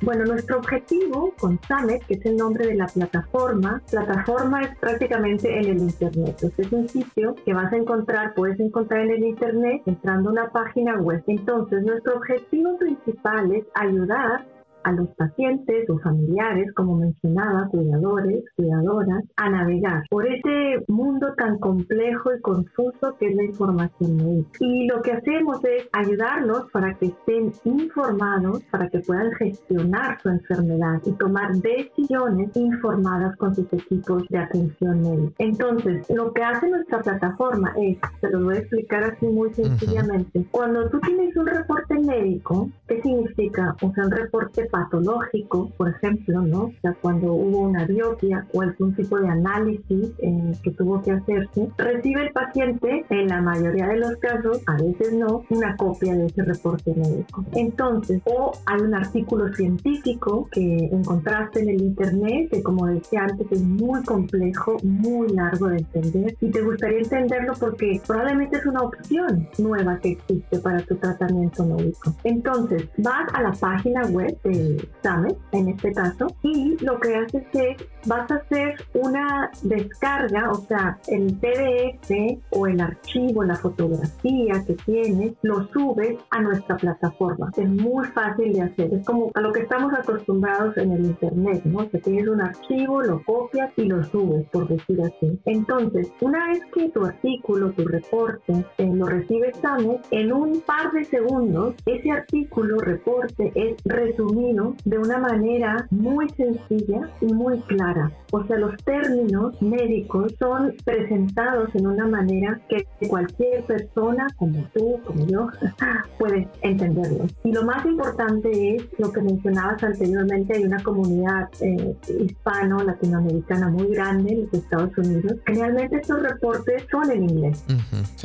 Bueno, 0.03 0.25
nuestro 0.25 0.59
objetivo 0.59 1.33
con 1.39 1.59
Summit, 1.67 2.05
que 2.07 2.15
es 2.15 2.27
el 2.27 2.37
nombre 2.37 2.67
de 2.67 2.75
la 2.75 2.87
plataforma, 2.87 3.83
plataforma 3.91 4.63
es 4.63 4.79
prácticamente 4.79 5.59
en 5.59 5.65
el 5.65 5.79
Internet. 5.79 6.37
Entonces 6.43 6.67
es 6.67 6.73
un 6.73 6.89
sitio 6.89 7.35
que 7.45 7.55
vas 7.55 7.73
a 7.73 7.77
encontrar, 7.77 8.35
puedes 8.35 8.59
encontrar 8.61 9.01
en 9.01 9.11
el 9.11 9.25
Internet 9.25 9.83
entrando 9.87 10.31
a 10.31 10.33
una 10.33 10.49
página 10.51 10.97
web. 10.99 11.23
Entonces 11.27 11.83
nuestro 11.85 12.17
objetivo 12.17 12.77
principal 12.79 13.53
es 13.55 13.65
ayudar 13.75 14.47
a 14.85 14.93
los 14.93 15.09
pacientes 15.17 15.89
o 15.89 15.99
familiares, 15.99 16.73
como 16.75 16.97
mencionaba, 16.97 17.69
cuidadores, 17.69 18.45
cuidadoras, 18.57 19.25
a 19.37 19.51
navegar 19.51 20.05
por 20.11 20.27
ese 20.27 20.85
mundo 20.89 21.35
tan 21.37 21.59
complejo 21.59 22.35
y 22.35 22.41
confuso 22.41 23.17
que 23.19 23.29
es 23.29 23.37
la 23.37 23.45
información 23.45 24.17
médica. 24.17 24.59
Y 24.61 24.87
lo 24.87 25.03
que 25.03 25.13
hacemos 25.13 25.65
es 25.65 25.89
ayudarlos 25.93 26.71
para 26.71 26.95
que 26.95 27.07
estén 27.07 27.53
informados, 27.65 28.63
para 28.71 28.89
que 28.89 29.01
puedan 29.01 29.33
gestionar 29.33 30.21
su 30.21 30.29
enfermedad 30.29 31.01
y 31.05 31.13
tomar 31.13 31.55
decisiones 31.57 32.51
informadas 32.55 33.37
con 33.37 33.55
sus 33.55 33.73
equipos 33.73 34.27
de 34.29 34.39
atención 34.39 35.01
médica. 35.01 35.35
Entonces, 35.39 36.07
lo 36.11 36.33
que 36.33 36.43
hace 36.43 36.69
nuestra 36.69 37.01
plataforma 37.01 37.73
es, 37.77 37.99
se 38.21 38.31
lo 38.31 38.45
voy 38.45 38.57
a 38.57 38.59
explicar 38.61 39.05
así 39.05 39.27
muy 39.27 39.53
sencillamente, 39.55 40.45
cuando 40.51 40.89
tú 40.91 41.01
tienes 41.01 41.37
un 41.37 41.47
reporte 41.47 41.99
médico, 41.99 42.71
¿qué 42.87 43.01
significa? 43.03 43.77
O 43.83 43.93
sea, 43.93 44.05
un 44.05 44.11
reporte 44.11 44.67
patológico, 44.75 45.71
por 45.77 45.89
ejemplo, 45.89 46.43
¿no? 46.43 46.65
O 46.65 46.73
sea, 46.83 46.97
cuando 47.01 47.33
hubo 47.33 47.61
una 47.61 47.85
biopsia 47.85 48.45
o 48.53 48.63
algún 48.63 48.93
tipo 48.97 49.21
de 49.21 49.29
análisis 49.29 50.11
eh, 50.19 50.53
que 50.65 50.73
tuvo 50.73 51.01
que 51.01 51.13
hacerse, 51.13 51.69
recibe 51.79 52.27
el 52.27 52.33
paciente, 52.33 53.05
en 53.09 53.29
la 53.29 53.41
mayoría 53.41 53.87
de 53.87 53.99
los 53.99 54.17
casos, 54.17 54.61
a 54.67 54.75
veces 54.75 55.13
no, 55.13 55.45
una 55.51 55.77
copia 55.77 56.17
de 56.17 56.27
ese 56.27 56.43
reporte 56.43 56.93
médico. 56.93 57.45
Entonces, 57.53 58.21
o 58.25 58.51
hay 58.67 58.81
un 58.81 58.95
artículo 58.95 59.55
científico 59.55 60.49
que 60.51 60.89
encontraste 60.91 61.61
en 61.61 61.69
el 61.69 61.81
internet, 61.81 62.49
que 62.51 62.61
como 62.61 62.87
decía 62.87 63.27
antes 63.31 63.47
es 63.53 63.63
muy 63.63 64.03
complejo, 64.03 64.77
muy 64.83 65.29
largo 65.29 65.69
de 65.69 65.79
entender, 65.79 66.37
y 66.41 66.51
te 66.51 66.63
gustaría 66.63 66.99
entenderlo 66.99 67.53
porque 67.61 68.01
probablemente 68.05 68.57
es 68.57 68.67
una 68.67 68.81
opción 68.81 69.49
nueva 69.57 70.01
que 70.01 70.13
existe 70.13 70.59
para 70.59 70.81
tu 70.81 70.97
tratamiento 70.97 71.65
médico. 71.65 72.13
Entonces, 72.25 72.89
vas 72.99 73.33
a 73.35 73.43
la 73.43 73.53
página 73.53 74.03
web 74.07 74.37
de 74.43 74.64
Summit, 75.03 75.37
en 75.53 75.69
este 75.69 75.93
caso, 75.93 76.27
y 76.43 76.77
lo 76.85 76.99
que 77.01 77.17
haces 77.17 77.45
es, 77.53 77.77
vas 78.07 78.31
a 78.31 78.37
hacer 78.37 78.75
una 78.95 79.51
descarga, 79.63 80.51
o 80.51 80.57
sea, 80.67 80.99
el 81.09 81.35
PDF 81.35 82.41
o 82.51 82.67
el 82.67 82.81
archivo, 82.81 83.45
la 83.45 83.57
fotografía 83.57 84.63
que 84.67 84.75
tienes, 84.85 85.33
lo 85.43 85.67
subes 85.69 86.19
a 86.31 86.41
nuestra 86.43 86.77
plataforma. 86.77 87.51
Es 87.57 87.69
muy 87.69 88.07
fácil 88.09 88.53
de 88.53 88.63
hacer, 88.63 88.95
es 88.95 89.05
como 89.07 89.31
a 89.35 89.41
lo 89.41 89.53
que 89.53 89.61
estamos 89.61 89.93
acostumbrados 89.93 90.77
en 90.77 90.93
el 90.93 91.05
Internet, 91.05 91.63
¿no? 91.65 91.89
Que 91.89 91.99
tienes 91.99 92.29
un 92.29 92.41
archivo, 92.41 93.03
lo 93.03 93.23
copias 93.25 93.71
y 93.77 93.85
lo 93.85 94.03
subes, 94.05 94.47
por 94.51 94.69
decir 94.69 95.01
así. 95.03 95.39
Entonces, 95.45 96.13
una 96.21 96.49
vez 96.49 96.61
que 96.75 96.89
tu 96.91 97.05
artículo, 97.05 97.73
tu 97.73 97.85
reporte, 97.85 98.65
eh, 98.79 98.91
lo 98.93 99.07
recibe 99.07 99.53
Summit, 99.55 100.01
en 100.11 100.33
un 100.33 100.61
par 100.61 100.93
de 100.93 101.05
segundos, 101.05 101.75
ese 101.87 102.11
artículo, 102.11 102.79
reporte, 102.79 103.53
es 103.55 103.77
resumido 103.85 104.54
de 104.85 104.99
una 104.99 105.19
manera 105.19 105.87
muy 105.91 106.29
sencilla 106.31 107.11
y 107.21 107.27
muy 107.27 107.59
clara. 107.63 108.13
O 108.33 108.45
sea, 108.47 108.59
los 108.59 108.77
términos 108.85 109.61
médicos 109.63 110.35
son 110.39 110.75
presentados 110.85 111.75
en 111.75 111.87
una 111.87 112.07
manera 112.07 112.61
que 112.69 112.85
cualquier 113.09 113.65
persona, 113.65 114.27
como 114.37 114.65
tú, 114.75 115.01
como 115.05 115.27
yo, 115.27 115.49
puede 116.19 116.49
entenderlos. 116.63 117.35
Y 117.45 117.53
lo 117.53 117.65
más 117.65 117.85
importante 117.87 118.77
es 118.77 118.87
lo 118.99 119.13
que 119.13 119.23
mencionabas 119.23 119.83
anteriormente, 119.83 120.57
hay 120.57 120.65
una 120.65 120.83
comunidad 120.83 121.49
eh, 121.61 121.97
hispano-latinoamericana 122.09 123.69
muy 123.69 123.89
grande 123.89 124.33
en 124.33 124.41
los 124.43 124.55
Estados 124.55 124.97
Unidos. 124.99 125.35
Generalmente 125.47 125.97
estos 125.97 126.23
reportes 126.23 126.85
son 126.91 127.11
en 127.11 127.23
inglés. 127.25 127.65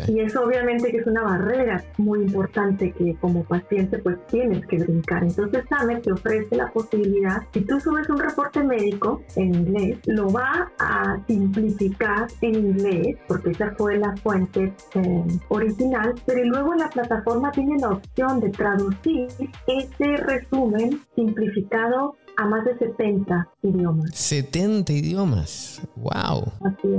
Y 0.08 0.20
eso 0.20 0.44
obviamente 0.44 0.92
que 0.92 0.98
es 0.98 1.08
una 1.08 1.24
barrera 1.24 1.84
muy 1.98 2.22
importante 2.22 2.92
que 2.94 3.16
como 3.22 3.44
paciente 3.44 4.00
pues 4.00 4.18
tienes 4.28 4.66
que 4.68 4.78
brincar. 4.78 5.24
Entonces, 5.24 5.64
sabes 5.70 6.02
ofrece 6.12 6.56
la 6.56 6.72
posibilidad, 6.72 7.44
si 7.54 7.62
tú 7.62 7.80
subes 7.80 8.10
un 8.10 8.20
reporte 8.20 8.64
médico 8.64 9.22
en 9.36 9.56
inglés, 9.56 10.00
lo 10.06 10.30
va 10.32 10.72
a 10.80 11.18
simplificar 11.28 12.28
en 12.42 12.56
inglés, 12.56 13.18
porque 13.28 13.52
esa 13.52 13.74
fue 13.78 13.98
la 13.98 14.16
fuente 14.18 14.74
eh, 14.96 15.24
original, 15.50 16.14
pero 16.26 16.44
luego 16.46 16.74
la 16.76 16.90
plataforma 16.90 17.52
tiene 17.52 17.78
la 17.80 17.90
opción 17.90 18.40
de 18.40 18.50
traducir 18.50 19.28
ese 19.68 20.18
resumen 20.18 21.02
simplificado 21.16 22.16
a 22.40 22.46
más 22.46 22.64
de 22.64 22.78
70 22.78 23.50
idiomas. 23.64 24.12
70 24.16 24.94
idiomas, 24.94 25.82
wow. 25.98 26.54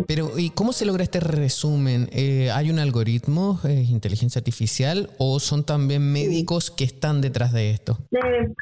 Pero, 0.06 0.38
¿y 0.38 0.50
cómo 0.50 0.72
se 0.74 0.84
logra 0.84 1.02
este 1.02 1.18
resumen? 1.18 2.08
Eh, 2.12 2.50
¿Hay 2.50 2.70
un 2.70 2.78
algoritmo, 2.78 3.58
eh, 3.64 3.86
inteligencia 3.88 4.38
artificial, 4.40 5.08
o 5.16 5.40
son 5.40 5.64
también 5.64 6.12
médicos 6.12 6.70
que 6.70 6.84
están 6.84 7.22
detrás 7.22 7.54
de 7.54 7.70
esto? 7.70 7.96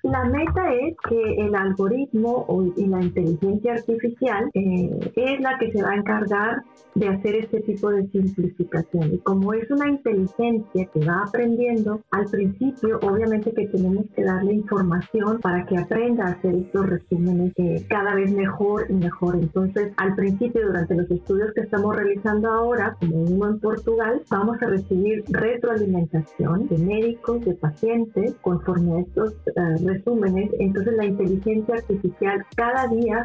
la 0.03 0.25
meta 0.25 0.73
es 0.75 0.97
que 1.09 1.35
el 1.47 1.55
algoritmo 1.55 2.47
y 2.77 2.87
la 2.87 3.03
inteligencia 3.03 3.73
artificial 3.73 4.49
eh, 4.55 5.13
es 5.17 5.41
la 5.41 5.59
que 5.59 5.73
se 5.73 5.83
va 5.83 5.91
a 5.91 5.97
encargar 5.97 6.63
de 6.95 7.09
hacer 7.09 7.35
este 7.37 7.61
tipo 7.61 7.91
de 7.91 8.07
simplificación. 8.09 9.15
Y 9.15 9.19
como 9.19 9.53
es 9.53 9.69
una 9.71 9.89
inteligencia 9.89 10.87
que 10.87 11.05
va 11.05 11.25
aprendiendo, 11.27 12.01
al 12.11 12.27
principio 12.27 12.99
obviamente 13.03 13.53
que 13.53 13.67
tenemos 13.67 14.07
que 14.15 14.25
darle 14.25 14.55
información 14.55 15.41
para 15.41 15.65
que 15.67 15.77
aprenda 15.77 16.27
a 16.27 16.31
hacer 16.33 16.55
estos 16.69 16.87
resúmenes 16.87 17.53
cada 17.89 18.15
vez 18.15 18.31
mejor 18.31 18.87
y 18.89 18.95
mejor. 18.95 19.37
Entonces, 19.37 19.93
al 19.97 20.15
principio, 20.15 20.67
durante 20.67 20.95
los 20.95 21.11
estudios 21.11 21.53
que 21.55 21.63
estamos 21.63 21.97
realizando 21.97 22.51
ahora, 22.51 22.97
como 23.01 23.23
uno 23.23 23.49
en 23.49 23.61
Portugal, 23.61 24.23
vamos 24.31 24.63
a 24.63 24.67
recibir 24.67 25.25
retroalimentación 25.29 26.69
de 26.69 26.79
médicos, 26.79 27.45
de 27.45 27.55
pacientes, 27.55 28.35
conforme 28.43 28.97
a 28.97 29.01
estos 29.01 29.33
eh, 29.33 29.77
resúmenes. 29.85 30.51
Entonces, 30.59 30.95
la 30.95 31.07
inteligencia 31.07 31.77
artificial 31.77 32.45
cada 32.55 32.87
día 32.89 33.25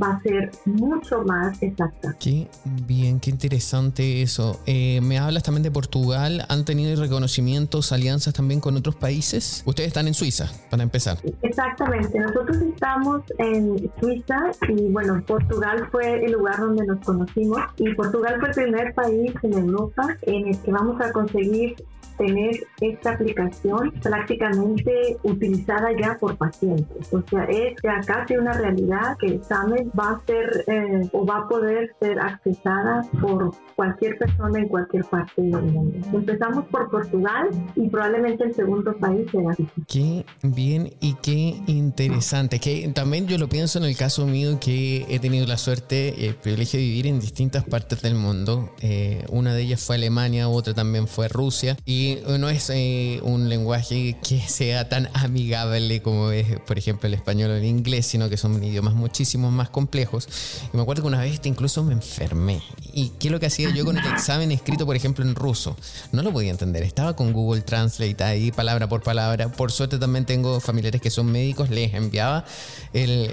va 0.00 0.14
a 0.14 0.22
ser 0.22 0.50
mucho 0.64 1.22
más 1.22 1.62
exacta. 1.62 2.14
Qué 2.18 2.48
bien, 2.86 3.20
qué 3.20 3.30
interesante 3.30 4.22
eso. 4.22 4.60
Eh, 4.66 5.00
me 5.02 5.18
hablas 5.18 5.42
también 5.42 5.62
de 5.62 5.70
Portugal. 5.70 6.44
¿Han 6.48 6.64
tenido 6.64 7.00
reconocimientos, 7.00 7.92
alianzas 7.92 8.34
también 8.34 8.60
con 8.60 8.76
otros 8.76 8.96
países? 8.96 9.62
Ustedes 9.66 9.88
están 9.88 10.08
en 10.08 10.14
Suiza, 10.14 10.50
para 10.70 10.82
empezar. 10.82 11.18
Exactamente. 11.42 12.18
Nosotros 12.18 12.58
estamos 12.58 13.22
en 13.38 13.90
Suiza 14.00 14.52
y 14.68 14.88
bueno, 14.90 15.22
Portugal 15.26 15.88
fue 15.90 16.24
el 16.24 16.32
lugar 16.32 16.58
donde 16.58 16.86
nos 16.86 17.00
conocimos 17.04 17.60
y 17.76 17.94
Portugal 17.94 18.36
fue 18.40 18.48
el 18.48 18.54
primer 18.54 18.94
país 18.94 19.32
en 19.42 19.52
Europa 19.54 20.16
en 20.22 20.48
el 20.48 20.58
que 20.58 20.72
vamos 20.72 21.00
a 21.00 21.12
conseguir 21.12 21.76
tener 22.16 22.66
esta 22.80 23.12
aplicación 23.12 23.92
prácticamente 24.02 25.16
utilizada 25.22 25.88
ya 26.00 26.16
por 26.18 26.36
pacientes. 26.36 27.12
O 27.12 27.22
sea, 27.28 27.44
es 27.44 27.74
ya 27.82 28.00
casi 28.06 28.36
una 28.36 28.52
realidad 28.52 29.16
que 29.18 29.26
el 29.26 29.32
examen 29.34 29.90
va 29.98 30.10
a 30.10 30.20
ser 30.26 30.64
eh, 30.66 31.08
o 31.12 31.26
va 31.26 31.38
a 31.38 31.48
poder 31.48 31.94
ser 32.00 32.18
accesada 32.18 33.02
por 33.20 33.54
cualquier 33.76 34.18
persona 34.18 34.58
en 34.58 34.68
cualquier 34.68 35.04
parte 35.04 35.42
del 35.42 35.62
mundo. 35.62 35.98
Empezamos 36.12 36.66
por 36.66 36.90
Portugal 36.90 37.48
y 37.76 37.88
probablemente 37.88 38.44
el 38.44 38.54
segundo 38.54 38.96
país 38.96 39.30
será 39.30 39.54
Qué 39.88 40.24
bien 40.42 40.90
y 41.00 41.14
qué 41.22 41.60
interesante. 41.66 42.58
Que 42.58 42.90
también 42.94 43.26
yo 43.26 43.38
lo 43.38 43.48
pienso 43.48 43.78
en 43.78 43.84
el 43.84 43.96
caso 43.96 44.26
mío 44.26 44.58
que 44.60 45.06
he 45.08 45.18
tenido 45.18 45.46
la 45.46 45.58
suerte 45.58 46.26
el 46.26 46.34
privilegio 46.34 46.78
de 46.78 46.86
vivir 46.86 47.06
en 47.06 47.20
distintas 47.20 47.64
partes 47.64 48.02
del 48.02 48.14
mundo. 48.14 48.70
Eh, 48.80 49.24
una 49.30 49.54
de 49.54 49.62
ellas 49.62 49.82
fue 49.82 49.96
Alemania, 49.96 50.48
otra 50.48 50.74
también 50.74 51.08
fue 51.08 51.28
Rusia. 51.28 51.76
Y 51.84 52.03
no 52.38 52.48
es 52.48 52.70
eh, 52.70 53.20
un 53.22 53.48
lenguaje 53.48 54.16
que 54.26 54.40
sea 54.40 54.88
tan 54.88 55.08
amigable 55.14 56.02
como 56.02 56.30
es, 56.30 56.58
por 56.60 56.78
ejemplo, 56.78 57.06
el 57.06 57.14
español 57.14 57.50
o 57.50 57.54
el 57.54 57.64
inglés, 57.64 58.06
sino 58.06 58.28
que 58.28 58.36
son 58.36 58.62
idiomas 58.62 58.94
muchísimo 58.94 59.50
más 59.50 59.70
complejos. 59.70 60.28
Y 60.72 60.76
me 60.76 60.82
acuerdo 60.82 61.02
que 61.02 61.08
una 61.08 61.20
vez 61.20 61.40
incluso 61.44 61.82
me 61.82 61.92
enfermé. 61.92 62.62
¿Y 62.92 63.10
qué 63.18 63.28
es 63.28 63.32
lo 63.32 63.40
que 63.40 63.46
hacía 63.46 63.70
yo 63.70 63.84
con 63.84 63.98
el 63.98 64.06
examen 64.06 64.52
escrito, 64.52 64.86
por 64.86 64.96
ejemplo, 64.96 65.24
en 65.24 65.34
ruso? 65.34 65.76
No 66.12 66.22
lo 66.22 66.32
podía 66.32 66.50
entender. 66.50 66.82
Estaba 66.82 67.16
con 67.16 67.32
Google 67.32 67.62
Translate 67.62 68.22
ahí, 68.24 68.52
palabra 68.52 68.88
por 68.88 69.02
palabra. 69.02 69.48
Por 69.48 69.72
suerte 69.72 69.98
también 69.98 70.24
tengo 70.24 70.60
familiares 70.60 71.00
que 71.00 71.10
son 71.10 71.30
médicos, 71.30 71.70
les 71.70 71.94
enviaba 71.94 72.44
el, 72.92 73.30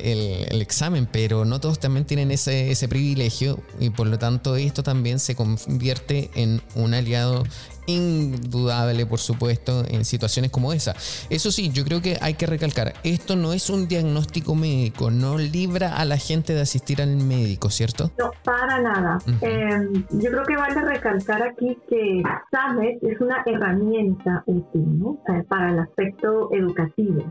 el, 0.49 0.61
examen, 0.61 1.07
pero 1.11 1.45
no 1.45 1.59
todos 1.59 1.79
también 1.79 2.05
tienen 2.05 2.31
ese, 2.31 2.71
ese 2.71 2.87
privilegio 2.87 3.59
y 3.79 3.89
por 3.89 4.07
lo 4.07 4.19
tanto 4.19 4.55
esto 4.55 4.83
también 4.83 5.19
se 5.19 5.35
convierte 5.35 6.29
en 6.35 6.61
un 6.75 6.93
aliado 6.93 7.43
indudable, 7.91 9.05
por 9.05 9.19
supuesto, 9.19 9.83
en 9.87 10.05
situaciones 10.05 10.51
como 10.51 10.73
esa. 10.73 10.95
Eso 11.29 11.51
sí, 11.51 11.71
yo 11.71 11.83
creo 11.83 12.01
que 12.01 12.17
hay 12.21 12.33
que 12.35 12.45
recalcar, 12.45 12.93
esto 13.03 13.35
no 13.35 13.53
es 13.53 13.69
un 13.69 13.87
diagnóstico 13.87 14.55
médico, 14.55 15.11
no 15.11 15.37
libra 15.37 15.97
a 15.97 16.05
la 16.05 16.17
gente 16.17 16.53
de 16.53 16.61
asistir 16.61 17.01
al 17.01 17.15
médico, 17.17 17.69
¿cierto? 17.69 18.11
No, 18.17 18.31
para 18.43 18.81
nada. 18.81 19.19
Em, 19.41 20.05
yo 20.11 20.31
creo 20.31 20.43
que 20.43 20.55
vale 20.55 20.81
recalcar 20.81 21.41
aquí 21.43 21.77
que 21.89 22.21
SAMET 22.51 23.03
es 23.03 23.19
una 23.21 23.43
herramienta 23.45 24.43
útil 24.45 24.81
eh, 25.27 25.43
para 25.47 25.71
el 25.71 25.79
aspecto 25.79 26.49
educativo 26.53 27.23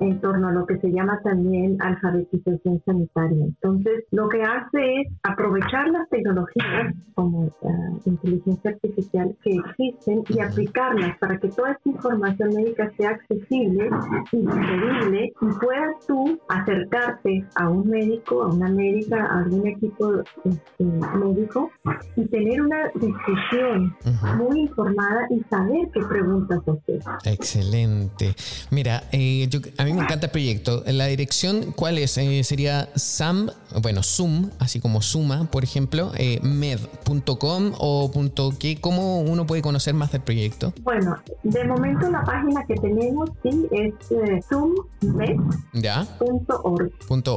en 0.00 0.20
torno 0.20 0.48
a 0.48 0.52
lo 0.52 0.66
que 0.66 0.78
se 0.78 0.90
llama 0.90 1.20
también 1.22 1.80
alfabetización 1.80 2.82
sanitaria. 2.84 3.44
Entonces, 3.44 4.04
lo 4.10 4.28
que 4.28 4.42
hace 4.42 5.00
es 5.00 5.08
aprovechar 5.22 5.88
las 5.88 6.08
tecnologías 6.10 6.94
como 7.14 7.50
la 7.62 7.92
inteligencia 8.04 8.70
artificial 8.70 9.34
que 9.42 9.56
existen 9.56 10.24
y 10.28 10.40
aplicarlas 10.40 11.18
para 11.18 11.38
que 11.38 11.48
toda 11.48 11.72
esta 11.72 11.88
información 11.88 12.50
médica 12.54 12.90
sea 12.96 13.10
accesible 13.10 13.90
y 14.32 14.36
digerible 14.36 15.32
y 15.40 15.46
puedas 15.60 16.06
tú 16.06 16.38
acercarte 16.48 17.44
a 17.54 17.68
un 17.68 17.88
médico, 17.88 18.42
a 18.42 18.48
una 18.48 18.68
médica, 18.68 19.24
a 19.24 19.38
algún 19.40 19.66
equipo 19.66 20.22
este, 20.44 20.84
médico 20.84 21.70
y 22.16 22.26
tener 22.26 22.62
una 22.62 22.90
discusión 22.94 23.96
muy 24.36 24.60
informada 24.60 25.26
y 25.30 25.40
saber 25.48 25.88
qué 25.92 26.00
preguntas 26.00 26.60
hacer. 26.60 27.00
Excelente. 27.24 28.34
Mira, 28.70 29.02
eh, 29.12 29.46
yo 29.48 29.61
a 29.78 29.84
mí 29.84 29.92
me 29.92 30.02
encanta 30.02 30.26
el 30.26 30.32
proyecto. 30.32 30.82
La 30.86 31.06
dirección, 31.06 31.72
¿cuál 31.72 31.98
es? 31.98 32.16
Eh, 32.18 32.44
sería 32.44 32.88
SAM, 32.94 33.50
bueno, 33.80 34.02
Zoom, 34.02 34.50
así 34.58 34.80
como 34.80 35.02
Suma, 35.02 35.50
por 35.50 35.64
ejemplo, 35.64 36.12
eh, 36.16 36.40
med.com 36.42 37.72
o 37.78 38.10
punto 38.10 38.52
.qué. 38.58 38.80
¿Cómo 38.80 39.20
uno 39.20 39.46
puede 39.46 39.62
conocer 39.62 39.94
más 39.94 40.12
del 40.12 40.22
proyecto? 40.22 40.72
Bueno, 40.82 41.16
de 41.42 41.64
momento 41.64 42.10
la 42.10 42.24
página 42.24 42.64
que 42.66 42.74
tenemos 42.74 43.30
sí 43.42 43.66
es 43.70 43.92
eh, 44.10 44.40
zoommed.org. 44.48 45.42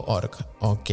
.org, 0.08 0.32
ok. 0.72 0.90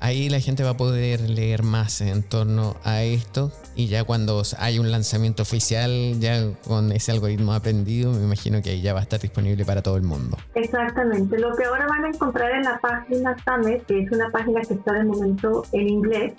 Ahí 0.00 0.28
la 0.28 0.40
gente 0.40 0.62
va 0.62 0.70
a 0.70 0.76
poder 0.76 1.20
leer 1.28 1.62
más 1.62 2.00
en 2.00 2.22
torno 2.22 2.76
a 2.84 3.02
esto 3.02 3.52
y 3.76 3.86
ya 3.88 4.04
cuando 4.04 4.42
hay 4.58 4.78
un 4.78 4.90
lanzamiento 4.90 5.42
oficial, 5.42 6.18
ya 6.20 6.52
con 6.66 6.92
ese 6.92 7.12
algoritmo 7.12 7.52
aprendido, 7.52 8.12
me 8.12 8.24
imagino 8.24 8.62
que 8.62 8.70
ahí 8.70 8.82
ya 8.82 8.92
va 8.92 9.00
a 9.00 9.02
estar 9.02 9.20
disponible 9.20 9.64
para 9.64 9.82
todo 9.82 9.96
el 9.96 10.02
mundo. 10.02 10.36
Exactamente. 10.54 11.38
Lo 11.38 11.54
que 11.56 11.64
ahora 11.64 11.86
van 11.88 12.04
a 12.04 12.08
encontrar 12.08 12.52
en 12.52 12.62
la 12.62 12.78
página 12.78 13.36
Samet, 13.44 13.84
que 13.86 14.00
es 14.00 14.12
una 14.12 14.30
página 14.30 14.60
que 14.60 14.74
está 14.74 14.92
de 14.92 15.04
momento 15.04 15.64
en 15.72 15.88
inglés, 15.88 16.34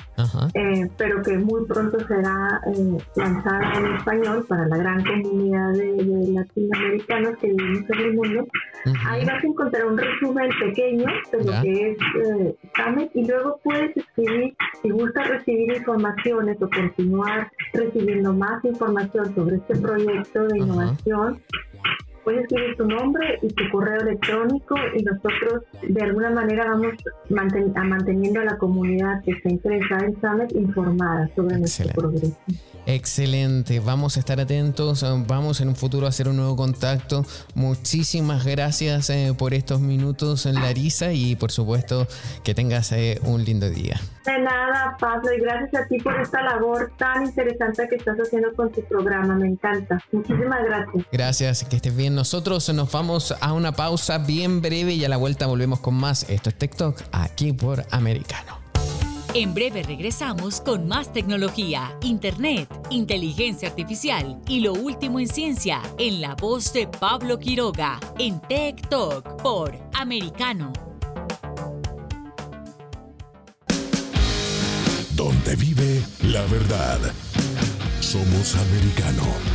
eh, 0.53 0.89
pero 0.97 1.21
que 1.21 1.37
muy 1.37 1.65
pronto 1.65 1.97
será 2.07 2.61
eh, 2.67 2.97
lanzada 3.15 3.73
en 3.79 3.95
español 3.95 4.45
para 4.47 4.67
la 4.67 4.77
gran 4.77 5.03
comunidad 5.03 5.73
de, 5.73 5.95
latinoamericanos 6.33 7.37
que 7.39 7.47
vivimos 7.47 7.89
en 7.89 7.99
el 7.99 8.13
mundo. 8.13 8.47
Ahí 9.07 9.25
vas 9.25 9.43
a 9.43 9.47
encontrar 9.47 9.85
un 9.85 9.97
resumen 9.97 10.49
pequeño 10.59 11.05
de 11.31 11.43
lo 11.43 11.61
que 11.61 11.91
es 11.91 11.97
eh, 11.97 12.55
Y 13.13 13.25
luego 13.25 13.59
puedes 13.63 13.95
escribir, 13.95 14.55
si 14.81 14.89
gustas 14.89 15.27
recibir 15.29 15.77
informaciones 15.77 16.61
o 16.61 16.69
continuar 16.69 17.51
recibiendo 17.73 18.33
más 18.33 18.63
información 18.65 19.33
sobre 19.35 19.57
este 19.57 19.75
proyecto 19.75 20.47
de 20.47 20.57
innovación, 20.59 21.41
puedes 22.25 22.41
escribir 22.41 22.75
tu 22.75 22.85
nombre 22.85 23.39
y 23.41 23.47
tu 23.49 23.63
correo 23.71 24.01
electrónico 24.01 24.75
y 24.97 25.03
nosotros 25.03 25.63
de 25.83 26.01
alguna 26.01 26.31
manera 26.31 26.65
vamos 26.65 26.95
manteniendo 27.29 28.41
a 28.41 28.43
la 28.43 28.57
comunidad 28.57 29.23
que 29.23 29.31
está 29.31 29.49
interesada 29.49 30.05
en 30.07 30.19
Summit 30.19 30.51
informada 30.55 31.29
sobre 31.35 31.59
nuestro 31.59 31.87
progreso. 31.93 32.35
Excelente, 32.87 33.79
vamos 33.79 34.15
a 34.17 34.19
estar 34.19 34.39
atentos, 34.39 35.03
vamos 35.27 35.59
en 35.61 35.69
un 35.69 35.75
futuro 35.75 36.05
a 36.05 36.09
hacer 36.09 36.27
un 36.27 36.37
nuevo 36.37 36.55
contacto. 36.55 37.25
Muchísimas 37.55 38.45
gracias 38.45 39.09
eh, 39.09 39.33
por 39.35 39.55
estos 39.55 39.79
minutos, 39.79 40.45
Larisa, 40.45 41.11
y 41.11 41.35
por 41.35 41.51
supuesto 41.51 42.07
que 42.43 42.53
tengas 42.53 42.91
eh, 42.91 43.19
un 43.23 43.43
lindo 43.43 43.69
día. 43.69 43.99
De 44.25 44.39
nada, 44.39 44.97
Pablo, 44.99 45.33
y 45.35 45.41
gracias 45.41 45.83
a 45.83 45.87
ti 45.87 45.97
por 45.99 46.19
esta 46.19 46.41
labor 46.43 46.91
tan 46.97 47.25
interesante 47.25 47.87
que 47.89 47.95
estás 47.95 48.17
haciendo 48.17 48.53
con 48.53 48.71
tu 48.71 48.81
programa, 48.83 49.35
me 49.35 49.47
encanta. 49.47 49.99
Muchísimas 50.11 50.63
gracias. 50.63 51.05
Gracias, 51.11 51.63
que 51.65 51.75
estés 51.77 51.95
bien. 51.95 52.14
Nosotros 52.15 52.69
nos 52.69 52.89
vamos 52.93 53.35
a 53.41 53.51
una 53.51 53.73
pausa 53.73 54.19
bien 54.19 54.61
breve 54.61 54.93
y 54.93 55.03
a 55.03 55.09
la 55.09 55.17
vuelta 55.17 55.47
volvemos 55.47 55.81
con 55.81 55.95
más. 55.95 56.23
Esto 56.29 56.49
es 56.49 56.57
TikTok, 56.57 57.01
aquí 57.11 57.51
por 57.51 57.85
Americano. 57.91 58.57
En 59.33 59.53
breve 59.53 59.83
regresamos 59.83 60.61
con 60.61 60.87
más 60.87 61.11
tecnología, 61.11 61.93
internet, 62.01 62.69
inteligencia 62.89 63.67
artificial 63.67 64.39
y 64.47 64.61
lo 64.61 64.71
último 64.71 65.19
en 65.19 65.27
ciencia 65.27 65.81
en 65.97 66.21
la 66.21 66.35
voz 66.35 66.71
de 66.71 66.87
Pablo 66.87 67.37
Quiroga 67.37 67.99
en 68.17 68.39
Tech 68.39 68.87
Talk 68.87 69.41
por 69.41 69.77
Americano. 69.93 70.71
Donde 75.15 75.55
vive 75.57 76.01
la 76.23 76.45
verdad. 76.45 76.99
Somos 77.99 78.55
americano. 78.55 79.54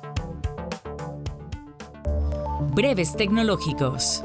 Breves 2.73 3.17
tecnológicos. 3.17 4.23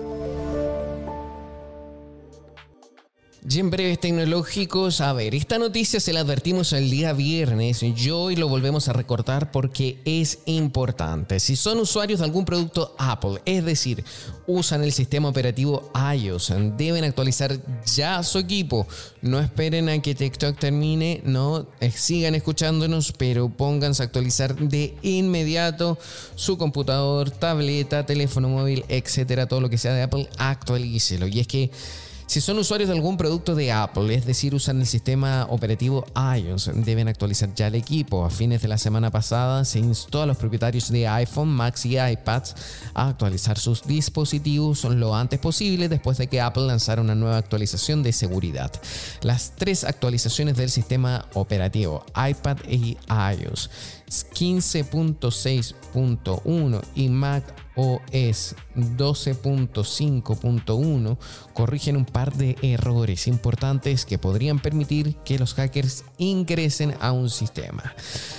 Y 3.49 3.61
en 3.61 3.70
breves 3.70 4.01
tecnológicos, 4.01 5.01
a 5.01 5.12
ver, 5.12 5.32
esta 5.36 5.57
noticia 5.59 6.01
se 6.01 6.12
la 6.12 6.20
advertimos 6.20 6.72
el 6.72 6.90
día 6.90 7.12
viernes 7.12 7.80
y 7.84 8.11
hoy 8.11 8.34
lo 8.34 8.49
volvemos 8.49 8.88
a 8.88 8.92
recortar 8.92 9.53
porque 9.53 10.01
es 10.05 10.40
importante. 10.47 11.38
Si 11.38 11.55
son 11.55 11.78
usuarios 11.78 12.18
de 12.18 12.24
algún 12.24 12.44
producto 12.44 12.97
Apple, 12.99 13.40
es 13.44 13.64
decir, 13.64 14.05
usan 14.49 14.82
el 14.82 14.90
sistema 14.92 15.28
operativo 15.28 15.92
iOS, 16.16 16.55
deben 16.76 17.05
actualizar 17.05 17.57
ya 17.94 18.20
su 18.24 18.38
equipo. 18.38 18.88
No 19.22 19.38
esperen 19.38 19.90
a 19.90 20.03
que 20.03 20.16
TikTok 20.16 20.59
termine, 20.59 21.20
no, 21.24 21.68
eh, 21.78 21.92
sigan 21.92 22.34
escuchándonos, 22.34 23.12
pero 23.12 23.49
pónganse 23.49 24.03
a 24.03 24.07
actualizar 24.07 24.57
de 24.57 24.97
inmediato 25.03 25.99
su 26.34 26.59
computador, 26.59 27.30
tableta, 27.30 28.07
teléfono 28.07 28.49
móvil, 28.49 28.84
etcétera, 28.88 29.47
todo 29.47 29.61
lo 29.61 29.70
que 29.70 29.78
sea 29.78 29.94
de 29.94 30.03
Apple, 30.03 30.28
actualícelo. 30.36 31.28
Y 31.28 31.38
es 31.38 31.47
que 31.47 31.70
si 32.27 32.41
son 32.41 32.59
usuarios 32.59 32.89
de 32.89 32.97
algún 32.97 33.16
producto 33.16 33.55
de 33.55 33.70
Apple, 33.70 34.12
es 34.14 34.27
decir, 34.27 34.55
usan 34.55 34.81
el 34.81 34.87
sistema 34.87 35.47
operativo 35.49 36.05
iOS, 36.37 36.70
deben 36.74 37.07
actualizar 37.09 37.55
ya 37.55 37.68
el 37.68 37.77
equipo. 37.77 38.24
A 38.24 38.31
fines 38.31 38.62
de 38.62 38.68
la 38.68 38.79
semana 38.79 39.11
pasada 39.11 39.64
se 39.64 39.79
instó 39.79 40.22
a 40.22 40.27
los 40.27 40.37
propietarios 40.37 40.91
de 40.91 41.07
iPhone, 41.07 41.49
Macs 41.49 41.87
y 41.87 41.99
iPads 41.99 42.57
a 42.95 43.11
actualizar 43.11 43.59
sus 43.59 43.87
dispositivos 43.87 44.83
lo 44.85 45.14
antes 45.14 45.39
posible 45.39 45.89
después 45.89 46.18
de 46.18 46.27
que 46.27 46.41
Apple 46.41 46.66
lanzara 46.66 47.01
una 47.01 47.14
nueva 47.14 47.39
actualización 47.39 48.03
de 48.03 48.12
seguridad. 48.12 48.72
Las 49.22 49.53
tres 49.55 49.85
actualizaciones 49.85 50.57
del 50.57 50.70
sistema 50.70 51.27
operativo 51.35 52.05
iPad 52.16 52.57
y 52.68 52.97
iOS 53.09 53.70
15.6.1 54.09 56.83
y 56.95 57.09
Mac 57.09 57.45
OS 57.77 58.55
12.5.1 58.77 61.18
corrigen 61.55 61.97
un 61.97 62.05
par 62.05 62.35
de 62.35 62.57
errores 62.62 63.27
importantes 63.27 64.05
que 64.05 64.18
podrían 64.18 64.59
permitir 64.59 65.16
que 65.24 65.39
los 65.39 65.55
hackers 65.55 66.05
ingresen 66.18 66.95
a 67.01 67.12
un 67.12 67.31
sistema. 67.31 67.95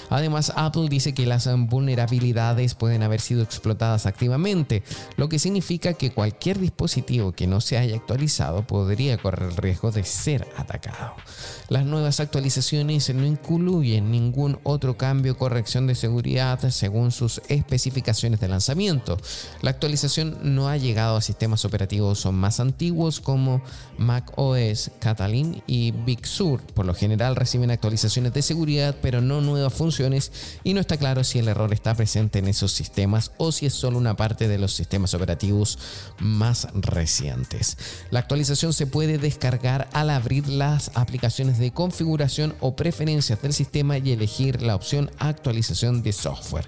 Además, 0.09 0.53
Apple 0.55 0.87
dice 0.89 1.13
que 1.13 1.25
las 1.25 1.49
vulnerabilidades 1.67 2.75
pueden 2.75 3.03
haber 3.03 3.21
sido 3.21 3.43
explotadas 3.43 4.05
activamente, 4.05 4.83
lo 5.15 5.29
que 5.29 5.39
significa 5.39 5.93
que 5.93 6.11
cualquier 6.11 6.59
dispositivo 6.59 7.31
que 7.31 7.47
no 7.47 7.61
se 7.61 7.77
haya 7.77 7.95
actualizado 7.95 8.65
podría 8.65 9.17
correr 9.17 9.49
el 9.49 9.57
riesgo 9.57 9.91
de 9.91 10.03
ser 10.03 10.47
atacado. 10.57 11.13
Las 11.69 11.85
nuevas 11.85 12.19
actualizaciones 12.19 13.13
no 13.13 13.25
incluyen 13.25 14.11
ningún 14.11 14.59
otro 14.63 14.97
cambio 14.97 15.33
o 15.33 15.37
corrección 15.37 15.87
de 15.87 15.95
seguridad 15.95 16.59
según 16.69 17.11
sus 17.11 17.41
especificaciones 17.49 18.39
de 18.39 18.47
lanzamiento. 18.47 19.17
La 19.61 19.71
actualización 19.71 20.26
no 20.41 20.69
ha 20.69 20.77
llegado 20.77 21.17
a 21.17 21.21
sistemas 21.21 21.65
operativos 21.65 22.25
más 22.31 22.59
antiguos 22.59 23.19
como 23.19 23.61
Mac 23.97 24.31
OS, 24.35 24.91
Catalina 24.99 25.57
y 25.67 25.91
Big 25.91 26.25
Sur. 26.25 26.61
Por 26.61 26.85
lo 26.85 26.93
general 26.93 27.35
reciben 27.35 27.71
actualizaciones 27.71 28.33
de 28.33 28.41
seguridad, 28.41 28.95
pero 29.01 29.21
no 29.21 29.41
nuevas 29.41 29.73
funciones 29.73 30.31
y 30.63 30.73
no 30.73 30.79
está 30.79 30.97
claro 30.97 31.23
si 31.23 31.39
el 31.39 31.47
error 31.47 31.73
está 31.73 31.95
presente 31.95 32.39
en 32.39 32.47
esos 32.47 32.71
sistemas 32.71 33.31
o 33.37 33.51
si 33.51 33.65
es 33.65 33.73
solo 33.73 33.97
una 33.97 34.15
parte 34.15 34.47
de 34.47 34.57
los 34.57 34.73
sistemas 34.73 35.13
operativos 35.13 35.79
más 36.19 36.67
recientes. 36.73 37.77
La 38.11 38.19
actualización 38.19 38.73
se 38.73 38.87
puede 38.87 39.17
descargar 39.17 39.87
al 39.93 40.09
abrir 40.09 40.47
las 40.47 40.91
aplicaciones 40.95 41.57
de 41.57 41.71
configuración 41.71 42.55
o 42.59 42.75
preferencias 42.75 43.41
del 43.41 43.53
sistema 43.53 43.97
y 43.97 44.11
elegir 44.11 44.61
la 44.61 44.75
opción 44.75 45.11
actualización 45.19 46.03
de 46.03 46.13
software. 46.13 46.65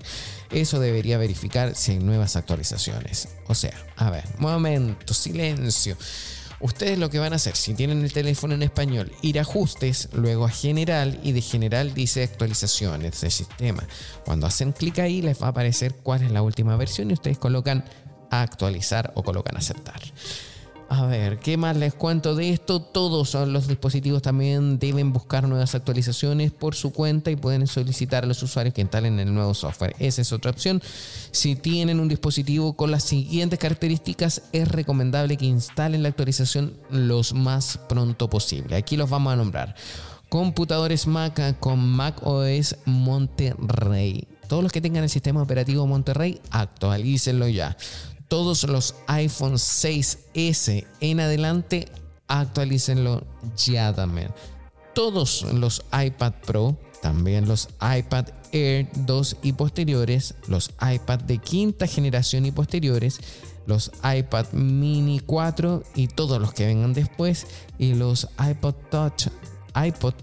Eso 0.52 0.80
debería 0.80 1.18
verificar 1.18 1.76
si 1.76 1.91
hay 1.91 2.00
nuevas 2.00 2.36
actualizaciones. 2.36 3.28
O 3.47 3.56
sea, 3.56 3.74
a 3.97 4.10
ver, 4.10 4.24
momento, 4.39 5.14
silencio. 5.14 5.95
Ustedes 6.62 6.97
lo 6.97 7.10
que 7.10 7.20
van 7.20 7.32
a 7.32 7.38
hacer, 7.38 7.56
si 7.56 7.74
tienen 7.74 8.04
el 8.04 8.12
teléfono 8.12 8.54
en 8.54 8.64
español, 8.64 9.12
ir 9.22 9.39
a 9.39 9.43
ajustes, 9.43 10.10
luego 10.12 10.45
a 10.45 10.50
general 10.50 11.18
y 11.24 11.32
de 11.32 11.41
general 11.41 11.93
dice 11.93 12.24
actualizaciones 12.24 13.22
de 13.22 13.32
sistema. 13.32 13.88
Cuando 14.26 14.45
hacen 14.45 14.74
clic 14.74 15.00
ahí 15.00 15.22
les 15.22 15.41
va 15.41 15.47
a 15.47 15.50
aparecer 15.52 15.95
cuál 15.95 16.24
es 16.24 16.32
la 16.32 16.41
última 16.41 16.76
versión 16.76 17.12
y 17.12 17.14
ustedes 17.14 17.38
colocan 17.38 17.86
actualizar 18.30 19.14
o 19.16 19.24
colocan 19.24 19.56
aceptar. 19.56 20.02
A 20.92 21.06
ver, 21.06 21.38
¿qué 21.38 21.56
más 21.56 21.78
les 21.78 21.94
cuento 21.94 22.34
de 22.34 22.50
esto? 22.50 22.82
Todos 22.82 23.36
los 23.48 23.68
dispositivos 23.68 24.24
también 24.24 24.80
deben 24.80 25.14
buscar 25.14 25.48
nuevas 25.48 25.76
actualizaciones 25.76 26.52
por 26.52 26.74
su 26.74 26.92
cuenta 26.92 27.30
y 27.30 27.36
pueden 27.36 27.68
solicitar 27.68 28.24
a 28.24 28.28
los 28.28 28.42
usuarios 28.42 28.74
que 28.74 28.82
instalen 28.82 29.20
el 29.20 29.32
nuevo 29.32 29.54
software. 29.54 29.96
Esa 30.00 30.24
es 30.24 30.34
otra 30.34 30.50
opción. 30.50 30.82
Si 31.30 31.56
tienen 31.56 32.00
un 32.00 32.08
dispositivo 32.08 32.74
con 32.74 32.90
las 32.90 33.04
siguientes 33.04 33.60
características, 33.60 34.42
es 34.52 34.68
recomendable 34.68 35.38
que 35.38 35.46
instalen 35.46 36.02
la 36.02 36.10
actualización 36.10 36.74
lo 36.90 37.22
más 37.36 37.78
pronto 37.88 38.28
posible. 38.28 38.76
Aquí 38.76 38.98
los 38.98 39.12
vamos 39.12 39.34
a 39.34 39.36
nombrar. 39.36 39.76
Computadores 40.28 41.06
Mac 41.06 41.60
con 41.60 41.88
Mac 41.88 42.16
OS 42.24 42.76
Monterrey 42.86 44.28
Todos 44.48 44.62
los 44.62 44.72
que 44.72 44.82
tengan 44.82 45.04
el 45.04 45.10
sistema 45.10 45.42
operativo 45.42 45.86
Monterrey, 45.86 46.42
actualícenlo 46.50 47.48
ya. 47.48 47.78
Todos 48.30 48.64
los 48.64 48.96
iPhone 49.08 49.56
6S 49.56 50.86
en 51.02 51.20
adelante, 51.20 51.88
actualícenlo 52.28 53.26
ya 53.58 53.94
también. 53.94 54.32
Todos 54.94 55.42
los 55.52 55.84
iPad 55.92 56.34
Pro, 56.46 56.78
también 57.02 57.48
los 57.48 57.70
iPad 57.82 58.28
Air 58.52 58.88
2 59.06 59.38
y 59.42 59.54
posteriores, 59.54 60.36
los 60.48 60.72
iPad 60.80 61.20
de 61.22 61.40
quinta 61.40 61.88
generación 61.88 62.46
y 62.46 62.52
posteriores, 62.52 63.20
los 63.66 63.92
iPad 64.04 64.52
mini 64.52 65.20
4 65.20 65.84
y 65.96 66.08
todos 66.08 66.40
los 66.40 66.54
que 66.54 66.68
vengan 66.68 66.94
después, 66.94 67.48
y 67.78 67.94
los 67.94 68.28
iPod 68.40 68.76
Touch, 68.92 69.28
iPod 69.76 70.14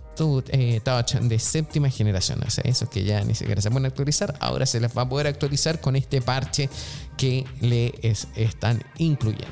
eh, 0.49 0.81
Touch 0.83 1.15
de 1.15 1.39
séptima 1.39 1.91
generación. 1.91 2.41
O 2.47 2.51
sea, 2.51 2.65
esos 2.67 2.89
que 2.89 3.05
ya 3.05 3.23
ni 3.23 3.35
siquiera 3.35 3.61
se 3.61 3.71
pueden 3.71 3.87
actualizar, 3.87 4.35
ahora 4.41 4.67
se 4.67 4.81
les 4.81 4.97
va 4.97 5.03
a 5.03 5.09
poder 5.09 5.27
actualizar 5.27 5.81
con 5.81 5.97
este 5.97 6.23
parche 6.23 6.69
que 7.17 7.45
le 7.61 7.95
están 8.35 8.83
incluyendo. 8.99 9.47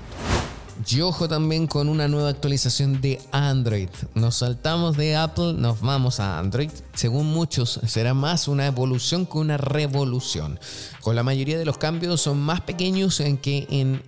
Y 0.88 1.00
ojo 1.02 1.28
también 1.28 1.66
con 1.66 1.88
una 1.88 2.08
nueva 2.08 2.30
actualización 2.30 3.00
de 3.00 3.20
Android. 3.30 3.88
Nos 4.14 4.36
saltamos 4.36 4.96
de 4.96 5.16
Apple, 5.16 5.54
nos 5.54 5.80
vamos 5.80 6.18
a 6.18 6.38
Android. 6.38 6.70
Según 6.94 7.26
muchos, 7.26 7.80
será 7.86 8.12
más 8.12 8.48
una 8.48 8.66
evolución 8.66 9.24
que 9.24 9.38
una 9.38 9.56
revolución. 9.56 10.58
Con 11.00 11.14
la 11.14 11.22
mayoría 11.22 11.58
de 11.58 11.64
los 11.64 11.78
cambios 11.78 12.20
son 12.20 12.40
más 12.40 12.60
pequeños 12.60 13.22
que 13.40 13.66
en 13.70 14.02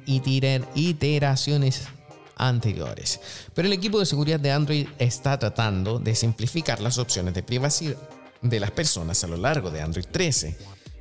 iteraciones 0.74 1.88
anteriores. 2.36 3.20
Pero 3.54 3.66
el 3.66 3.72
equipo 3.72 3.98
de 3.98 4.06
seguridad 4.06 4.38
de 4.38 4.52
Android 4.52 4.88
está 4.98 5.38
tratando 5.38 5.98
de 5.98 6.14
simplificar 6.14 6.80
las 6.80 6.98
opciones 6.98 7.34
de 7.34 7.42
privacidad 7.42 7.96
de 8.42 8.60
las 8.60 8.70
personas 8.70 9.24
a 9.24 9.26
lo 9.26 9.36
largo 9.36 9.70
de 9.70 9.80
Android 9.80 10.06
13. 10.10 10.56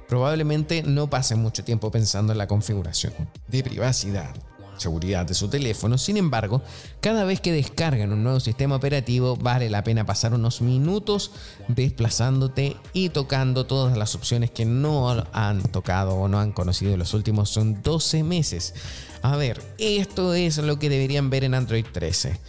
Probablemente 0.08 0.84
no 0.84 1.10
pasen 1.10 1.40
mucho 1.40 1.64
tiempo 1.64 1.92
pensando 1.92 2.32
en 2.32 2.38
la 2.38 2.48
configuración 2.48 3.14
de 3.48 3.64
privacidad 3.64 4.34
seguridad 4.78 5.26
de 5.26 5.34
su 5.34 5.48
teléfono. 5.48 5.98
Sin 5.98 6.18
embargo, 6.18 6.62
cada 7.02 7.24
vez 7.24 7.42
que 7.42 7.52
descargan 7.52 8.12
un 8.12 8.24
nuevo 8.24 8.40
sistema 8.40 8.76
operativo 8.76 9.36
vale 9.36 9.70
la 9.70 9.84
pena 9.84 10.06
pasar 10.06 10.34
unos 10.34 10.62
minutos 10.62 11.32
desplazándote 11.68 12.76
y 12.94 13.10
tocando 13.10 13.66
todas 13.66 13.98
las 13.98 14.16
opciones 14.16 14.52
que 14.52 14.66
no 14.66 15.10
han 15.32 15.62
tocado 15.64 16.16
o 16.16 16.28
no 16.28 16.40
han 16.40 16.52
conocido 16.52 16.94
en 16.94 17.00
los 17.00 17.14
últimos 17.14 17.50
son 17.50 17.82
12 17.82 18.24
meses. 18.24 18.74
A 19.26 19.38
ver, 19.38 19.60
esto 19.80 20.36
es 20.36 20.58
lo 20.60 20.78
que 20.78 20.88
deberían 20.88 21.32
ver 21.32 21.44
en 21.46 21.56
Android 21.56 21.86
13 21.92 22.40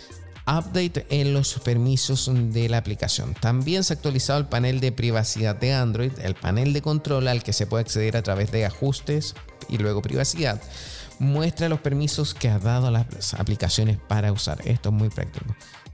update 0.47 1.07
en 1.09 1.33
los 1.33 1.55
permisos 1.59 2.31
de 2.53 2.69
la 2.69 2.79
aplicación. 2.79 3.35
También 3.35 3.83
se 3.83 3.93
ha 3.93 3.97
actualizado 3.97 4.39
el 4.39 4.47
panel 4.47 4.79
de 4.79 4.93
privacidad 4.93 5.57
de 5.57 5.73
Android, 5.73 6.13
el 6.23 6.35
panel 6.35 6.73
de 6.73 6.83
control 6.83 7.29
al 7.29 7.43
que 7.43 7.55
se 7.55 7.67
puede 7.67 7.83
acceder 7.83 8.17
a 8.17 8.23
través 8.23 8.53
de 8.53 8.65
ajustes 8.65 9.35
y 9.69 9.79
luego 9.79 10.03
privacidad 10.03 10.61
muestra 11.19 11.69
los 11.71 11.81
permisos 11.81 12.35
que 12.35 12.51
ha 12.51 12.59
dado 12.59 12.89
a 12.89 12.91
las 12.91 13.35
aplicaciones 13.35 13.99
para 14.07 14.31
usar. 14.31 14.61
Esto 14.67 14.91
es 14.91 14.95
muy 14.95 15.09
práctico. 15.09 15.47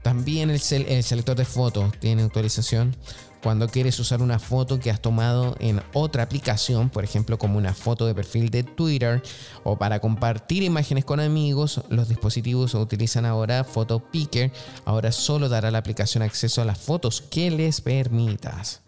También 0.03 0.49
el, 0.49 0.59
selector 0.59 1.37
de 1.37 1.45
fotos 1.45 1.97
tiene 1.99 2.23
autorización. 2.23 2.95
Cuando 3.43 3.67
quieres 3.67 3.99
usar 3.99 4.21
una 4.21 4.39
foto 4.39 4.79
que 4.79 4.89
has 4.89 5.01
tomado 5.01 5.57
en 5.59 5.81
otra 5.91 6.23
aplicación, 6.23 6.89
por 6.89 7.03
ejemplo 7.03 7.37
como 7.37 7.57
una 7.57 7.73
foto 7.73 8.05
de 8.05 8.15
perfil 8.15 8.49
de 8.49 8.63
Twitter 8.63 9.21
o 9.65 9.77
para 9.77 9.99
compartir 9.99 10.63
imágenes 10.63 11.03
con 11.03 11.19
amigos, 11.19 11.81
los 11.89 12.07
dispositivos 12.07 12.73
utilizan 12.73 13.25
ahora 13.25 13.65
Photo 13.65 13.99
Picker. 13.99 14.53
Ahora 14.85 15.11
solo 15.11 15.49
dará 15.49 15.71
la 15.71 15.79
aplicación 15.79 16.23
acceso 16.23 16.61
a 16.61 16.65
las 16.65 16.79
fotos 16.79 17.21
que 17.21 17.51
les 17.51 17.81
permitas. 17.81 18.79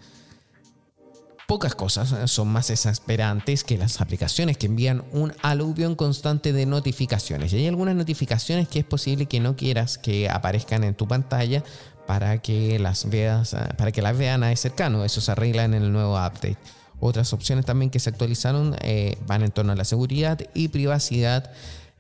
Pocas 1.48 1.76
cosas 1.76 2.12
eh, 2.14 2.28
son 2.28 2.48
más 2.48 2.70
exasperantes 2.72 3.64
que 3.64 3.78
las 3.78 4.02
aplicaciones 4.02 4.58
que 4.58 4.66
envían 4.66 5.04
un 5.12 5.34
aluvión 5.44 5.96
constante 5.96 6.54
de 6.54 6.66
notificaciones. 6.66 7.54
Y 7.54 7.58
hay 7.58 7.68
algunas 7.68 7.96
notificaciones 7.96 8.68
que 8.68 8.80
es 8.80 8.86
posible 8.86 9.28
que 9.28 9.40
no 9.40 9.56
quieras 9.56 10.00
que 10.00 10.28
aparezcan 10.28 10.84
en 10.84 10.96
tu 10.96 11.08
pantalla 11.08 11.64
para 12.08 12.38
que 12.40 12.80
las 12.80 13.10
veas, 13.10 13.54
eh, 13.54 13.58
para 13.78 13.92
que 13.92 14.02
las 14.02 14.18
vean 14.18 14.56
cercano. 14.58 15.04
Eso 15.04 15.22
se 15.22 15.32
arregla 15.32 15.64
en 15.64 15.74
el 15.74 15.92
nuevo 15.92 16.14
update. 16.14 16.58
Otras 17.00 17.34
opciones 17.34 17.66
también 17.66 17.92
que 17.92 18.00
se 18.00 18.10
actualizaron 18.10 18.76
eh, 18.82 19.18
van 19.28 19.44
en 19.44 19.52
torno 19.52 19.74
a 19.74 19.76
la 19.76 19.86
seguridad 19.86 20.40
y 20.54 20.70
privacidad. 20.70 21.52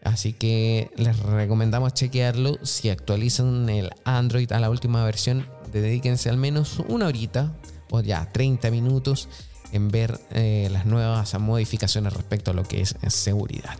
Así 0.04 0.34
que 0.34 0.92
les 0.98 1.20
recomendamos 1.20 1.94
chequearlo. 1.94 2.58
Si 2.64 2.90
actualizan 2.90 3.70
el 3.70 3.90
Android 4.04 4.52
a 4.52 4.60
la 4.60 4.70
última 4.70 5.04
versión, 5.04 5.48
dedíquense 5.72 6.30
al 6.30 6.38
menos 6.38 6.80
una 6.88 7.08
horita 7.08 7.54
o 7.90 8.02
ya 8.02 8.32
30 8.32 8.72
minutos 8.72 9.28
en 9.72 9.90
ver 9.90 10.20
eh, 10.32 10.70
las 10.72 10.86
nuevas 10.86 11.38
modificaciones 11.40 12.14
respecto 12.14 12.52
a 12.52 12.54
lo 12.54 12.64
que 12.64 12.82
es 12.82 12.96
seguridad. 13.08 13.78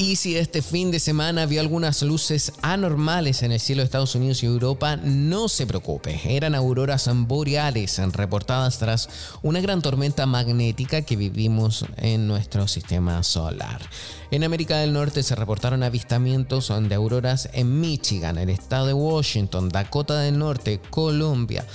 Y 0.00 0.16
si 0.16 0.38
este 0.38 0.62
fin 0.62 0.90
de 0.90 0.98
semana 0.98 1.44
vio 1.44 1.60
algunas 1.60 2.00
luces 2.00 2.54
anormales 2.62 3.42
en 3.42 3.52
el 3.52 3.60
cielo 3.60 3.82
de 3.82 3.84
Estados 3.84 4.14
Unidos 4.14 4.42
y 4.42 4.46
Europa, 4.46 4.96
no 4.96 5.46
se 5.46 5.66
preocupe. 5.66 6.18
Eran 6.24 6.54
auroras 6.54 7.10
boreales 7.12 8.00
reportadas 8.14 8.78
tras 8.78 9.10
una 9.42 9.60
gran 9.60 9.82
tormenta 9.82 10.24
magnética 10.24 11.02
que 11.02 11.16
vivimos 11.16 11.84
en 11.98 12.26
nuestro 12.26 12.66
sistema 12.66 13.22
solar. 13.22 13.82
En 14.30 14.42
América 14.42 14.78
del 14.78 14.94
Norte 14.94 15.22
se 15.22 15.34
reportaron 15.34 15.82
avistamientos 15.82 16.72
de 16.74 16.94
auroras 16.94 17.50
en 17.52 17.78
Michigan, 17.78 18.38
el 18.38 18.48
estado 18.48 18.86
de 18.86 18.94
Washington, 18.94 19.68
Dakota 19.68 20.18
del 20.18 20.38
Norte, 20.38 20.80
Colombia, 20.88 21.66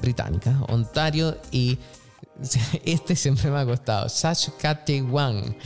británica, 0.00 0.58
Ontario 0.68 1.36
y 1.52 1.76
este 2.84 3.16
siempre 3.16 3.50
me 3.50 3.58
ha 3.58 3.66
costado. 3.66 4.08
Saskatchewan. 4.08 5.56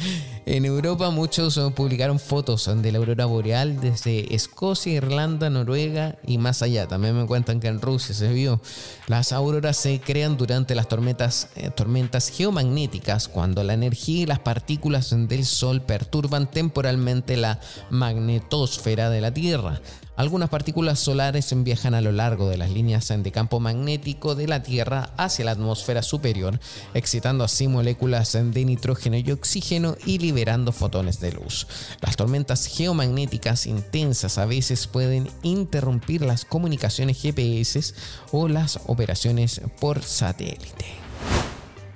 En 0.46 0.64
Europa 0.64 1.10
muchos 1.10 1.58
publicaron 1.74 2.18
fotos 2.18 2.70
de 2.82 2.92
la 2.92 2.98
aurora 2.98 3.26
boreal 3.26 3.80
desde 3.80 4.34
Escocia, 4.34 4.94
Irlanda, 4.94 5.50
Noruega 5.50 6.16
y 6.26 6.38
más 6.38 6.62
allá. 6.62 6.86
También 6.86 7.18
me 7.18 7.26
cuentan 7.26 7.60
que 7.60 7.68
en 7.68 7.80
Rusia 7.80 8.14
se 8.14 8.32
vio. 8.32 8.60
Las 9.06 9.32
auroras 9.32 9.76
se 9.76 10.00
crean 10.00 10.36
durante 10.36 10.74
las 10.74 10.88
tormentas, 10.88 11.48
eh, 11.56 11.70
tormentas 11.70 12.30
geomagnéticas 12.30 13.28
cuando 13.28 13.62
la 13.62 13.74
energía 13.74 14.22
y 14.22 14.26
las 14.26 14.38
partículas 14.38 15.14
del 15.16 15.44
Sol 15.44 15.82
perturban 15.82 16.50
temporalmente 16.50 17.36
la 17.36 17.60
magnetosfera 17.90 19.10
de 19.10 19.20
la 19.20 19.32
Tierra. 19.32 19.80
Algunas 20.18 20.48
partículas 20.48 20.98
solares 20.98 21.54
viajan 21.62 21.94
a 21.94 22.00
lo 22.00 22.10
largo 22.10 22.48
de 22.48 22.56
las 22.56 22.70
líneas 22.70 23.06
de 23.16 23.30
campo 23.30 23.60
magnético 23.60 24.34
de 24.34 24.48
la 24.48 24.64
Tierra 24.64 25.10
hacia 25.16 25.44
la 25.44 25.52
atmósfera 25.52 26.02
superior, 26.02 26.58
excitando 26.92 27.44
así 27.44 27.68
moléculas 27.68 28.32
de 28.32 28.64
nitrógeno 28.64 29.16
y 29.16 29.30
oxígeno 29.30 29.96
y 30.04 30.18
liberando 30.18 30.72
fotones 30.72 31.20
de 31.20 31.30
luz. 31.30 31.68
Las 32.00 32.16
tormentas 32.16 32.66
geomagnéticas 32.66 33.66
intensas 33.66 34.38
a 34.38 34.46
veces 34.46 34.88
pueden 34.88 35.28
interrumpir 35.44 36.22
las 36.22 36.44
comunicaciones 36.44 37.22
GPS 37.22 37.94
o 38.32 38.48
las 38.48 38.80
operaciones 38.86 39.60
por 39.78 40.02
satélite. 40.02 41.07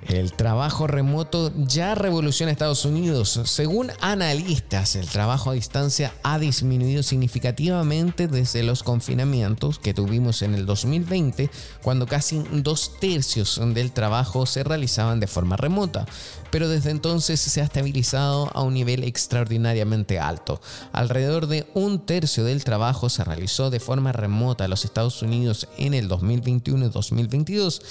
El 0.07 0.33
trabajo 0.33 0.87
remoto 0.87 1.51
ya 1.55 1.95
revoluciona 1.95 2.51
Estados 2.51 2.85
Unidos. 2.85 3.39
Según 3.45 3.91
analistas, 4.01 4.95
el 4.95 5.07
trabajo 5.07 5.51
a 5.51 5.53
distancia 5.53 6.13
ha 6.23 6.39
disminuido 6.39 7.03
significativamente 7.03 8.27
desde 8.27 8.63
los 8.63 8.83
confinamientos 8.83 9.79
que 9.79 9.93
tuvimos 9.93 10.41
en 10.41 10.55
el 10.55 10.65
2020, 10.65 11.49
cuando 11.81 12.05
casi 12.05 12.43
dos 12.51 12.99
tercios 12.99 13.59
del 13.73 13.91
trabajo 13.91 14.45
se 14.45 14.63
realizaban 14.63 15.19
de 15.19 15.27
forma 15.27 15.57
remota 15.57 16.05
pero 16.53 16.69
desde 16.69 16.91
entonces 16.91 17.39
se 17.39 17.61
ha 17.61 17.63
estabilizado 17.63 18.47
a 18.53 18.61
un 18.61 18.75
nivel 18.75 19.03
extraordinariamente 19.03 20.19
alto. 20.19 20.61
Alrededor 20.91 21.47
de 21.47 21.65
un 21.73 22.05
tercio 22.05 22.43
del 22.43 22.63
trabajo 22.63 23.09
se 23.09 23.23
realizó 23.23 23.71
de 23.71 23.79
forma 23.79 24.11
remota 24.11 24.65
en 24.65 24.69
los 24.69 24.85
Estados 24.85 25.23
Unidos 25.23 25.67
en 25.79 25.95
el 25.95 26.07
2021 26.07 26.85
y 26.85 26.89
2022 26.89 27.81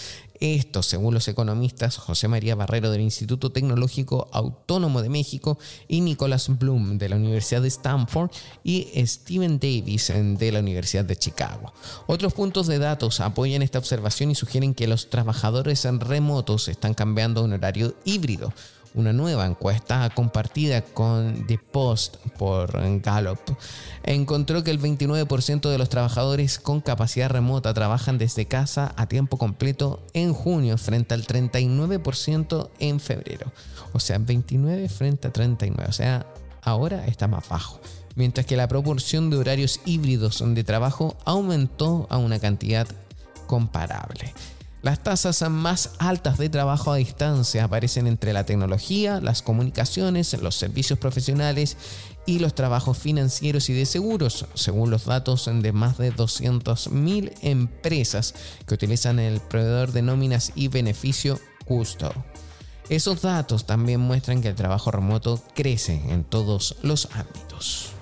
esto, 0.42 0.82
según 0.82 1.14
los 1.14 1.28
economistas 1.28 1.96
José 1.96 2.26
María 2.26 2.56
Barrero 2.56 2.90
del 2.90 3.00
Instituto 3.00 3.52
Tecnológico 3.52 4.28
Autónomo 4.32 5.00
de 5.00 5.08
México 5.08 5.56
y 5.86 6.00
Nicolás 6.00 6.58
Bloom 6.58 6.98
de 6.98 7.08
la 7.08 7.16
Universidad 7.16 7.62
de 7.62 7.68
Stanford 7.68 8.30
y 8.64 8.88
Steven 9.06 9.60
Davis 9.60 10.12
de 10.12 10.52
la 10.52 10.58
Universidad 10.58 11.04
de 11.04 11.16
Chicago. 11.16 11.72
Otros 12.08 12.32
puntos 12.32 12.66
de 12.66 12.78
datos 12.78 13.20
apoyan 13.20 13.62
esta 13.62 13.78
observación 13.78 14.32
y 14.32 14.34
sugieren 14.34 14.74
que 14.74 14.88
los 14.88 15.10
trabajadores 15.10 15.84
remotos 15.84 16.66
están 16.66 16.94
cambiando 16.94 17.40
a 17.40 17.44
un 17.44 17.52
horario 17.52 17.94
híbrido 18.04 18.52
una 18.94 19.12
nueva 19.12 19.46
encuesta 19.46 20.08
compartida 20.10 20.82
con 20.82 21.46
The 21.46 21.58
Post 21.58 22.16
por 22.38 22.72
Gallup 23.00 23.56
encontró 24.02 24.62
que 24.62 24.70
el 24.70 24.80
29% 24.80 25.70
de 25.70 25.78
los 25.78 25.88
trabajadores 25.88 26.58
con 26.58 26.80
capacidad 26.80 27.30
remota 27.30 27.72
trabajan 27.74 28.18
desde 28.18 28.46
casa 28.46 28.92
a 28.96 29.06
tiempo 29.06 29.38
completo 29.38 30.02
en 30.12 30.32
junio 30.32 30.78
frente 30.78 31.14
al 31.14 31.26
39% 31.26 32.70
en 32.78 33.00
febrero. 33.00 33.52
O 33.92 34.00
sea, 34.00 34.18
29 34.18 34.88
frente 34.88 35.28
a 35.28 35.32
39. 35.32 35.88
O 35.88 35.92
sea, 35.92 36.26
ahora 36.62 37.06
está 37.06 37.28
más 37.28 37.48
bajo. 37.48 37.80
Mientras 38.14 38.46
que 38.46 38.56
la 38.56 38.68
proporción 38.68 39.30
de 39.30 39.38
horarios 39.38 39.80
híbridos 39.84 40.42
de 40.46 40.64
trabajo 40.64 41.16
aumentó 41.24 42.06
a 42.10 42.18
una 42.18 42.38
cantidad 42.38 42.86
comparable. 43.46 44.34
Las 44.82 45.00
tasas 45.04 45.48
más 45.48 45.90
altas 45.98 46.38
de 46.38 46.48
trabajo 46.48 46.90
a 46.90 46.96
distancia 46.96 47.62
aparecen 47.62 48.08
entre 48.08 48.32
la 48.32 48.44
tecnología, 48.44 49.20
las 49.20 49.40
comunicaciones, 49.40 50.32
los 50.42 50.56
servicios 50.56 50.98
profesionales 50.98 51.76
y 52.26 52.40
los 52.40 52.56
trabajos 52.56 52.98
financieros 52.98 53.70
y 53.70 53.74
de 53.74 53.86
seguros, 53.86 54.46
según 54.54 54.90
los 54.90 55.04
datos 55.04 55.48
de 55.52 55.72
más 55.72 55.98
de 55.98 56.12
200.000 56.12 57.32
empresas 57.42 58.34
que 58.66 58.74
utilizan 58.74 59.20
el 59.20 59.40
proveedor 59.40 59.92
de 59.92 60.02
nóminas 60.02 60.50
y 60.56 60.66
beneficio 60.66 61.38
Custo. 61.64 62.12
Esos 62.88 63.22
datos 63.22 63.66
también 63.66 64.00
muestran 64.00 64.42
que 64.42 64.48
el 64.48 64.56
trabajo 64.56 64.90
remoto 64.90 65.40
crece 65.54 66.02
en 66.08 66.24
todos 66.24 66.74
los 66.82 67.08
ámbitos. 67.12 67.92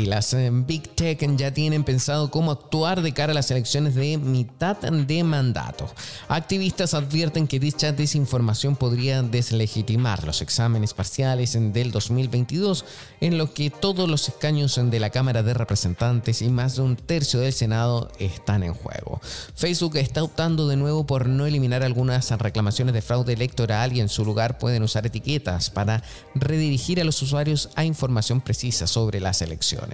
Y 0.00 0.06
las 0.06 0.32
eh, 0.32 0.48
Big 0.50 0.88
Tech 0.94 1.20
ya 1.36 1.52
tienen 1.52 1.84
pensado 1.84 2.30
cómo 2.30 2.52
actuar 2.52 3.02
de 3.02 3.12
cara 3.12 3.32
a 3.32 3.34
las 3.34 3.50
elecciones 3.50 3.94
de 3.94 4.16
mitad 4.16 4.78
de 4.78 5.24
mandato. 5.24 5.90
Activistas 6.26 6.94
advierten 6.94 7.46
que 7.46 7.60
dicha 7.60 7.92
desinformación 7.92 8.76
podría 8.76 9.22
deslegitimar 9.22 10.24
los 10.24 10.40
exámenes 10.40 10.94
parciales 10.94 11.52
del 11.74 11.92
2022, 11.92 12.86
en 13.20 13.36
los 13.36 13.50
que 13.50 13.68
todos 13.68 14.08
los 14.08 14.26
escaños 14.26 14.80
de 14.82 15.00
la 15.00 15.10
Cámara 15.10 15.42
de 15.42 15.52
Representantes 15.52 16.40
y 16.40 16.48
más 16.48 16.76
de 16.76 16.82
un 16.82 16.96
tercio 16.96 17.40
del 17.40 17.52
Senado 17.52 18.10
están 18.18 18.62
en 18.62 18.72
juego. 18.72 19.20
Facebook 19.54 19.98
está 19.98 20.24
optando 20.24 20.66
de 20.66 20.76
nuevo 20.76 21.04
por 21.04 21.28
no 21.28 21.44
eliminar 21.44 21.82
algunas 21.82 22.30
reclamaciones 22.30 22.94
de 22.94 23.02
fraude 23.02 23.34
electoral 23.34 23.92
y 23.92 24.00
en 24.00 24.08
su 24.08 24.24
lugar 24.24 24.56
pueden 24.56 24.82
usar 24.82 25.04
etiquetas 25.04 25.68
para 25.68 26.02
redirigir 26.34 27.02
a 27.02 27.04
los 27.04 27.20
usuarios 27.20 27.68
a 27.74 27.84
información 27.84 28.40
precisa 28.40 28.86
sobre 28.86 29.20
las 29.20 29.42
elecciones. 29.42 29.89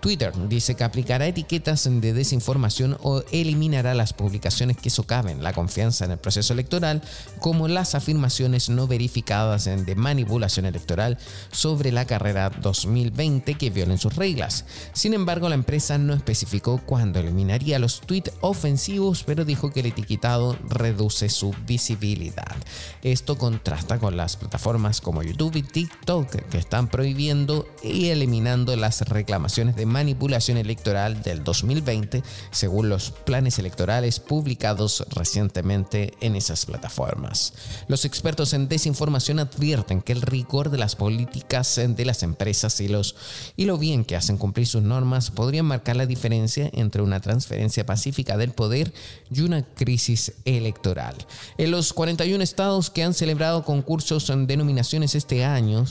Twitter 0.00 0.32
dice 0.48 0.74
que 0.74 0.84
aplicará 0.84 1.26
etiquetas 1.26 1.84
de 1.84 2.12
desinformación 2.12 2.96
o 3.02 3.22
eliminará 3.32 3.94
las 3.94 4.12
publicaciones 4.12 4.76
que 4.76 4.90
socaven 4.90 5.42
la 5.42 5.52
confianza 5.52 6.04
en 6.04 6.12
el 6.12 6.18
proceso 6.18 6.52
electoral, 6.52 7.02
como 7.40 7.68
las 7.68 7.94
afirmaciones 7.94 8.68
no 8.68 8.86
verificadas 8.86 9.64
de 9.64 9.94
manipulación 9.94 10.66
electoral 10.66 11.18
sobre 11.50 11.92
la 11.92 12.06
carrera 12.06 12.50
2020 12.50 13.54
que 13.54 13.70
violen 13.70 13.98
sus 13.98 14.16
reglas. 14.16 14.64
Sin 14.92 15.14
embargo, 15.14 15.48
la 15.48 15.54
empresa 15.54 15.98
no 15.98 16.14
especificó 16.14 16.80
cuándo 16.84 17.18
eliminaría 17.18 17.78
los 17.78 18.00
tweets 18.00 18.32
ofensivos, 18.40 19.24
pero 19.24 19.44
dijo 19.44 19.70
que 19.70 19.80
el 19.80 19.86
etiquetado 19.86 20.56
reduce 20.68 21.28
su 21.28 21.54
visibilidad. 21.66 22.56
Esto 23.02 23.36
contrasta 23.38 23.98
con 23.98 24.16
las 24.16 24.36
plataformas 24.36 25.00
como 25.00 25.22
YouTube 25.22 25.56
y 25.56 25.62
TikTok 25.62 26.30
que 26.48 26.58
están 26.58 26.88
prohibiendo 26.88 27.66
y 27.82 28.08
eliminando 28.08 28.76
las 28.76 29.00
reglas 29.02 29.23
reclamaciones 29.24 29.74
de 29.74 29.86
manipulación 29.86 30.58
electoral 30.58 31.22
del 31.22 31.42
2020, 31.42 32.22
según 32.50 32.90
los 32.90 33.10
planes 33.10 33.58
electorales 33.58 34.20
publicados 34.20 35.02
recientemente 35.08 36.12
en 36.20 36.36
esas 36.36 36.66
plataformas. 36.66 37.54
Los 37.88 38.04
expertos 38.04 38.52
en 38.52 38.68
desinformación 38.68 39.38
advierten 39.38 40.02
que 40.02 40.12
el 40.12 40.20
rigor 40.20 40.68
de 40.68 40.76
las 40.76 40.94
políticas 40.94 41.80
de 41.88 42.04
las 42.04 42.22
empresas 42.22 42.78
y, 42.80 42.88
los, 42.88 43.16
y 43.56 43.64
lo 43.64 43.78
bien 43.78 44.04
que 44.04 44.14
hacen 44.14 44.36
cumplir 44.36 44.66
sus 44.66 44.82
normas 44.82 45.30
podrían 45.30 45.64
marcar 45.64 45.96
la 45.96 46.04
diferencia 46.04 46.68
entre 46.74 47.00
una 47.00 47.20
transferencia 47.20 47.86
pacífica 47.86 48.36
del 48.36 48.52
poder 48.52 48.92
y 49.34 49.40
una 49.40 49.62
crisis 49.62 50.34
electoral. 50.44 51.16
En 51.56 51.70
los 51.70 51.94
41 51.94 52.44
estados 52.44 52.90
que 52.90 53.02
han 53.02 53.14
celebrado 53.14 53.64
concursos 53.64 54.28
en 54.28 54.46
denominaciones 54.46 55.14
este 55.14 55.46
año, 55.46 55.86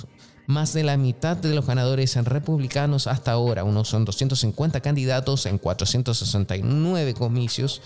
más 0.48 0.74
de 0.74 0.84
la 0.84 0.98
mitad 0.98 1.38
de 1.38 1.54
los 1.54 1.66
ganadores 1.66 2.16
republicanos 2.16 3.08
hasta 3.08 3.32
ahora, 3.32 3.64
unos 3.64 3.88
son 3.88 4.06
250 4.06 4.82
candidatos 4.82 5.46
en 5.46 5.58
469 5.58 7.14
comicios, 7.14 7.82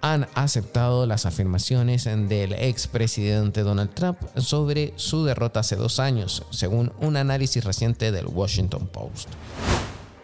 han 0.00 0.28
aceptado 0.34 1.06
las 1.06 1.26
afirmaciones 1.26 2.04
del 2.04 2.52
expresidente 2.52 3.62
Donald 3.62 3.92
Trump 3.94 4.18
sobre 4.36 4.92
su 4.96 5.24
derrota 5.24 5.60
hace 5.60 5.76
dos 5.76 5.98
años, 5.98 6.44
según 6.50 6.92
un 7.00 7.16
análisis 7.16 7.64
reciente 7.64 8.12
del 8.12 8.26
Washington 8.26 8.86
Post. 8.86 9.28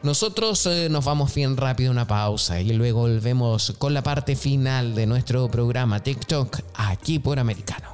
Nosotros 0.03 0.67
eh, 0.67 0.89
nos 0.91 1.05
vamos 1.07 1.35
bien 1.35 1.57
rápido 1.57 1.91
una 1.91 2.07
pausa 2.07 2.61
y 2.61 2.75
luego 2.75 3.01
volvemos 3.01 3.73
con 3.79 3.95
la 3.95 4.03
parte 4.03 4.37
final 4.37 4.95
de 4.95 5.07
nuestro 5.07 5.49
programa 5.49 6.01
TikTok 6.01 6.59
aquí 6.75 7.19
por 7.19 7.39
Americano. 7.39 7.94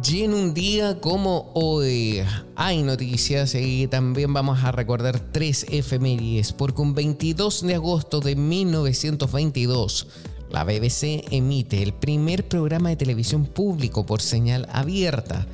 Y 0.00 0.22
en 0.22 0.34
un 0.34 0.54
día 0.54 1.00
como 1.00 1.50
hoy 1.54 2.22
hay 2.56 2.82
noticias 2.82 3.54
y 3.54 3.86
también 3.88 4.32
vamos 4.32 4.62
a 4.64 4.72
recordar 4.72 5.20
tres 5.20 5.66
efemérides, 5.68 6.52
porque 6.52 6.82
un 6.82 6.94
22 6.94 7.62
de 7.62 7.74
agosto 7.74 8.20
de 8.20 8.34
1922 8.34 10.06
la 10.52 10.64
BBC 10.64 11.24
emite 11.30 11.82
el 11.82 11.94
primer 11.94 12.46
programa 12.46 12.90
de 12.90 12.96
televisión 12.96 13.46
público 13.46 14.04
por 14.04 14.20
señal 14.20 14.68
abierta. 14.70 15.46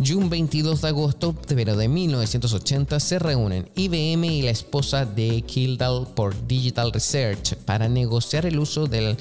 Y 0.00 0.12
un 0.12 0.30
22 0.30 0.80
de 0.80 0.88
agosto 0.88 1.34
pero 1.48 1.76
de 1.76 1.88
1980 1.88 3.00
se 3.00 3.18
reúnen 3.18 3.68
IBM 3.74 4.24
y 4.24 4.42
la 4.42 4.52
esposa 4.52 5.04
de 5.06 5.42
Kildall 5.42 6.06
por 6.14 6.46
Digital 6.46 6.92
Research 6.92 7.56
para 7.64 7.88
negociar 7.88 8.46
el 8.46 8.60
uso 8.60 8.86
del 8.86 9.16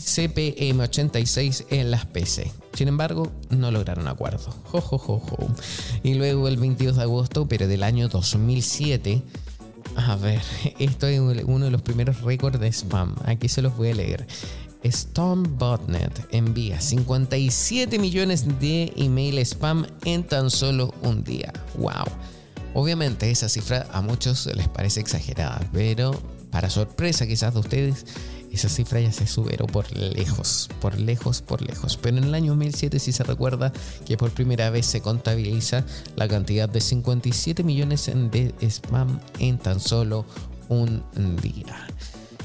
CPM86 0.00 1.66
en 1.70 1.90
las 1.90 2.06
PC. 2.06 2.50
Sin 2.74 2.88
embargo, 2.88 3.30
no 3.50 3.70
lograron 3.70 4.08
acuerdo. 4.08 4.54
Y 6.02 6.14
luego 6.14 6.48
el 6.48 6.56
22 6.56 6.96
de 6.96 7.02
agosto, 7.02 7.46
pero 7.46 7.68
del 7.68 7.82
año 7.82 8.08
2007, 8.08 9.22
a 9.96 10.16
ver, 10.16 10.40
esto 10.78 11.06
es 11.06 11.20
uno 11.20 11.64
de 11.64 11.70
los 11.70 11.82
primeros 11.82 12.22
récords 12.22 12.60
de 12.60 12.68
spam. 12.72 13.14
Aquí 13.24 13.48
se 13.48 13.62
los 13.62 13.76
voy 13.76 13.90
a 13.90 13.94
leer. 13.94 14.26
Stormbotnet 14.84 16.26
envía 16.30 16.80
57 16.80 17.98
millones 17.98 18.60
de 18.60 18.92
email 18.96 19.38
spam 19.40 19.86
en 20.04 20.24
tan 20.24 20.50
solo 20.50 20.94
un 21.02 21.22
día. 21.22 21.52
¡Wow! 21.76 22.06
Obviamente 22.72 23.30
esa 23.30 23.48
cifra 23.48 23.86
a 23.92 24.00
muchos 24.00 24.46
les 24.46 24.68
parece 24.68 25.00
exagerada, 25.00 25.60
pero 25.72 26.12
para 26.50 26.70
sorpresa 26.70 27.26
quizás 27.26 27.54
de 27.54 27.60
ustedes, 27.60 28.06
esa 28.52 28.68
cifra 28.68 29.00
ya 29.00 29.12
se 29.12 29.26
superó 29.26 29.66
por 29.66 29.90
lejos, 29.96 30.68
por 30.80 30.98
lejos, 30.98 31.42
por 31.42 31.62
lejos. 31.62 31.96
Pero 31.96 32.18
en 32.18 32.24
el 32.24 32.34
año 32.34 32.52
2007 32.52 32.98
sí 32.98 33.12
se 33.12 33.24
recuerda 33.24 33.72
que 34.04 34.16
por 34.16 34.30
primera 34.30 34.70
vez 34.70 34.86
se 34.86 35.00
contabiliza 35.00 35.84
la 36.16 36.28
cantidad 36.28 36.68
de 36.68 36.80
57 36.80 37.62
millones 37.62 38.10
de 38.14 38.54
spam 38.62 39.20
en 39.38 39.58
tan 39.58 39.80
solo 39.80 40.24
un 40.68 41.02
día. 41.42 41.86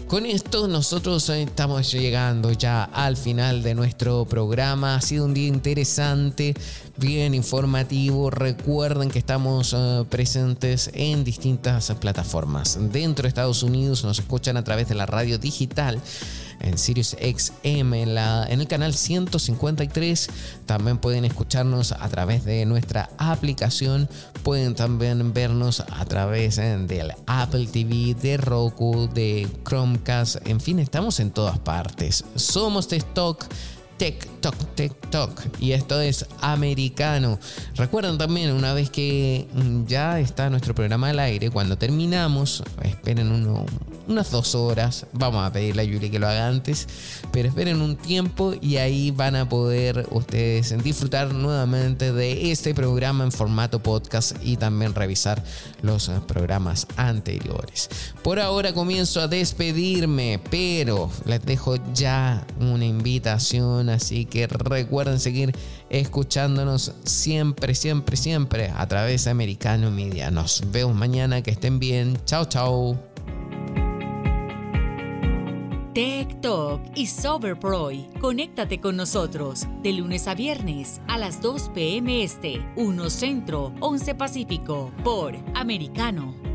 Con 0.08 0.28
esto 0.28 0.68
nosotros 0.68 1.28
estamos 1.30 1.92
llegando 1.92 2.52
ya 2.52 2.84
al 2.84 3.18
final 3.18 3.64
de 3.64 3.74
nuestro 3.74 4.26
programa. 4.26 4.96
Ha 4.96 5.02
sido 5.02 5.26
un 5.26 5.34
día 5.34 5.48
interesante, 5.48 6.54
bien 6.98 7.34
informativo. 7.34 8.30
Recuerden 8.30 9.10
que 9.10 9.18
estamos 9.18 9.74
eh, 9.76 10.06
presentes 10.08 10.92
en 10.94 11.24
distintas 11.24 11.92
plataformas. 12.00 12.78
Dentro 12.92 13.24
de 13.24 13.30
Estados 13.30 13.64
Unidos 13.64 14.04
nos 14.04 14.20
escuchan 14.20 14.58
a 14.58 14.64
través 14.64 14.88
de 14.88 14.94
la 14.94 15.08
radio 15.08 15.40
digital 15.40 16.00
en 16.66 16.78
Sirius 16.78 17.16
XM, 17.20 17.94
en, 17.94 18.18
el 18.18 18.68
canal 18.68 18.94
153. 18.94 20.30
También 20.66 20.98
pueden 20.98 21.26
escucharnos 21.26 21.92
a 21.92 22.10
través 22.10 22.44
de 22.44 22.66
nuestra 22.66 23.10
aplicación. 23.18 24.10
Pueden 24.44 24.76
también 24.76 25.34
vernos 25.34 25.80
a 25.80 26.06
través 26.06 26.58
eh, 26.58 26.78
del 26.78 27.14
Apple 27.28 27.68
TV, 27.68 28.16
de 28.16 28.38
Roku, 28.38 29.08
de 29.14 29.48
Chromecast. 29.64 30.46
En 30.48 30.60
fin, 30.60 30.80
estamos 30.80 31.20
en 31.20 31.32
todas 31.32 31.60
partes. 31.60 32.24
Somos 32.36 32.88
TikTok. 32.88 33.46
TikTok, 33.98 34.56
TikTok. 34.76 35.42
Y 35.60 35.72
esto 35.72 36.02
es 36.02 36.26
americano. 36.42 37.40
Recuerden 37.76 38.18
también, 38.18 38.52
una 38.52 38.74
vez 38.74 38.90
que 38.90 39.48
mm, 39.54 39.86
ya 39.86 40.20
está 40.20 40.50
nuestro 40.50 40.76
programa 40.76 41.10
al 41.10 41.20
aire, 41.20 41.50
cuando 41.50 41.78
terminamos, 41.78 42.64
esperen 42.84 43.32
uno, 43.32 43.66
unas 44.08 44.32
dos 44.32 44.56
horas. 44.56 45.06
Vamos 45.14 45.46
a 45.46 45.52
pedirle 45.52 45.82
a 45.82 45.86
Yuri 45.86 46.10
que 46.10 46.20
lo 46.20 46.28
haga 46.28 46.48
antes, 46.48 46.88
pero 47.32 47.48
esperen 47.48 47.82
un 47.82 47.96
tiempo 47.96 48.54
y 48.62 48.78
ahí 48.78 49.12
van 49.12 49.36
a 49.36 49.48
poder 49.48 50.08
ustedes 50.12 50.76
disfrutar 50.84 51.34
nuevamente 51.34 52.12
de 52.12 52.52
este 52.52 52.74
programa 52.74 53.24
en 53.24 53.32
formato 53.32 53.82
podcast 53.82 54.36
y 54.44 54.58
también 54.58 54.94
revisar 54.94 55.44
los 55.82 56.10
programas 56.28 56.88
anteriores. 56.98 57.90
Por 58.24 58.40
ahora 58.40 58.74
comienzo 58.74 59.22
a 59.22 59.28
despedirme, 59.28 60.40
pero 60.50 61.10
les 61.26 61.44
dejo 61.46 61.78
ya 61.94 62.46
una 62.60 62.86
invitación, 62.86 63.85
así 63.90 64.26
que 64.26 64.48
recuerden 64.48 65.20
seguir 65.20 65.54
escuchándonos 65.90 66.94
siempre, 67.04 67.76
siempre, 67.76 68.18
siempre 68.18 68.72
a 68.76 68.88
través 68.88 69.26
de 69.26 69.32
Americano 69.32 69.92
Media. 69.92 70.32
Nos 70.32 70.64
vemos 70.72 70.96
mañana, 70.96 71.42
que 71.42 71.52
estén 71.52 71.80
bien. 71.80 72.18
Chao, 72.26 72.46
chao. 72.46 72.98
Tech 75.96 76.42
Talk 76.42 76.82
y 76.94 77.08
Soberproy. 77.08 78.10
Conéctate 78.20 78.82
con 78.82 78.98
nosotros 78.98 79.66
de 79.82 79.94
lunes 79.94 80.28
a 80.28 80.36
viernes 80.36 81.00
a 81.08 81.18
las 81.18 81.42
2 81.42 81.70
p.m. 81.74 82.22
Este, 82.22 82.62
1 82.76 83.10
Centro, 83.10 83.74
11 83.80 84.16
Pacífico, 84.16 84.92
por 85.06 85.38
Americano. 85.56 86.55